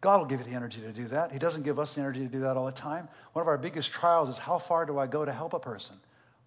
God 0.01 0.19
will 0.19 0.25
give 0.27 0.41
you 0.41 0.45
the 0.45 0.55
energy 0.55 0.81
to 0.81 0.91
do 0.91 1.07
that. 1.07 1.31
He 1.31 1.39
doesn't 1.39 1.63
give 1.63 1.79
us 1.79 1.93
the 1.93 2.01
energy 2.01 2.19
to 2.19 2.27
do 2.27 2.39
that 2.39 2.57
all 2.57 2.65
the 2.65 2.71
time. 2.71 3.07
One 3.33 3.41
of 3.41 3.47
our 3.47 3.57
biggest 3.57 3.91
trials 3.91 4.29
is 4.29 4.37
how 4.37 4.59
far 4.59 4.85
do 4.85 4.99
I 4.99 5.07
go 5.07 5.25
to 5.25 5.31
help 5.31 5.53
a 5.53 5.59
person? 5.59 5.95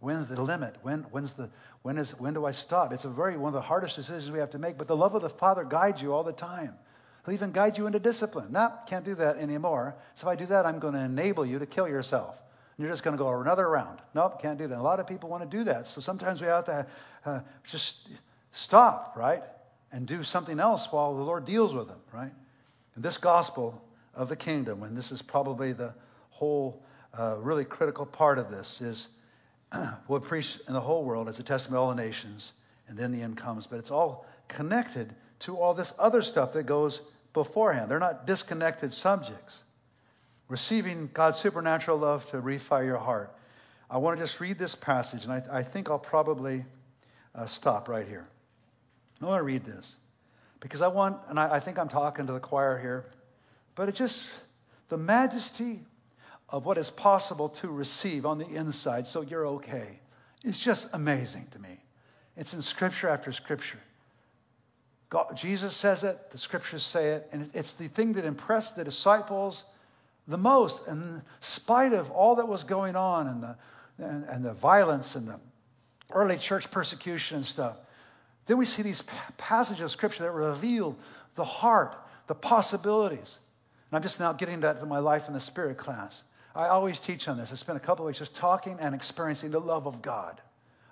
When's 0.01 0.27
the 0.27 0.41
limit? 0.41 0.77
When, 0.83 1.03
when's 1.11 1.35
the, 1.35 1.51
when, 1.83 1.99
is, 1.99 2.19
when 2.19 2.35
do 2.35 2.47
I 2.47 2.53
stop? 2.53 2.93
It's 2.93 3.05
a 3.05 3.11
very 3.11 3.37
one 3.37 3.49
of 3.49 3.55
the 3.55 3.61
hardest 3.61 3.97
decisions 3.97 4.31
we 4.31 4.39
have 4.39 4.51
to 4.51 4.59
make. 4.59 4.79
But 4.79 4.89
the 4.89 4.97
love 4.97 5.15
of 5.15 5.23
the 5.23 5.31
Father 5.31 5.63
guides 5.63 6.01
you 6.01 6.13
all 6.13 6.25
the 6.25 6.33
time. 6.33 6.75
He'll 7.25 7.35
even 7.35 7.53
guide 7.53 7.77
you 7.77 7.87
into 7.87 8.01
discipline. 8.01 8.53
No, 8.53 8.73
can't 8.87 9.05
do 9.05 9.15
that 9.17 9.37
anymore. 9.37 9.95
So 10.15 10.29
if 10.29 10.33
I 10.33 10.37
do 10.37 10.47
that, 10.47 10.65
I'm 10.65 10.79
going 10.79 10.95
to 10.95 11.01
enable 11.01 11.45
you 11.45 11.59
to 11.59 11.67
kill 11.67 11.87
yourself. 11.87 12.35
And 12.77 12.85
you're 12.85 12.93
just 12.93 13.03
going 13.03 13.17
to 13.17 13.23
go 13.23 13.29
another 13.41 13.69
round. 13.69 13.99
Nope, 14.15 14.41
can't 14.41 14.59
do 14.59 14.67
that. 14.69 14.79
A 14.79 14.83
lot 14.83 15.01
of 15.01 15.07
people 15.07 15.29
want 15.29 15.49
to 15.49 15.57
do 15.57 15.65
that. 15.65 15.87
So 15.87 16.01
sometimes 16.01 16.41
we 16.41 16.47
have 16.47 16.65
to 16.65 16.87
uh, 17.27 17.41
just 17.65 18.09
stop, 18.53 19.15
right? 19.17 19.43
And 19.93 20.07
do 20.07 20.25
something 20.25 20.59
else 20.59 20.91
while 20.91 21.15
the 21.15 21.23
Lord 21.23 21.45
deals 21.45 21.75
with 21.75 21.89
them, 21.89 22.01
right? 22.15 22.33
And 22.95 23.05
this 23.05 23.19
gospel 23.19 23.83
of 24.15 24.31
the 24.31 24.37
kingdom, 24.37 24.83
and 24.83 24.97
this 24.97 25.13
is 25.13 25.21
probably 25.21 25.75
the 25.75 25.95
whole 26.31 26.83
uh, 27.13 27.37
really 27.39 27.67
critical 27.67 28.07
part 28.07 28.39
of 28.39 28.51
this, 28.51 28.81
is 28.81 29.09
will 30.09 30.21
preach 30.21 30.59
in 30.67 30.75
the 30.75 30.81
whole 30.81 31.05
world 31.05 31.29
as 31.29 31.39
a 31.39 31.43
testimony 31.43 31.79
to 31.79 31.81
all 31.81 31.95
the 31.95 32.03
nations, 32.03 32.53
and 32.89 32.99
then 32.99 33.13
the 33.13 33.23
end 33.23 33.37
comes. 33.37 33.67
But 33.67 33.79
it's 33.79 33.91
all 33.91 34.27
connected 34.49 35.15
to 35.41 35.57
all 35.57 35.75
this 35.75 35.93
other 35.99 36.23
stuff 36.23 36.55
that 36.55 36.65
goes 36.65 37.01
beforehand. 37.33 37.91
They're 37.91 37.99
not 37.99 38.27
disconnected 38.27 38.93
subjects. 38.93 39.63
Receiving 40.49 41.09
God's 41.13 41.39
supernatural 41.39 41.99
love 41.99 42.29
to 42.31 42.43
refire 42.43 42.85
your 42.85 42.99
heart. 42.99 43.33
I 43.89 43.99
want 43.99 44.19
to 44.19 44.25
just 44.25 44.41
read 44.41 44.59
this 44.59 44.75
passage, 44.75 45.25
and 45.25 45.33
I, 45.33 45.43
I 45.51 45.63
think 45.63 45.91
I'll 45.91 45.99
probably 45.99 46.65
uh, 47.35 47.47
stop 47.47 47.89
right 47.89 48.07
here. 48.07 48.27
I 49.23 49.27
want 49.27 49.41
to 49.41 49.45
read 49.45 49.65
this 49.65 49.97
because 50.61 50.83
I 50.83 50.89
want, 50.89 51.19
and 51.29 51.39
I, 51.39 51.57
I 51.57 51.61
think 51.61 51.79
I'm 51.79 51.89
talking 51.89 52.27
to 52.27 52.33
the 52.33 52.41
choir 52.41 52.79
here, 52.79 53.05
but 53.75 53.89
it 53.89 53.95
just, 53.95 54.27
the 54.89 54.97
majesty 54.97 55.81
of 56.51 56.67
what 56.67 56.79
is 56.79 56.91
possible 56.91 57.49
to 57.49 57.69
receive 57.69 58.27
on 58.27 58.39
the 58.39 58.47
inside 58.47 59.07
so 59.07 59.23
you're 59.23 59.47
okay. 59.47 60.01
It's 60.45 60.59
just 60.59 60.89
amazing 60.93 61.47
to 61.53 61.59
me. 61.59 61.79
It's 62.37 62.55
in 62.55 62.63
scripture 62.63 63.09
after 63.09 63.33
scripture. 63.33 63.79
God, 65.11 65.37
Jesus 65.37 65.77
says 65.77 66.05
it, 66.05 66.31
the 66.31 66.39
scriptures 66.39 66.85
say 66.85 67.11
it, 67.11 67.29
and 67.33 67.51
it's 67.55 67.73
the 67.75 67.89
thing 67.89 68.15
that 68.15 68.25
impressed 68.25 68.77
the 68.77 68.85
disciples 68.85 69.65
the 70.29 70.39
most. 70.39 70.87
In 70.87 71.23
spite 71.41 71.93
of 71.93 72.11
all 72.11 72.37
that 72.37 72.47
was 72.47 72.65
going 72.65 72.97
on 72.97 73.27
and 73.27 73.43
the, 73.43 73.57
and, 73.99 74.25
and 74.25 74.45
the 74.45 74.55
violence 74.55 75.17
and 75.17 75.27
the 75.27 75.41
early 76.13 76.37
church 76.37 76.71
persecution 76.71 77.39
and 77.39 77.47
stuff, 77.47 77.77
then 78.47 78.57
we 78.57 78.65
see 78.65 78.83
these 78.83 79.03
passages 79.37 79.83
of 79.83 79.91
scripture 79.91 80.25
that 80.25 80.33
reveal 80.33 80.97
the 81.35 81.45
heart, 81.45 81.97
the 82.27 82.35
possibilities. 82.35 83.39
And 83.91 83.97
I'm 83.97 84.03
just 84.03 84.21
now 84.21 84.33
getting 84.33 84.61
that 84.61 84.79
in 84.81 84.89
my 84.89 84.99
life 84.99 85.29
in 85.29 85.35
the 85.35 85.41
spirit 85.41 85.77
class. 85.77 86.23
I 86.55 86.69
always 86.69 87.01
teach 87.01 87.29
on 87.29 87.37
this. 87.37 87.53
I 87.53 87.55
spent 87.55 87.77
a 87.77 87.81
couple 87.81 88.05
of 88.05 88.09
weeks 88.09 88.19
just 88.19 88.35
talking 88.35 88.79
and 88.81 88.95
experiencing 88.95 89.51
the 89.51 89.61
love 89.61 89.87
of 89.87 90.03
God. 90.03 90.41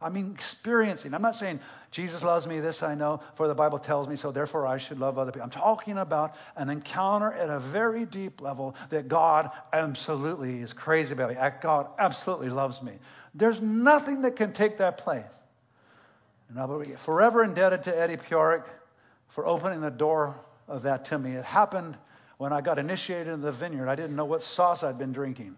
I 0.00 0.10
mean, 0.10 0.30
experiencing. 0.32 1.12
I'm 1.12 1.22
not 1.22 1.34
saying 1.34 1.58
Jesus 1.90 2.22
loves 2.22 2.46
me, 2.46 2.60
this 2.60 2.84
I 2.84 2.94
know, 2.94 3.20
for 3.34 3.48
the 3.48 3.54
Bible 3.54 3.80
tells 3.80 4.06
me 4.06 4.14
so, 4.14 4.30
therefore 4.30 4.66
I 4.66 4.78
should 4.78 5.00
love 5.00 5.18
other 5.18 5.32
people. 5.32 5.44
I'm 5.44 5.50
talking 5.50 5.98
about 5.98 6.36
an 6.56 6.70
encounter 6.70 7.32
at 7.32 7.50
a 7.50 7.58
very 7.58 8.04
deep 8.04 8.40
level 8.40 8.76
that 8.90 9.08
God 9.08 9.50
absolutely 9.72 10.60
is 10.60 10.72
crazy 10.72 11.14
about 11.14 11.30
me. 11.30 11.36
God 11.60 11.88
absolutely 11.98 12.50
loves 12.50 12.80
me. 12.80 12.92
There's 13.34 13.60
nothing 13.60 14.22
that 14.22 14.36
can 14.36 14.52
take 14.52 14.78
that 14.78 14.98
place. 14.98 15.24
And 16.48 16.58
I'll 16.58 16.78
be 16.78 16.92
forever 16.92 17.42
indebted 17.42 17.84
to 17.84 17.98
Eddie 17.98 18.16
Piorek 18.16 18.64
for 19.28 19.46
opening 19.46 19.80
the 19.80 19.90
door 19.90 20.36
of 20.68 20.84
that 20.84 21.06
to 21.06 21.18
me. 21.18 21.32
It 21.32 21.44
happened 21.44 21.96
when 22.38 22.52
I 22.52 22.60
got 22.60 22.78
initiated 22.78 23.28
in 23.28 23.42
the 23.42 23.52
vineyard, 23.52 23.88
I 23.88 23.96
didn't 23.96 24.16
know 24.16 24.24
what 24.24 24.42
sauce 24.42 24.82
I'd 24.82 24.98
been 24.98 25.12
drinking. 25.12 25.56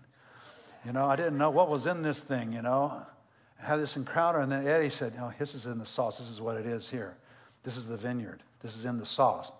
You 0.84 0.92
know, 0.92 1.06
I 1.06 1.16
didn't 1.16 1.38
know 1.38 1.50
what 1.50 1.68
was 1.68 1.86
in 1.86 2.02
this 2.02 2.20
thing, 2.20 2.52
you 2.52 2.62
know. 2.62 3.02
I 3.62 3.66
had 3.66 3.76
this 3.76 3.96
encounter, 3.96 4.40
and 4.40 4.50
then 4.50 4.66
Eddie 4.66 4.88
said, 4.88 5.14
"No, 5.14 5.30
this 5.38 5.54
is 5.54 5.66
in 5.66 5.78
the 5.78 5.84
sauce. 5.84 6.18
This 6.18 6.30
is 6.30 6.40
what 6.40 6.56
it 6.56 6.64
is 6.64 6.88
here. 6.88 7.14
This 7.62 7.76
is 7.76 7.86
the 7.86 7.98
vineyard. 7.98 8.42
This 8.62 8.76
is 8.76 8.86
in 8.86 8.98
the 8.98 9.04
sauce. 9.04 9.52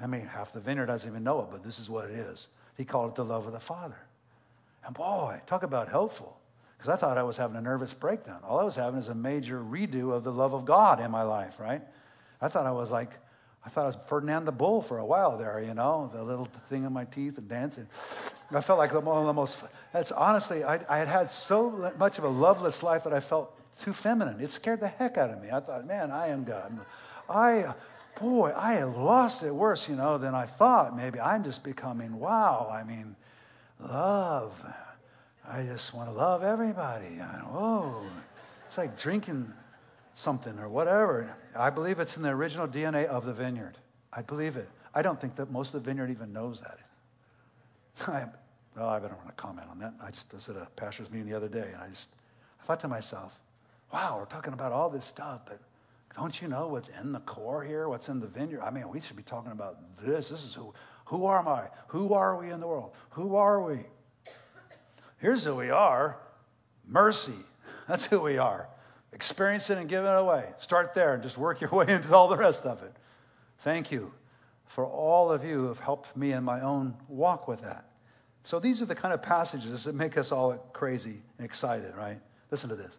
I 0.00 0.06
mean, 0.06 0.26
half 0.26 0.52
the 0.52 0.60
vineyard 0.60 0.86
doesn't 0.86 1.10
even 1.10 1.24
know 1.24 1.40
it, 1.40 1.48
but 1.50 1.64
this 1.64 1.80
is 1.80 1.90
what 1.90 2.08
it 2.08 2.12
is. 2.12 2.46
He 2.76 2.84
called 2.84 3.10
it 3.10 3.14
the 3.16 3.24
love 3.24 3.46
of 3.46 3.52
the 3.52 3.60
Father. 3.60 3.98
And 4.84 4.94
boy, 4.94 5.40
talk 5.46 5.64
about 5.64 5.88
helpful. 5.88 6.38
Because 6.76 6.94
I 6.94 6.96
thought 6.96 7.18
I 7.18 7.24
was 7.24 7.36
having 7.36 7.56
a 7.56 7.60
nervous 7.60 7.92
breakdown. 7.92 8.40
All 8.44 8.60
I 8.60 8.62
was 8.62 8.76
having 8.76 9.00
is 9.00 9.08
a 9.08 9.14
major 9.14 9.60
redo 9.60 10.12
of 10.12 10.22
the 10.22 10.32
love 10.32 10.54
of 10.54 10.64
God 10.64 11.00
in 11.00 11.10
my 11.10 11.22
life, 11.22 11.58
right? 11.58 11.82
I 12.40 12.46
thought 12.46 12.66
I 12.66 12.70
was 12.70 12.88
like 12.88 13.10
I 13.64 13.70
thought 13.70 13.82
I 13.82 13.86
was 13.86 13.98
Ferdinand 14.06 14.44
the 14.44 14.52
Bull 14.52 14.80
for 14.80 14.98
a 14.98 15.04
while 15.04 15.36
there, 15.36 15.60
you 15.60 15.74
know, 15.74 16.10
the 16.12 16.22
little 16.22 16.48
thing 16.68 16.84
in 16.84 16.92
my 16.92 17.04
teeth 17.04 17.38
and 17.38 17.48
dancing. 17.48 17.86
I 18.50 18.60
felt 18.60 18.78
like 18.78 18.94
one 18.94 19.18
of 19.18 19.26
the 19.26 19.32
most, 19.32 19.62
that's 19.92 20.10
honestly, 20.10 20.64
I, 20.64 20.80
I 20.88 20.98
had 20.98 21.08
had 21.08 21.30
so 21.30 21.92
much 21.98 22.18
of 22.18 22.24
a 22.24 22.28
loveless 22.28 22.82
life 22.82 23.04
that 23.04 23.12
I 23.12 23.20
felt 23.20 23.54
too 23.82 23.92
feminine. 23.92 24.40
It 24.40 24.50
scared 24.50 24.80
the 24.80 24.88
heck 24.88 25.18
out 25.18 25.30
of 25.30 25.42
me. 25.42 25.50
I 25.52 25.60
thought, 25.60 25.86
man, 25.86 26.10
I 26.10 26.28
am 26.28 26.44
God. 26.44 26.78
I, 27.28 27.74
boy, 28.18 28.52
I 28.56 28.74
had 28.74 28.96
lost 28.96 29.42
it 29.42 29.54
worse, 29.54 29.88
you 29.88 29.96
know, 29.96 30.18
than 30.18 30.34
I 30.34 30.46
thought. 30.46 30.96
Maybe 30.96 31.20
I'm 31.20 31.44
just 31.44 31.62
becoming, 31.62 32.18
wow, 32.18 32.70
I 32.72 32.84
mean, 32.84 33.14
love. 33.80 34.60
I 35.46 35.62
just 35.64 35.94
want 35.94 36.08
to 36.08 36.14
love 36.14 36.42
everybody. 36.42 37.20
Oh, 37.52 38.04
it's 38.66 38.78
like 38.78 38.98
drinking 38.98 39.52
something 40.18 40.58
or 40.58 40.68
whatever. 40.68 41.34
I 41.56 41.70
believe 41.70 42.00
it's 42.00 42.16
in 42.16 42.22
the 42.22 42.30
original 42.30 42.66
DNA 42.66 43.06
of 43.06 43.24
the 43.24 43.32
vineyard. 43.32 43.78
I 44.12 44.22
believe 44.22 44.56
it. 44.56 44.68
I 44.94 45.00
don't 45.02 45.20
think 45.20 45.36
that 45.36 45.50
most 45.50 45.74
of 45.74 45.82
the 45.82 45.88
vineyard 45.88 46.10
even 46.10 46.32
knows 46.32 46.60
that. 46.60 46.78
I, 48.08 48.24
well, 48.76 48.88
I 48.88 48.98
don't 48.98 49.16
want 49.16 49.28
to 49.28 49.34
comment 49.34 49.68
on 49.70 49.78
that. 49.78 49.94
I 50.02 50.10
just 50.10 50.32
was 50.32 50.48
at 50.48 50.56
a 50.56 50.68
pastor's 50.76 51.10
meeting 51.10 51.28
the 51.28 51.36
other 51.36 51.48
day, 51.48 51.70
and 51.72 51.76
I 51.76 51.88
just 51.88 52.08
I 52.60 52.64
thought 52.64 52.80
to 52.80 52.88
myself, 52.88 53.38
wow, 53.92 54.16
we're 54.18 54.26
talking 54.26 54.52
about 54.52 54.72
all 54.72 54.90
this 54.90 55.04
stuff, 55.04 55.42
but 55.46 55.60
don't 56.16 56.40
you 56.42 56.48
know 56.48 56.66
what's 56.66 56.90
in 57.00 57.12
the 57.12 57.20
core 57.20 57.62
here? 57.62 57.88
What's 57.88 58.08
in 58.08 58.18
the 58.18 58.26
vineyard? 58.26 58.62
I 58.62 58.70
mean, 58.70 58.88
we 58.88 59.00
should 59.00 59.16
be 59.16 59.22
talking 59.22 59.52
about 59.52 59.76
this. 60.04 60.30
This 60.30 60.44
is 60.44 60.54
who. 60.54 60.74
Who 61.06 61.26
am 61.28 61.48
I? 61.48 61.68
Who 61.86 62.12
are 62.12 62.36
we 62.36 62.50
in 62.50 62.60
the 62.60 62.66
world? 62.66 62.92
Who 63.10 63.36
are 63.36 63.62
we? 63.62 63.78
Here's 65.18 65.44
who 65.44 65.54
we 65.54 65.70
are. 65.70 66.18
Mercy. 66.86 67.32
That's 67.88 68.04
who 68.04 68.20
we 68.20 68.36
are. 68.36 68.68
Experience 69.12 69.70
it 69.70 69.78
and 69.78 69.88
give 69.88 70.04
it 70.04 70.08
away. 70.08 70.44
Start 70.58 70.94
there 70.94 71.14
and 71.14 71.22
just 71.22 71.38
work 71.38 71.60
your 71.60 71.70
way 71.72 71.86
into 71.88 72.14
all 72.14 72.28
the 72.28 72.36
rest 72.36 72.64
of 72.64 72.82
it. 72.82 72.92
Thank 73.60 73.90
you 73.90 74.12
for 74.66 74.84
all 74.84 75.32
of 75.32 75.44
you 75.44 75.54
who 75.54 75.68
have 75.68 75.80
helped 75.80 76.16
me 76.16 76.32
in 76.32 76.44
my 76.44 76.60
own 76.60 76.94
walk 77.08 77.48
with 77.48 77.62
that. 77.62 77.86
So 78.44 78.60
these 78.60 78.80
are 78.82 78.86
the 78.86 78.94
kind 78.94 79.12
of 79.12 79.22
passages 79.22 79.84
that 79.84 79.94
make 79.94 80.16
us 80.16 80.30
all 80.30 80.54
crazy 80.72 81.22
and 81.38 81.44
excited, 81.44 81.94
right? 81.96 82.18
Listen 82.50 82.70
to 82.70 82.76
this. 82.76 82.96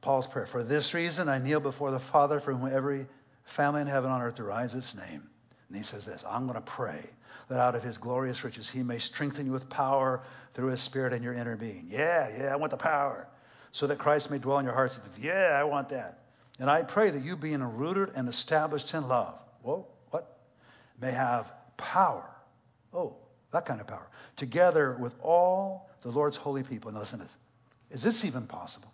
Paul's 0.00 0.26
prayer. 0.26 0.46
For 0.46 0.62
this 0.62 0.94
reason 0.94 1.28
I 1.28 1.38
kneel 1.38 1.60
before 1.60 1.90
the 1.90 1.98
Father 1.98 2.40
for 2.40 2.54
whom 2.54 2.72
every 2.72 3.06
family 3.44 3.82
in 3.82 3.86
heaven 3.86 4.10
on 4.10 4.22
earth 4.22 4.36
derives 4.36 4.74
its 4.74 4.94
name. 4.94 5.28
And 5.68 5.76
he 5.76 5.82
says 5.82 6.06
this 6.06 6.24
I'm 6.28 6.44
going 6.46 6.54
to 6.54 6.62
pray 6.62 7.00
that 7.48 7.58
out 7.58 7.74
of 7.74 7.82
his 7.82 7.98
glorious 7.98 8.42
riches 8.44 8.70
he 8.70 8.82
may 8.82 8.98
strengthen 8.98 9.46
you 9.46 9.52
with 9.52 9.68
power 9.68 10.22
through 10.54 10.68
his 10.68 10.80
spirit 10.80 11.12
in 11.12 11.22
your 11.22 11.34
inner 11.34 11.56
being. 11.56 11.88
Yeah, 11.90 12.30
yeah, 12.36 12.52
I 12.52 12.56
want 12.56 12.70
the 12.70 12.76
power 12.76 13.28
so 13.72 13.86
that 13.86 13.98
Christ 13.98 14.30
may 14.30 14.38
dwell 14.38 14.58
in 14.58 14.64
your 14.64 14.74
hearts. 14.74 15.00
Yeah, 15.20 15.56
I 15.58 15.64
want 15.64 15.90
that. 15.90 16.18
And 16.58 16.68
I 16.68 16.82
pray 16.82 17.10
that 17.10 17.24
you, 17.24 17.36
being 17.36 17.62
rooted 17.62 18.10
and 18.14 18.28
established 18.28 18.92
in 18.94 19.08
love, 19.08 19.34
whoa, 19.62 19.86
what? 20.10 20.38
May 21.00 21.12
have 21.12 21.50
power. 21.76 22.28
Oh, 22.92 23.16
that 23.52 23.66
kind 23.66 23.80
of 23.80 23.86
power. 23.86 24.06
Together 24.36 24.96
with 24.98 25.14
all 25.22 25.88
the 26.02 26.10
Lord's 26.10 26.36
holy 26.36 26.62
people. 26.62 26.92
Now 26.92 27.00
listen 27.00 27.18
to 27.18 27.24
this. 27.24 27.36
Is 27.90 28.02
this 28.02 28.24
even 28.24 28.46
possible? 28.46 28.92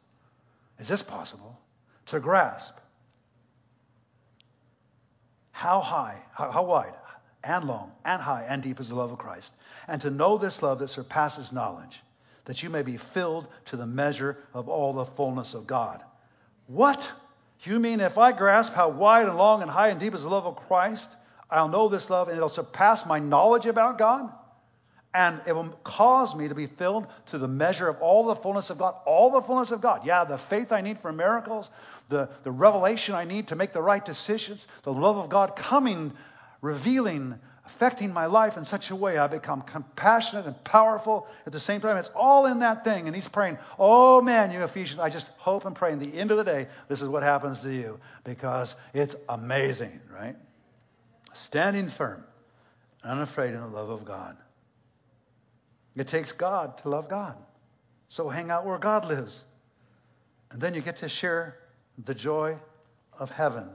Is 0.78 0.88
this 0.88 1.02
possible? 1.02 1.58
To 2.06 2.20
grasp 2.20 2.74
how 5.50 5.80
high, 5.80 6.22
how, 6.32 6.50
how 6.50 6.64
wide, 6.64 6.92
and 7.42 7.64
long, 7.64 7.90
and 8.04 8.20
high, 8.20 8.44
and 8.46 8.62
deep 8.62 8.78
is 8.78 8.90
the 8.90 8.94
love 8.94 9.10
of 9.10 9.18
Christ, 9.18 9.52
and 9.88 10.02
to 10.02 10.10
know 10.10 10.36
this 10.36 10.62
love 10.62 10.80
that 10.80 10.88
surpasses 10.88 11.50
knowledge 11.50 12.00
that 12.46 12.62
you 12.62 12.70
may 12.70 12.82
be 12.82 12.96
filled 12.96 13.46
to 13.66 13.76
the 13.76 13.86
measure 13.86 14.38
of 14.54 14.68
all 14.68 14.94
the 14.94 15.04
fullness 15.04 15.54
of 15.54 15.66
God. 15.66 16.02
What? 16.66 17.12
You 17.62 17.78
mean 17.78 18.00
if 18.00 18.18
I 18.18 18.32
grasp 18.32 18.72
how 18.74 18.88
wide 18.88 19.26
and 19.26 19.36
long 19.36 19.62
and 19.62 19.70
high 19.70 19.88
and 19.88 20.00
deep 20.00 20.14
is 20.14 20.22
the 20.22 20.28
love 20.28 20.46
of 20.46 20.56
Christ, 20.56 21.10
I'll 21.50 21.68
know 21.68 21.88
this 21.88 22.10
love 22.10 22.28
and 22.28 22.36
it'll 22.36 22.48
surpass 22.48 23.06
my 23.06 23.18
knowledge 23.18 23.66
about 23.66 23.98
God? 23.98 24.32
And 25.12 25.40
it 25.46 25.54
will 25.54 25.70
cause 25.82 26.36
me 26.36 26.48
to 26.48 26.54
be 26.54 26.66
filled 26.66 27.06
to 27.26 27.38
the 27.38 27.48
measure 27.48 27.88
of 27.88 28.00
all 28.00 28.26
the 28.26 28.36
fullness 28.36 28.68
of 28.68 28.78
God. 28.78 28.96
All 29.06 29.30
the 29.30 29.40
fullness 29.40 29.70
of 29.70 29.80
God. 29.80 30.06
Yeah, 30.06 30.24
the 30.24 30.36
faith 30.36 30.72
I 30.72 30.82
need 30.82 31.00
for 31.00 31.10
miracles, 31.10 31.70
the, 32.10 32.28
the 32.44 32.50
revelation 32.50 33.14
I 33.14 33.24
need 33.24 33.48
to 33.48 33.56
make 33.56 33.72
the 33.72 33.82
right 33.82 34.04
decisions, 34.04 34.68
the 34.82 34.92
love 34.92 35.16
of 35.16 35.30
God 35.30 35.56
coming, 35.56 36.12
revealing 36.60 37.38
affecting 37.66 38.12
my 38.12 38.26
life 38.26 38.56
in 38.56 38.64
such 38.64 38.90
a 38.90 38.96
way 38.96 39.18
I 39.18 39.26
become 39.26 39.62
compassionate 39.62 40.46
and 40.46 40.64
powerful 40.64 41.26
at 41.46 41.52
the 41.52 41.60
same 41.60 41.80
time. 41.80 41.96
It's 41.96 42.10
all 42.14 42.46
in 42.46 42.60
that 42.60 42.84
thing. 42.84 43.06
And 43.06 43.14
he's 43.14 43.28
praying, 43.28 43.58
Oh 43.78 44.22
man, 44.22 44.52
you 44.52 44.62
Ephesians, 44.62 45.00
I 45.00 45.10
just 45.10 45.28
hope 45.36 45.64
and 45.64 45.74
pray 45.74 45.92
in 45.92 45.98
the 45.98 46.18
end 46.18 46.30
of 46.30 46.36
the 46.36 46.44
day, 46.44 46.68
this 46.88 47.02
is 47.02 47.08
what 47.08 47.22
happens 47.22 47.60
to 47.62 47.72
you 47.72 47.98
because 48.24 48.74
it's 48.94 49.16
amazing, 49.28 50.00
right? 50.14 50.36
Standing 51.34 51.88
firm, 51.88 52.24
unafraid 53.02 53.52
in 53.52 53.60
the 53.60 53.66
love 53.66 53.90
of 53.90 54.04
God. 54.04 54.36
It 55.96 56.06
takes 56.06 56.32
God 56.32 56.78
to 56.78 56.88
love 56.88 57.08
God. 57.08 57.36
So 58.08 58.28
hang 58.28 58.50
out 58.50 58.64
where 58.64 58.78
God 58.78 59.04
lives. 59.04 59.44
And 60.50 60.60
then 60.60 60.74
you 60.74 60.80
get 60.80 60.98
to 60.98 61.08
share 61.08 61.58
the 62.04 62.14
joy 62.14 62.58
of 63.18 63.30
heaven 63.30 63.68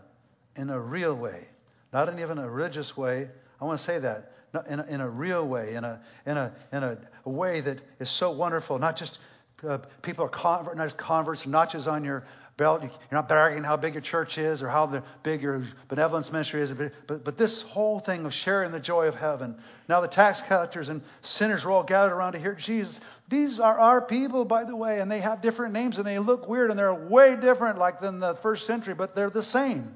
in 0.56 0.70
a 0.70 0.80
real 0.80 1.14
way, 1.14 1.48
not 1.92 2.10
in 2.10 2.20
even 2.20 2.38
a 2.38 2.50
religious 2.50 2.96
way. 2.96 3.30
I 3.62 3.66
want 3.66 3.78
to 3.78 3.84
say 3.84 4.00
that. 4.00 4.32
In 4.70 4.82
a, 4.82 4.86
in 4.86 5.00
a 5.00 5.10
real 5.10 5.48
way, 5.48 5.76
in 5.76 5.86
a, 5.86 6.02
in, 6.26 6.36
a, 6.36 6.54
in 6.74 6.84
a, 6.84 6.98
way 7.24 7.62
that 7.62 7.80
is 8.00 8.10
so 8.10 8.32
wonderful. 8.32 8.80
Not 8.80 8.98
just 8.98 9.20
uh, 9.66 9.78
people 10.02 10.26
are 10.26 10.30
convert, 10.30 10.76
not 10.76 10.84
just 10.84 10.98
converts, 10.98 11.48
notches 11.48 11.88
on 11.88 12.04
your 12.04 12.26
belt. 12.58 12.82
You're 12.84 12.92
not 13.12 13.30
bragging 13.30 13.64
how 13.64 13.78
big 13.78 13.94
your 13.94 14.02
church 14.02 14.38
is 14.38 14.62
or 14.62 14.68
how 14.68 14.88
the 14.88 15.04
big 15.24 15.42
your 15.42 15.64
benevolence 15.88 16.34
ministry 16.34 16.62
is, 16.62 16.74
but, 16.74 16.92
but, 17.08 17.24
but 17.24 17.38
this 17.38 17.62
whole 17.62 18.00
thing 18.00 18.26
of 18.26 18.34
sharing 18.34 18.72
the 18.72 18.80
joy 18.80 19.08
of 19.08 19.16
heaven. 19.16 19.56
Now 19.88 20.02
the 20.02 20.10
tax 20.10 20.42
collectors 20.42 20.90
and 20.90 21.02
sinners 21.22 21.64
are 21.64 21.72
all 21.72 21.84
gathered 21.84 22.14
around 22.14 22.34
to 22.34 22.40
hear 22.40 22.54
Jesus. 22.54 23.00
These 23.30 23.62
are 23.62 23.80
our 23.80 24.02
people, 24.02 24.44
by 24.44 24.66
the 24.66 24.76
way, 24.76 25.00
and 25.00 25.10
they 25.10 25.22
have 25.22 25.42
different 25.42 25.74
names 25.74 25.98
and 25.98 26.06
they 26.06 26.20
look 26.20 26.50
weird 26.50 26.72
and 26.72 26.78
they're 26.78 26.94
way 26.94 27.38
different 27.38 27.78
like 27.78 28.02
than 28.02 28.20
the 28.20 28.36
first 28.36 28.66
century, 28.66 28.96
but 28.96 29.16
they're 29.16 29.30
the 29.30 29.44
same. 29.44 29.96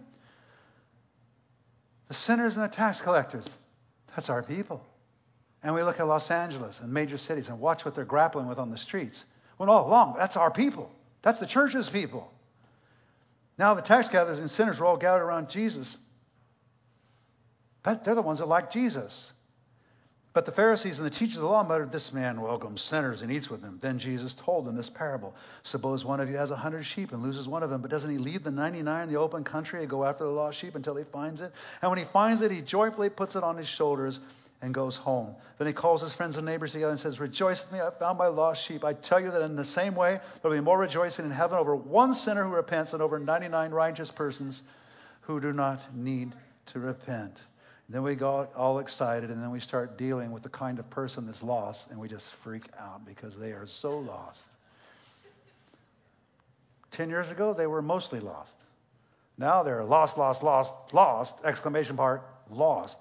The 2.16 2.22
sinners 2.22 2.56
and 2.56 2.64
the 2.64 2.70
tax 2.70 3.02
collectors, 3.02 3.46
that's 4.16 4.30
our 4.30 4.42
people. 4.42 4.82
And 5.62 5.76
we 5.76 5.84
look 5.84 6.00
at 6.00 6.08
Los 6.08 6.32
Angeles 6.32 6.80
and 6.80 6.94
major 6.94 7.18
cities 7.18 7.50
and 7.50 7.60
watch 7.60 7.84
what 7.84 7.94
they're 7.94 8.06
grappling 8.06 8.48
with 8.48 8.58
on 8.58 8.72
the 8.72 8.78
streets. 8.78 9.26
Well, 9.58 9.70
all 9.70 9.86
along, 9.86 10.16
that's 10.18 10.38
our 10.38 10.50
people. 10.50 10.90
That's 11.24 11.42
the 11.42 11.46
church's 11.46 11.90
people. 11.90 12.32
Now 13.58 13.74
the 13.74 13.82
tax 13.82 14.08
gatherers 14.08 14.40
and 14.40 14.50
sinners 14.50 14.80
were 14.80 14.86
all 14.86 14.96
gathered 14.96 15.26
around 15.26 15.50
Jesus. 15.50 15.98
But 17.84 18.06
they're 18.06 18.16
the 18.16 18.22
ones 18.22 18.40
that 18.40 18.46
like 18.46 18.72
Jesus. 18.72 19.30
But 20.36 20.46
the 20.46 20.52
Pharisees 20.52 21.00
and 21.00 21.06
the 21.06 21.12
teachers 21.12 21.38
of 21.38 21.44
the 21.44 21.48
law 21.48 21.64
muttered, 21.64 21.94
This 21.94 22.12
man 22.12 22.42
welcomes 22.42 22.82
sinners 22.82 23.22
and 23.22 23.32
eats 23.32 23.50
with 23.50 23.62
them. 23.62 23.80
Then 23.82 24.00
Jesus 24.00 24.34
told 24.34 24.66
them 24.66 24.76
this 24.76 24.90
parable 24.90 25.34
Suppose 25.64 26.04
one 26.04 26.20
of 26.20 26.30
you 26.30 26.36
has 26.36 26.52
a 26.52 26.58
hundred 26.58 26.84
sheep 26.84 27.14
and 27.14 27.24
loses 27.24 27.48
one 27.48 27.64
of 27.64 27.70
them, 27.70 27.82
but 27.82 27.90
doesn't 27.90 28.12
he 28.12 28.18
leave 28.18 28.44
the 28.44 28.52
99 28.52 29.04
in 29.04 29.10
the 29.14 29.18
open 29.18 29.46
country 29.46 29.80
and 29.80 29.90
go 29.90 30.04
after 30.04 30.26
the 30.26 30.30
lost 30.30 30.60
sheep 30.60 30.76
until 30.76 30.98
he 30.98 31.06
finds 31.06 31.40
it? 31.40 31.54
And 31.82 31.90
when 31.90 32.00
he 32.00 32.04
finds 32.04 32.42
it, 32.42 32.52
he 32.52 32.60
joyfully 32.60 33.10
puts 33.10 33.38
it 33.38 33.44
on 33.44 33.56
his 33.56 33.70
shoulders 33.70 34.20
and 34.62 34.74
goes 34.74 34.98
home. 34.98 35.38
Then 35.58 35.68
he 35.68 35.74
calls 35.74 36.02
his 36.02 36.14
friends 36.14 36.36
and 36.36 36.46
neighbors 36.46 36.74
together 36.74 36.92
and 36.92 37.00
says, 37.00 37.18
Rejoice 37.18 37.64
with 37.64 37.72
me, 37.72 37.80
I 37.80 37.90
found 37.92 38.18
my 38.18 38.28
lost 38.28 38.62
sheep. 38.62 38.84
I 38.84 38.92
tell 38.92 39.22
you 39.22 39.32
that 39.32 39.42
in 39.42 39.56
the 39.56 39.64
same 39.64 39.96
way, 39.96 40.20
there 40.42 40.52
will 40.52 40.58
be 40.58 40.62
more 40.62 40.78
rejoicing 40.78 41.24
in 41.24 41.32
heaven 41.32 41.58
over 41.58 41.74
one 41.78 42.14
sinner 42.14 42.44
who 42.44 42.54
repents 42.54 42.92
than 42.92 43.02
over 43.02 43.20
99 43.20 43.72
righteous 43.72 44.12
persons 44.12 44.62
who 45.22 45.40
do 45.40 45.54
not 45.54 45.96
need 45.96 46.34
to 46.74 46.80
repent. 46.80 47.38
Then 47.88 48.02
we 48.02 48.16
got 48.16 48.54
all 48.56 48.80
excited, 48.80 49.30
and 49.30 49.42
then 49.42 49.52
we 49.52 49.60
start 49.60 49.98
dealing 49.98 50.32
with 50.32 50.44
the 50.44 50.50
kind 50.50 50.80
of 50.80 50.90
person 50.90 51.26
that's 51.26 51.44
lost, 51.44 51.92
and 51.92 52.00
we 52.00 52.08
just 52.08 52.32
freak 52.32 52.64
out 52.80 53.06
because 53.06 53.38
they 53.38 53.52
are 53.52 53.68
so 53.68 54.00
lost. 54.00 54.44
Ten 56.90 57.10
years 57.10 57.30
ago, 57.30 57.54
they 57.54 57.68
were 57.68 57.82
mostly 57.82 58.20
lost. 58.20 58.56
Now 59.38 59.64
they're 59.64 59.84
lost, 59.84 60.18
lost, 60.18 60.44
lost, 60.44 60.74
lost, 60.94 61.44
exclamation 61.44 61.98
part, 61.98 62.24
lost 62.50 62.98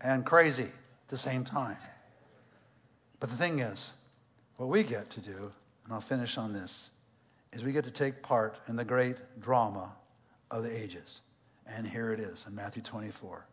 and 0.00 0.24
crazy 0.24 0.62
at 0.62 1.08
the 1.08 1.16
same 1.16 1.44
time. 1.44 1.76
But 3.20 3.30
the 3.30 3.36
thing 3.36 3.58
is, 3.58 3.92
what 4.56 4.68
we 4.68 4.82
get 4.82 5.10
to 5.10 5.20
do, 5.20 5.52
and 5.84 5.92
I'll 5.92 6.00
finish 6.00 6.38
on 6.38 6.52
this, 6.52 6.90
is 7.52 7.64
we 7.64 7.72
get 7.72 7.84
to 7.84 7.90
take 7.90 8.22
part 8.22 8.56
in 8.68 8.76
the 8.76 8.84
great 8.84 9.16
drama 9.40 9.92
of 10.50 10.62
the 10.62 10.82
ages. 10.82 11.20
And 11.66 11.86
here 11.86 12.12
it 12.12 12.20
is 12.20 12.44
in 12.46 12.54
Matthew 12.54 12.82
24. 12.82 13.46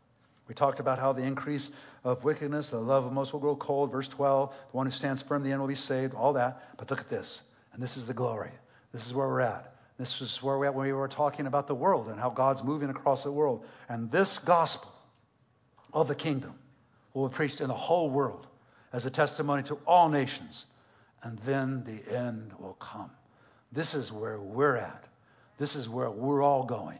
We 0.51 0.55
talked 0.55 0.81
about 0.81 0.99
how 0.99 1.13
the 1.13 1.23
increase 1.23 1.69
of 2.03 2.25
wickedness, 2.25 2.71
the 2.71 2.77
love 2.77 3.05
of 3.05 3.13
most 3.13 3.31
will 3.31 3.39
grow 3.39 3.55
cold. 3.55 3.89
Verse 3.89 4.09
12, 4.09 4.51
the 4.51 4.75
one 4.75 4.85
who 4.85 4.91
stands 4.91 5.21
firm 5.21 5.43
the 5.43 5.51
end 5.53 5.61
will 5.61 5.69
be 5.69 5.75
saved, 5.75 6.13
all 6.13 6.33
that. 6.33 6.61
But 6.77 6.89
look 6.89 6.99
at 6.99 7.09
this. 7.09 7.41
And 7.71 7.81
this 7.81 7.95
is 7.95 8.05
the 8.05 8.13
glory. 8.13 8.51
This 8.91 9.07
is 9.07 9.13
where 9.13 9.29
we're 9.29 9.39
at. 9.39 9.73
This 9.97 10.19
is 10.19 10.43
where 10.43 10.65
at 10.65 10.75
when 10.75 10.87
we 10.87 10.91
were 10.91 11.07
talking 11.07 11.47
about 11.47 11.67
the 11.67 11.73
world 11.73 12.09
and 12.09 12.19
how 12.19 12.31
God's 12.31 12.65
moving 12.65 12.89
across 12.89 13.23
the 13.23 13.31
world. 13.31 13.63
And 13.87 14.11
this 14.11 14.39
gospel 14.39 14.91
of 15.93 16.09
the 16.09 16.15
kingdom 16.15 16.53
will 17.13 17.29
be 17.29 17.33
preached 17.33 17.61
in 17.61 17.69
the 17.69 17.73
whole 17.73 18.09
world 18.09 18.45
as 18.91 19.05
a 19.05 19.09
testimony 19.09 19.63
to 19.63 19.75
all 19.87 20.09
nations. 20.09 20.65
And 21.23 21.39
then 21.39 21.85
the 21.85 22.13
end 22.13 22.51
will 22.59 22.73
come. 22.73 23.09
This 23.71 23.95
is 23.95 24.11
where 24.11 24.37
we're 24.37 24.75
at. 24.75 25.05
This 25.59 25.77
is 25.77 25.87
where 25.87 26.11
we're 26.11 26.43
all 26.43 26.65
going. 26.65 26.99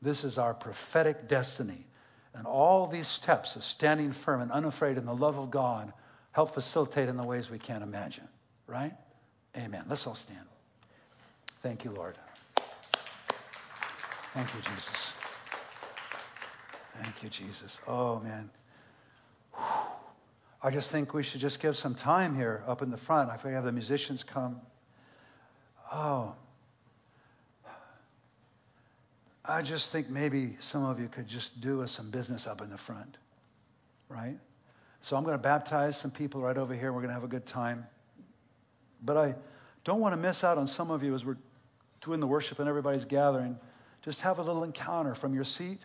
This 0.00 0.22
is 0.22 0.38
our 0.38 0.54
prophetic 0.54 1.26
destiny. 1.26 1.86
And 2.34 2.46
all 2.46 2.86
these 2.86 3.06
steps 3.06 3.56
of 3.56 3.64
standing 3.64 4.12
firm 4.12 4.40
and 4.40 4.50
unafraid 4.50 4.98
in 4.98 5.06
the 5.06 5.14
love 5.14 5.38
of 5.38 5.50
God 5.50 5.92
help 6.32 6.52
facilitate 6.52 7.08
in 7.08 7.16
the 7.16 7.24
ways 7.24 7.48
we 7.48 7.58
can't 7.58 7.82
imagine. 7.82 8.28
Right? 8.66 8.92
Amen. 9.56 9.84
Let's 9.88 10.06
all 10.06 10.16
stand. 10.16 10.46
Thank 11.62 11.84
you, 11.84 11.92
Lord. 11.92 12.16
Thank 14.34 14.52
you, 14.54 14.60
Jesus. 14.62 15.12
Thank 16.96 17.22
you, 17.22 17.28
Jesus. 17.28 17.80
Oh, 17.86 18.20
man. 18.20 18.50
I 20.62 20.70
just 20.70 20.90
think 20.90 21.14
we 21.14 21.22
should 21.22 21.40
just 21.40 21.60
give 21.60 21.76
some 21.76 21.94
time 21.94 22.34
here 22.34 22.64
up 22.66 22.82
in 22.82 22.90
the 22.90 22.96
front. 22.96 23.30
If 23.32 23.44
we 23.44 23.52
have 23.52 23.64
the 23.64 23.72
musicians 23.72 24.24
come. 24.24 24.60
Oh. 25.92 26.34
I 29.46 29.62
just 29.62 29.92
think 29.92 30.08
maybe 30.08 30.56
some 30.60 30.84
of 30.84 30.98
you 30.98 31.08
could 31.08 31.28
just 31.28 31.60
do 31.60 31.82
us 31.82 31.92
some 31.92 32.10
business 32.10 32.46
up 32.46 32.62
in 32.62 32.70
the 32.70 32.78
front. 32.78 33.18
Right? 34.08 34.38
So 35.02 35.16
I'm 35.16 35.24
going 35.24 35.36
to 35.36 35.42
baptize 35.42 35.98
some 35.98 36.10
people 36.10 36.40
right 36.40 36.56
over 36.56 36.74
here. 36.74 36.92
We're 36.92 37.00
going 37.00 37.08
to 37.08 37.14
have 37.14 37.24
a 37.24 37.28
good 37.28 37.44
time. 37.44 37.86
But 39.02 39.16
I 39.18 39.34
don't 39.84 40.00
want 40.00 40.14
to 40.14 40.16
miss 40.16 40.44
out 40.44 40.56
on 40.56 40.66
some 40.66 40.90
of 40.90 41.02
you 41.02 41.14
as 41.14 41.24
we're 41.24 41.36
doing 42.02 42.20
the 42.20 42.26
worship 42.26 42.58
and 42.58 42.68
everybody's 42.68 43.04
gathering. 43.04 43.58
Just 44.02 44.22
have 44.22 44.38
a 44.38 44.42
little 44.42 44.64
encounter 44.64 45.14
from 45.14 45.34
your 45.34 45.44
seat 45.44 45.80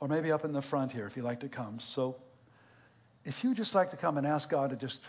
or 0.00 0.08
maybe 0.08 0.32
up 0.32 0.44
in 0.44 0.52
the 0.52 0.62
front 0.62 0.90
here 0.90 1.06
if 1.06 1.16
you'd 1.16 1.24
like 1.24 1.40
to 1.40 1.48
come. 1.48 1.78
So 1.78 2.16
if 3.24 3.44
you 3.44 3.54
just 3.54 3.74
like 3.76 3.90
to 3.90 3.96
come 3.96 4.18
and 4.18 4.26
ask 4.26 4.50
God 4.50 4.70
to 4.70 4.76
just 4.76 5.00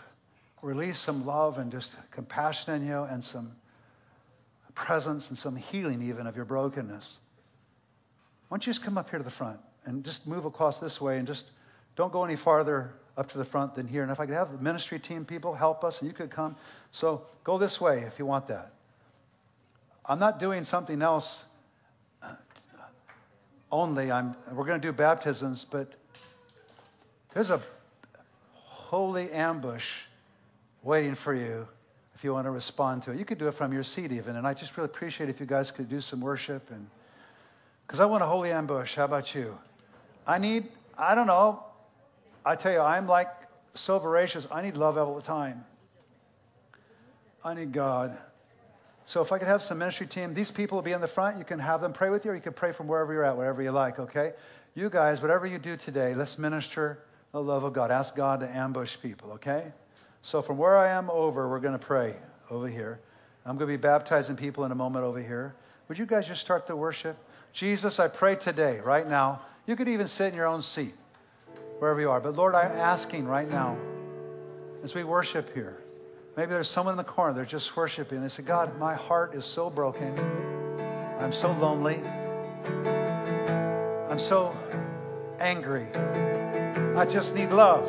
release 0.62 0.98
some 0.98 1.26
love 1.26 1.58
and 1.58 1.72
just 1.72 1.96
compassion 2.12 2.74
in 2.74 2.86
you 2.86 3.02
and 3.02 3.24
some 3.24 3.52
presence 4.74 5.30
and 5.30 5.38
some 5.38 5.56
healing 5.56 6.02
even 6.02 6.28
of 6.28 6.36
your 6.36 6.44
brokenness, 6.44 7.18
why 8.54 8.58
don't 8.58 8.68
you 8.68 8.72
just 8.72 8.84
come 8.84 8.96
up 8.96 9.10
here 9.10 9.18
to 9.18 9.24
the 9.24 9.32
front 9.32 9.58
and 9.84 10.04
just 10.04 10.28
move 10.28 10.44
across 10.44 10.78
this 10.78 11.00
way 11.00 11.18
and 11.18 11.26
just 11.26 11.50
don't 11.96 12.12
go 12.12 12.22
any 12.22 12.36
farther 12.36 12.92
up 13.16 13.28
to 13.30 13.38
the 13.38 13.44
front 13.44 13.74
than 13.74 13.88
here. 13.88 14.04
And 14.04 14.12
if 14.12 14.20
I 14.20 14.26
could 14.26 14.36
have 14.36 14.52
the 14.52 14.62
ministry 14.62 15.00
team 15.00 15.24
people 15.24 15.54
help 15.54 15.82
us 15.82 16.00
and 16.00 16.08
you 16.08 16.14
could 16.14 16.30
come. 16.30 16.54
So 16.92 17.22
go 17.42 17.58
this 17.58 17.80
way 17.80 18.02
if 18.02 18.20
you 18.20 18.26
want 18.26 18.46
that. 18.46 18.70
I'm 20.06 20.20
not 20.20 20.38
doing 20.38 20.62
something 20.62 21.02
else 21.02 21.44
only. 23.72 24.12
I'm, 24.12 24.36
we're 24.52 24.66
going 24.66 24.80
to 24.80 24.86
do 24.86 24.92
baptisms, 24.92 25.66
but 25.68 25.92
there's 27.32 27.50
a 27.50 27.60
holy 28.52 29.32
ambush 29.32 30.02
waiting 30.84 31.16
for 31.16 31.34
you 31.34 31.66
if 32.14 32.22
you 32.22 32.32
want 32.32 32.46
to 32.46 32.52
respond 32.52 33.02
to 33.02 33.10
it. 33.10 33.18
You 33.18 33.24
could 33.24 33.38
do 33.38 33.48
it 33.48 33.54
from 33.54 33.72
your 33.72 33.82
seat 33.82 34.12
even, 34.12 34.36
and 34.36 34.46
I 34.46 34.54
just 34.54 34.76
really 34.76 34.90
appreciate 34.90 35.28
if 35.28 35.40
you 35.40 35.46
guys 35.46 35.72
could 35.72 35.88
do 35.88 36.00
some 36.00 36.20
worship 36.20 36.70
and 36.70 36.86
because 37.86 38.00
I 38.00 38.06
want 38.06 38.22
a 38.22 38.26
holy 38.26 38.50
ambush. 38.50 38.94
How 38.94 39.04
about 39.04 39.34
you? 39.34 39.56
I 40.26 40.38
need, 40.38 40.68
I 40.96 41.14
don't 41.14 41.26
know. 41.26 41.62
I 42.44 42.56
tell 42.56 42.72
you, 42.72 42.80
I'm 42.80 43.06
like 43.06 43.28
so 43.74 43.98
voracious. 43.98 44.46
I 44.50 44.62
need 44.62 44.76
love 44.76 44.96
all 44.98 45.14
the 45.16 45.22
time. 45.22 45.64
I 47.44 47.54
need 47.54 47.72
God. 47.72 48.16
So 49.06 49.20
if 49.20 49.32
I 49.32 49.38
could 49.38 49.48
have 49.48 49.62
some 49.62 49.78
ministry 49.78 50.06
team, 50.06 50.32
these 50.32 50.50
people 50.50 50.76
will 50.76 50.82
be 50.82 50.92
in 50.92 51.02
the 51.02 51.06
front. 51.06 51.36
You 51.36 51.44
can 51.44 51.58
have 51.58 51.82
them 51.82 51.92
pray 51.92 52.08
with 52.08 52.24
you, 52.24 52.30
or 52.30 52.34
you 52.34 52.40
can 52.40 52.54
pray 52.54 52.72
from 52.72 52.88
wherever 52.88 53.12
you're 53.12 53.24
at, 53.24 53.36
wherever 53.36 53.62
you 53.62 53.70
like, 53.70 53.98
okay? 53.98 54.32
You 54.74 54.88
guys, 54.88 55.20
whatever 55.20 55.46
you 55.46 55.58
do 55.58 55.76
today, 55.76 56.14
let's 56.14 56.38
minister 56.38 56.98
the 57.32 57.42
love 57.42 57.64
of 57.64 57.74
God. 57.74 57.90
Ask 57.90 58.16
God 58.16 58.40
to 58.40 58.48
ambush 58.48 58.96
people, 59.02 59.32
okay? 59.32 59.72
So 60.22 60.40
from 60.40 60.56
where 60.56 60.78
I 60.78 60.88
am 60.88 61.10
over, 61.10 61.48
we're 61.48 61.60
going 61.60 61.78
to 61.78 61.86
pray 61.86 62.16
over 62.50 62.66
here. 62.66 62.98
I'm 63.44 63.58
going 63.58 63.70
to 63.70 63.76
be 63.76 63.80
baptizing 63.80 64.36
people 64.36 64.64
in 64.64 64.72
a 64.72 64.74
moment 64.74 65.04
over 65.04 65.20
here. 65.20 65.54
Would 65.88 65.98
you 65.98 66.06
guys 66.06 66.26
just 66.26 66.40
start 66.40 66.66
the 66.66 66.74
worship? 66.74 67.16
Jesus, 67.54 67.98
I 67.98 68.08
pray 68.08 68.36
today, 68.36 68.80
right 68.80 69.08
now. 69.08 69.40
You 69.66 69.76
could 69.76 69.88
even 69.88 70.08
sit 70.08 70.28
in 70.28 70.34
your 70.34 70.48
own 70.48 70.60
seat, 70.60 70.92
wherever 71.78 71.98
you 72.00 72.10
are. 72.10 72.20
But 72.20 72.36
Lord, 72.36 72.54
I'm 72.54 72.72
asking 72.72 73.26
right 73.26 73.48
now, 73.48 73.78
as 74.82 74.94
we 74.94 75.04
worship 75.04 75.54
here, 75.54 75.80
Maybe 76.36 76.50
there's 76.50 76.68
someone 76.68 76.94
in 76.94 76.96
the 76.96 77.04
corner, 77.04 77.32
they're 77.32 77.44
just 77.44 77.76
worshiping. 77.76 78.20
They 78.20 78.28
say, 78.28 78.42
God, 78.42 78.76
my 78.80 78.94
heart 78.94 79.36
is 79.36 79.44
so 79.44 79.70
broken. 79.70 80.18
I'm 81.20 81.32
so 81.32 81.52
lonely. 81.52 82.02
I'm 84.10 84.18
so 84.18 84.52
angry. 85.38 85.86
I 86.96 87.06
just 87.06 87.36
need 87.36 87.50
love 87.50 87.86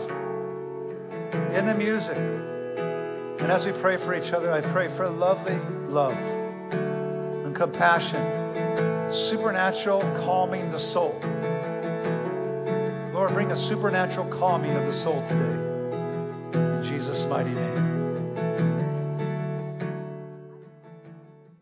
in 1.56 1.66
the 1.66 1.74
music. 1.76 2.18
And 2.18 3.52
as 3.52 3.66
we 3.66 3.72
pray 3.72 3.98
for 3.98 4.14
each 4.14 4.32
other, 4.32 4.52
I 4.52 4.62
pray 4.62 4.90
for 4.90 5.10
lovely 5.10 5.58
love 5.88 6.16
and 6.16 7.56
compassion, 7.56 8.22
supernatural 9.12 10.02
calming 10.26 10.72
the 10.72 10.80
soul. 10.80 11.20
Lord, 13.14 13.34
bring 13.34 13.52
a 13.52 13.58
supernatural 13.58 14.28
calming 14.28 14.72
of 14.72 14.86
the 14.86 14.94
soul 14.94 15.24
today. 15.30 16.60
In 16.60 16.84
Jesus' 16.84 17.26
mighty 17.26 17.54
name. 17.54 17.95